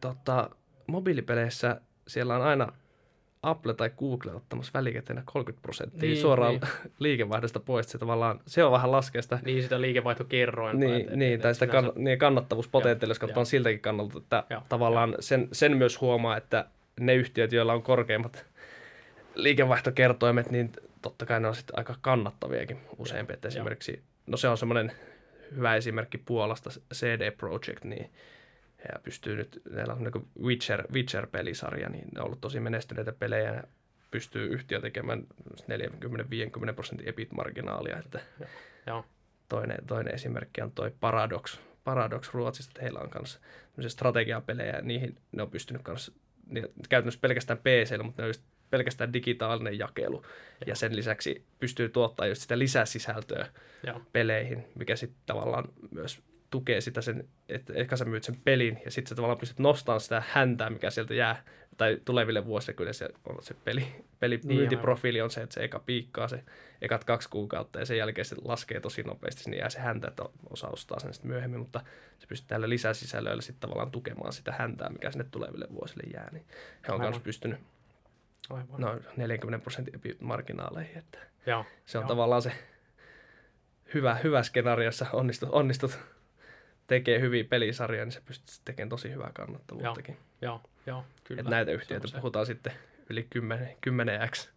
tota, 0.00 0.50
mobiilipeleissä 0.86 1.80
siellä 2.08 2.36
on 2.36 2.42
aina 2.42 2.72
Apple 3.42 3.74
tai 3.74 3.90
Google 3.98 4.32
ottamassa 4.32 4.70
välikäteenä 4.74 5.22
30 5.24 5.62
prosenttia 5.62 6.08
niin, 6.08 6.20
suoraan 6.20 6.52
niin. 6.52 6.62
liikevaihdosta 6.98 7.60
pois. 7.60 7.90
Se, 7.90 7.98
tavallaan, 7.98 8.40
se 8.46 8.64
on 8.64 8.72
vähän 8.72 8.92
laskea 8.92 9.22
sitä. 9.22 9.38
Niin, 9.44 9.62
sitä 9.62 9.80
liikevaihtokerroin. 9.80 10.80
Niin, 10.80 11.00
et, 11.00 11.16
niin 11.16 11.34
et, 11.34 11.40
tai 11.40 11.54
sitä 11.54 11.66
kann, 11.66 11.92
niin, 11.94 12.18
kannattavuuspotentiaalia, 12.18 13.10
jos 13.10 13.18
katsotaan 13.18 13.46
siltäkin 13.46 13.80
kannalta, 13.80 14.18
että 14.18 14.44
joo, 14.50 14.62
tavallaan 14.68 15.14
Sen, 15.20 15.48
sen 15.52 15.76
myös 15.76 16.00
huomaa, 16.00 16.36
että 16.36 16.64
ne 17.00 17.14
yhtiöt, 17.14 17.52
joilla 17.52 17.72
on 17.72 17.82
korkeimmat 17.82 18.46
liikevaihtokertoimet, 19.34 20.50
niin 20.50 20.72
totta 21.02 21.26
kai 21.26 21.40
ne 21.40 21.48
on 21.48 21.54
sitten 21.54 21.78
aika 21.78 21.94
kannattaviakin 22.00 22.78
useampi. 22.98 23.32
Että 23.32 23.48
esimerkiksi, 23.48 24.02
no 24.26 24.36
se 24.36 24.48
on 24.48 24.58
semmoinen 24.58 24.92
hyvä 25.56 25.76
esimerkki 25.76 26.18
Puolasta, 26.18 26.70
CD 26.94 27.30
Projekt, 27.30 27.84
niin 27.84 28.10
ja 28.88 29.00
pystyy 29.02 29.36
nyt, 29.36 29.62
meillä 29.70 29.94
on 29.94 30.04
niin 30.04 30.28
Witcher, 30.42 30.84
Witcher-pelisarja, 30.92 31.88
niin 31.88 32.08
ne 32.14 32.20
on 32.20 32.26
ollut 32.26 32.40
tosi 32.40 32.60
menestyneitä 32.60 33.12
pelejä 33.12 33.54
ja 33.54 33.62
pystyy 34.10 34.46
yhtiö 34.46 34.80
tekemään 34.80 35.26
40-50 36.70 36.74
prosentin 36.74 37.08
EBIT-marginaalia. 37.08 37.98
Että 37.98 38.20
ja. 38.86 39.04
Toinen, 39.48 39.78
toinen 39.86 40.14
esimerkki 40.14 40.62
on 40.62 40.72
toi 40.72 40.92
Paradox, 41.00 41.58
Paradox 41.84 42.34
Ruotsista, 42.34 42.70
että 42.70 42.82
heillä 42.82 43.00
on 43.00 43.10
myös 43.76 43.92
strategiapelejä 43.92 44.76
ja 44.76 44.82
niihin 44.82 45.18
ne 45.32 45.42
on 45.42 45.50
pystynyt 45.50 45.82
kanssa, 45.82 46.12
niin 46.46 46.68
käytännössä 46.88 47.20
pelkästään 47.20 47.58
PC, 47.58 48.02
mutta 48.02 48.22
ne 48.22 48.24
on 48.24 48.30
just 48.30 48.44
pelkästään 48.70 49.12
digitaalinen 49.12 49.78
jakelu. 49.78 50.22
Ja, 50.60 50.66
ja 50.66 50.74
sen 50.74 50.96
lisäksi 50.96 51.44
pystyy 51.60 51.88
tuottamaan 51.88 52.28
just 52.28 52.42
sitä 52.42 52.58
lisäsisältöä 52.58 53.46
ja. 53.86 54.00
peleihin, 54.12 54.64
mikä 54.74 54.96
sitten 54.96 55.20
tavallaan 55.26 55.64
myös 55.90 56.22
tukee 56.50 56.80
sitä 56.80 57.00
sen, 57.00 57.28
että 57.48 57.72
ehkä 57.76 57.96
sä 57.96 58.04
myyt 58.04 58.24
sen 58.24 58.40
pelin 58.44 58.80
ja 58.84 58.90
sitten 58.90 59.08
sä 59.08 59.14
tavallaan 59.14 59.38
pystyt 59.38 59.58
nostamaan 59.58 60.00
sitä 60.00 60.22
häntää, 60.28 60.70
mikä 60.70 60.90
sieltä 60.90 61.14
jää, 61.14 61.44
tai 61.76 62.00
tuleville 62.04 62.46
vuosille 62.46 62.76
kyllä 62.76 62.92
se 62.92 63.08
on 63.28 63.42
se 63.42 63.54
peli, 63.54 63.86
peli 64.20 64.40
niin 64.44 64.56
myyntiprofiili 64.56 65.20
on 65.20 65.30
se, 65.30 65.40
että 65.40 65.54
se 65.54 65.64
eka 65.64 65.78
piikkaa 65.78 66.28
se 66.28 66.44
ekat 66.82 67.04
kaksi 67.04 67.28
kuukautta 67.28 67.78
ja 67.78 67.86
sen 67.86 67.98
jälkeen 67.98 68.24
se 68.24 68.36
laskee 68.44 68.80
tosi 68.80 69.02
nopeasti, 69.02 69.50
niin 69.50 69.58
jää 69.58 69.70
se 69.70 69.78
häntä, 69.78 70.08
että 70.08 70.22
osa 70.50 70.68
ostaa 70.68 71.00
sen 71.00 71.14
sitten 71.14 71.30
myöhemmin, 71.30 71.60
mutta 71.60 71.80
se 72.18 72.26
pystyy 72.26 72.48
tällä 72.48 72.68
lisäsisällöillä 72.68 73.42
sitten 73.42 73.60
tavallaan 73.60 73.90
tukemaan 73.90 74.32
sitä 74.32 74.52
häntää, 74.58 74.88
mikä 74.88 75.10
sinne 75.10 75.26
tuleville 75.30 75.66
vuosille 75.70 76.02
jää, 76.14 76.28
niin 76.32 76.44
he 76.88 76.92
on 76.92 77.00
myös 77.00 77.18
pystynyt 77.18 77.58
Aivan. 78.50 78.80
noin 78.80 79.00
40 79.16 79.62
prosentin 79.62 80.00
marginaaleihin, 80.20 80.98
että 80.98 81.18
Joo. 81.46 81.64
se 81.86 81.98
on 81.98 82.02
Joo. 82.02 82.08
tavallaan 82.08 82.42
se 82.42 82.52
hyvä, 83.94 84.14
hyvä 84.14 84.42
skenaario, 84.42 84.84
jossa 84.84 85.06
onnistut, 85.12 85.48
onnistut 85.52 85.98
tekee 86.90 87.20
hyviä 87.20 87.44
pelisarjoja, 87.44 88.04
niin 88.04 88.12
se 88.12 88.20
pystyy 88.24 88.54
tekemään 88.64 88.88
tosi 88.88 89.10
hyvää 89.10 89.30
kannattavuuttakin. 89.34 90.16
Joo, 90.42 90.60
joo, 90.86 91.04
kyllä. 91.24 91.40
Et 91.40 91.46
näitä 91.46 91.70
yhtiöitä 91.70 92.08
puhutaan 92.16 92.46
sitten 92.46 92.72
yli 93.10 93.26
10, 93.30 93.76
10x 93.86 94.48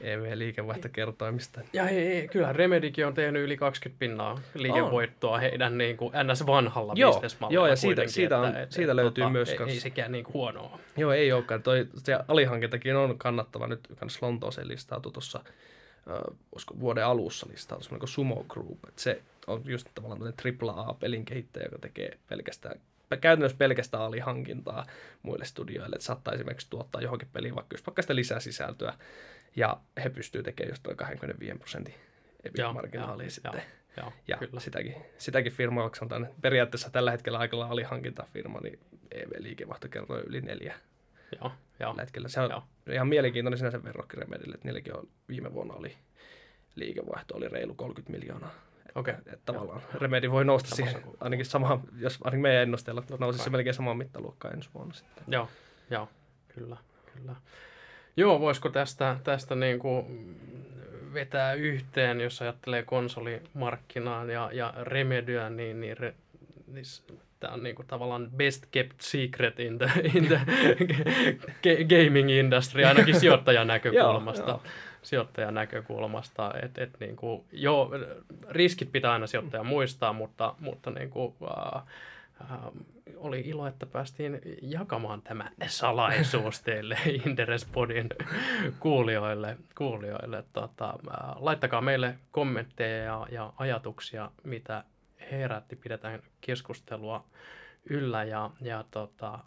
EV-liikevaihtokertoimista. 0.00 1.60
Ja 1.72 1.84
hei, 1.84 2.06
hei, 2.06 2.28
kyllä 2.28 2.52
Remedykin 2.52 3.06
on 3.06 3.14
tehnyt 3.14 3.42
yli 3.42 3.56
20 3.56 3.98
pinnaa 3.98 4.40
liikevoittoa 4.54 5.34
on. 5.34 5.40
heidän 5.40 5.78
niin 5.78 5.96
kuin 5.96 6.12
NS-vanhalla 6.12 6.92
joo, 6.96 7.12
bisnesmallilla. 7.12 7.60
Joo, 7.60 7.66
ja 7.66 7.76
siitä, 7.76 8.06
siitä, 8.06 8.38
on, 8.38 8.56
että, 8.56 8.74
siitä 8.74 8.96
löytyy 8.96 9.22
tota, 9.22 9.32
myös... 9.32 9.50
Ei, 9.50 9.56
kans... 9.56 9.72
ei 9.72 9.80
sekään 9.80 10.12
niin 10.12 10.26
huonoa. 10.34 10.78
Joo, 10.96 11.12
ei 11.12 11.32
olekaan. 11.32 11.62
Toi, 11.62 11.88
se 11.96 12.18
alihankintakin 12.28 12.96
on 12.96 13.18
kannattava 13.18 13.66
nyt 13.66 13.80
kans 13.96 14.22
Lontooseen 14.22 14.68
listautu 14.68 15.10
tuossa 15.10 15.40
äh, 16.10 16.78
vuoden 16.80 17.06
alussa 17.06 17.46
listautu, 17.50 17.84
semmoinen 17.84 18.00
kuin 18.00 18.08
Sumo 18.08 18.44
Group. 18.48 18.78
Et 18.88 18.98
se 18.98 19.22
on 19.46 19.62
just 19.64 19.88
tavallaan 19.94 20.20
tämmöinen 20.20 20.68
AAA-pelin 20.68 21.24
kehittäjä, 21.24 21.66
joka 21.66 21.78
tekee 21.78 22.18
pelkästään 22.28 22.80
käytännössä 23.20 23.56
pelkästään 23.56 24.02
alihankintaa 24.02 24.86
muille 25.22 25.44
studioille, 25.44 25.96
että 25.96 26.06
saattaa 26.06 26.34
esimerkiksi 26.34 26.70
tuottaa 26.70 27.02
johonkin 27.02 27.28
peliin 27.32 27.54
vaikka, 27.54 27.74
just 27.74 27.86
vaikka 27.86 28.02
sitä 28.02 28.14
lisää 28.14 28.40
sisältöä, 28.40 28.94
ja 29.56 29.80
he 30.04 30.10
pystyvät 30.10 30.44
tekemään 30.44 30.72
just 30.72 30.84
noin 30.84 30.96
25 30.96 31.58
prosentin 31.58 31.94
EBIT-marginaalia 32.44 33.30
sitten. 33.30 33.62
Joo, 33.96 34.12
ja 34.28 34.36
kyllä. 34.36 34.60
sitäkin, 34.60 34.94
sitäkin 35.18 35.52
firmaa, 35.52 35.90
on 36.00 36.28
periaatteessa 36.42 36.90
tällä 36.90 37.10
hetkellä 37.10 37.38
aika 37.38 37.66
alihankintafirma, 37.66 38.60
niin 38.60 38.78
EV-liikevaihto 39.10 39.88
kertoo 39.88 40.18
yli 40.18 40.40
neljä. 40.40 40.74
Joo, 41.40 41.52
joo. 41.80 41.88
Tällä 41.88 42.02
hetkellä. 42.02 42.28
Se 42.28 42.40
on 42.40 42.50
joo. 42.50 42.62
ihan 42.92 43.08
mielenkiintoinen 43.08 43.58
sinänsä 43.58 43.84
verrokki 43.84 44.16
Remedille, 44.16 44.54
että 44.54 44.68
niilläkin 44.68 44.96
on, 44.96 45.08
viime 45.28 45.52
vuonna 45.52 45.74
oli 45.74 45.96
liikevaihto 46.74 47.36
oli 47.36 47.48
reilu 47.48 47.74
30 47.74 48.18
miljoonaa 48.18 48.54
Okei. 48.96 49.14
Okay. 49.14 49.32
Että 49.34 49.52
tavallaan 49.52 49.80
Joo. 49.80 50.00
Remedi 50.00 50.30
voi 50.30 50.44
nousta 50.44 50.68
Samassa 50.68 50.92
siihen, 50.92 51.02
kuin. 51.02 51.16
ainakin 51.20 51.46
sama, 51.46 51.80
jos 51.98 52.18
ainakin 52.24 52.42
meidän 52.42 52.62
ennusteella 52.62 53.02
nousisi 53.18 53.44
se 53.44 53.50
melkein 53.50 53.74
samaan 53.74 53.96
mittaluokkaan 53.96 54.54
ensi 54.54 54.68
vuonna 54.74 54.94
sitten. 54.94 55.24
Joo, 55.28 55.48
Joo. 55.90 56.08
kyllä, 56.54 56.76
kyllä. 57.14 57.36
Joo, 58.16 58.40
voisiko 58.40 58.68
tästä, 58.68 59.16
tästä 59.24 59.54
niin 59.54 59.78
kuin 59.78 60.06
vetää 61.14 61.54
yhteen, 61.54 62.20
jos 62.20 62.42
ajattelee 62.42 62.82
konsolimarkkinaa 62.82 64.24
ja, 64.24 64.50
ja 64.52 64.74
Remedyä, 64.82 65.50
niin, 65.50 65.80
niin, 65.80 65.96
re, 65.96 66.14
niin 66.66 66.84
tämä 67.40 67.54
on 67.54 67.62
niin 67.62 67.76
kuin 67.76 67.86
tavallaan 67.86 68.30
best 68.36 68.66
kept 68.70 69.00
secret 69.00 69.60
in 69.60 69.78
the, 69.78 69.90
in 70.14 70.26
the 70.26 70.40
gaming 71.94 72.30
industry, 72.30 72.84
ainakin 72.84 73.20
sijoittajan 73.20 73.66
näkökulmasta. 73.66 74.50
joo, 74.50 74.60
joo 74.64 74.72
sijoittajan 75.06 75.54
näkökulmasta. 75.54 76.54
Et, 76.62 76.78
et 76.78 76.90
niin 77.00 77.16
kuin, 77.16 77.44
joo, 77.52 77.90
riskit 78.48 78.92
pitää 78.92 79.12
aina 79.12 79.26
sijoittaja 79.26 79.64
muistaa, 79.64 80.12
mutta, 80.12 80.54
mutta 80.60 80.90
niin 80.90 81.10
kuin, 81.10 81.34
äh, 81.42 81.82
äh, 82.50 82.58
oli 83.16 83.40
ilo, 83.40 83.66
että 83.66 83.86
päästiin 83.86 84.40
jakamaan 84.62 85.22
tämä 85.22 85.50
salaisuus 85.66 86.60
teille 86.62 86.98
Interespodin 87.26 88.08
kuulijoille. 88.80 89.56
kuulijoille. 89.78 90.44
Tota, 90.52 90.88
äh, 90.88 91.36
laittakaa 91.36 91.80
meille 91.80 92.14
kommentteja 92.30 93.04
ja, 93.04 93.26
ja 93.30 93.52
ajatuksia, 93.56 94.30
mitä 94.44 94.84
herätti. 95.30 95.76
Pidetään 95.76 96.22
keskustelua 96.40 97.24
yllä 97.90 98.24
ja, 98.24 98.50
ja 98.60 98.84
tota, 98.90 99.38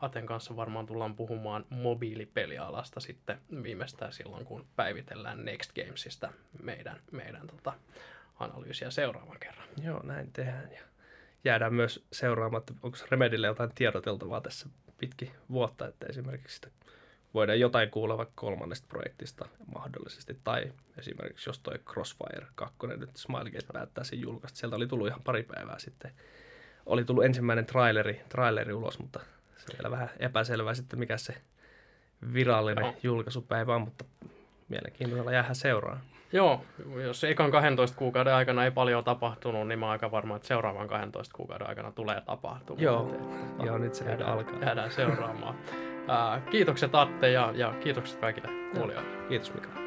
Aten 0.00 0.26
kanssa 0.26 0.56
varmaan 0.56 0.86
tullaan 0.86 1.16
puhumaan 1.16 1.64
mobiilipelialasta 1.70 3.00
sitten 3.00 3.40
viimeistään 3.62 4.12
silloin, 4.12 4.44
kun 4.44 4.66
päivitellään 4.76 5.44
Next 5.44 5.72
Gamesista 5.72 6.32
meidän, 6.62 7.00
meidän 7.12 7.46
tota, 7.46 7.72
analyysiä 8.38 8.90
seuraavan 8.90 9.38
kerran. 9.40 9.68
Joo, 9.82 10.02
näin 10.02 10.32
tehdään. 10.32 10.72
Ja 10.72 10.80
jäädään 11.44 11.74
myös 11.74 12.04
seuraamaan, 12.12 12.60
että 12.60 12.74
onko 12.82 12.98
Remedille 13.10 13.46
jotain 13.46 13.70
tiedoteltavaa 13.74 14.40
tässä 14.40 14.68
pitki 14.98 15.32
vuotta, 15.50 15.86
että 15.86 16.06
esimerkiksi 16.06 16.54
sitä 16.54 16.68
voidaan 17.34 17.60
jotain 17.60 17.90
kuulla 17.90 18.18
vaikka 18.18 18.32
kolmannesta 18.36 18.86
projektista 18.88 19.48
mahdollisesti, 19.74 20.38
tai 20.44 20.72
esimerkiksi 20.98 21.48
jos 21.48 21.58
toi 21.58 21.78
Crossfire 21.78 22.46
2 22.54 22.76
nyt 22.96 23.16
Smilegate 23.16 23.66
päättää 23.72 24.04
sen 24.04 24.20
julkaista, 24.20 24.58
sieltä 24.58 24.76
oli 24.76 24.86
tullut 24.86 25.08
ihan 25.08 25.22
pari 25.22 25.42
päivää 25.42 25.78
sitten 25.78 26.12
oli 26.86 27.04
tullut 27.04 27.24
ensimmäinen 27.24 27.66
traileri, 27.66 28.20
traileri 28.28 28.72
ulos, 28.72 28.98
mutta 28.98 29.20
se 29.56 29.66
on 29.72 29.78
vielä 29.78 29.90
vähän 29.90 30.10
epäselvää 30.18 30.74
sitten, 30.74 30.98
mikä 30.98 31.16
se 31.16 31.34
virallinen 32.32 32.84
no. 32.84 32.94
julkaisupäivä 33.02 33.74
on, 33.74 33.82
mutta 33.82 34.04
Mielenkiintoisella 34.68 35.32
jäähän 35.32 35.54
seuraa. 35.54 36.00
Joo, 36.32 36.64
jos 37.04 37.24
ekan 37.24 37.50
12 37.50 37.96
kuukauden 37.96 38.34
aikana 38.34 38.64
ei 38.64 38.70
paljon 38.70 39.04
tapahtunut, 39.04 39.68
niin 39.68 39.78
mä 39.78 39.86
oon 39.86 39.92
aika 39.92 40.10
varma, 40.10 40.36
että 40.36 40.48
seuraavan 40.48 40.88
12 40.88 41.36
kuukauden 41.36 41.68
aikana 41.68 41.92
tulee 41.92 42.20
tapahtumaan. 42.20 42.84
Joo, 42.84 43.16
Joo 43.64 43.78
nyt 43.78 43.94
se 43.94 44.04
jäädään, 44.04 44.30
alkaa. 44.30 44.60
Jäädään 44.60 44.90
seuraamaan. 44.90 45.54
Ää, 46.08 46.40
kiitokset 46.50 46.94
Atte 46.94 47.30
ja, 47.30 47.52
ja 47.54 47.74
kiitokset 47.80 48.20
kaikille 48.20 48.48
kuulijoille. 48.74 49.28
Kiitos 49.28 49.54
Mika. 49.54 49.85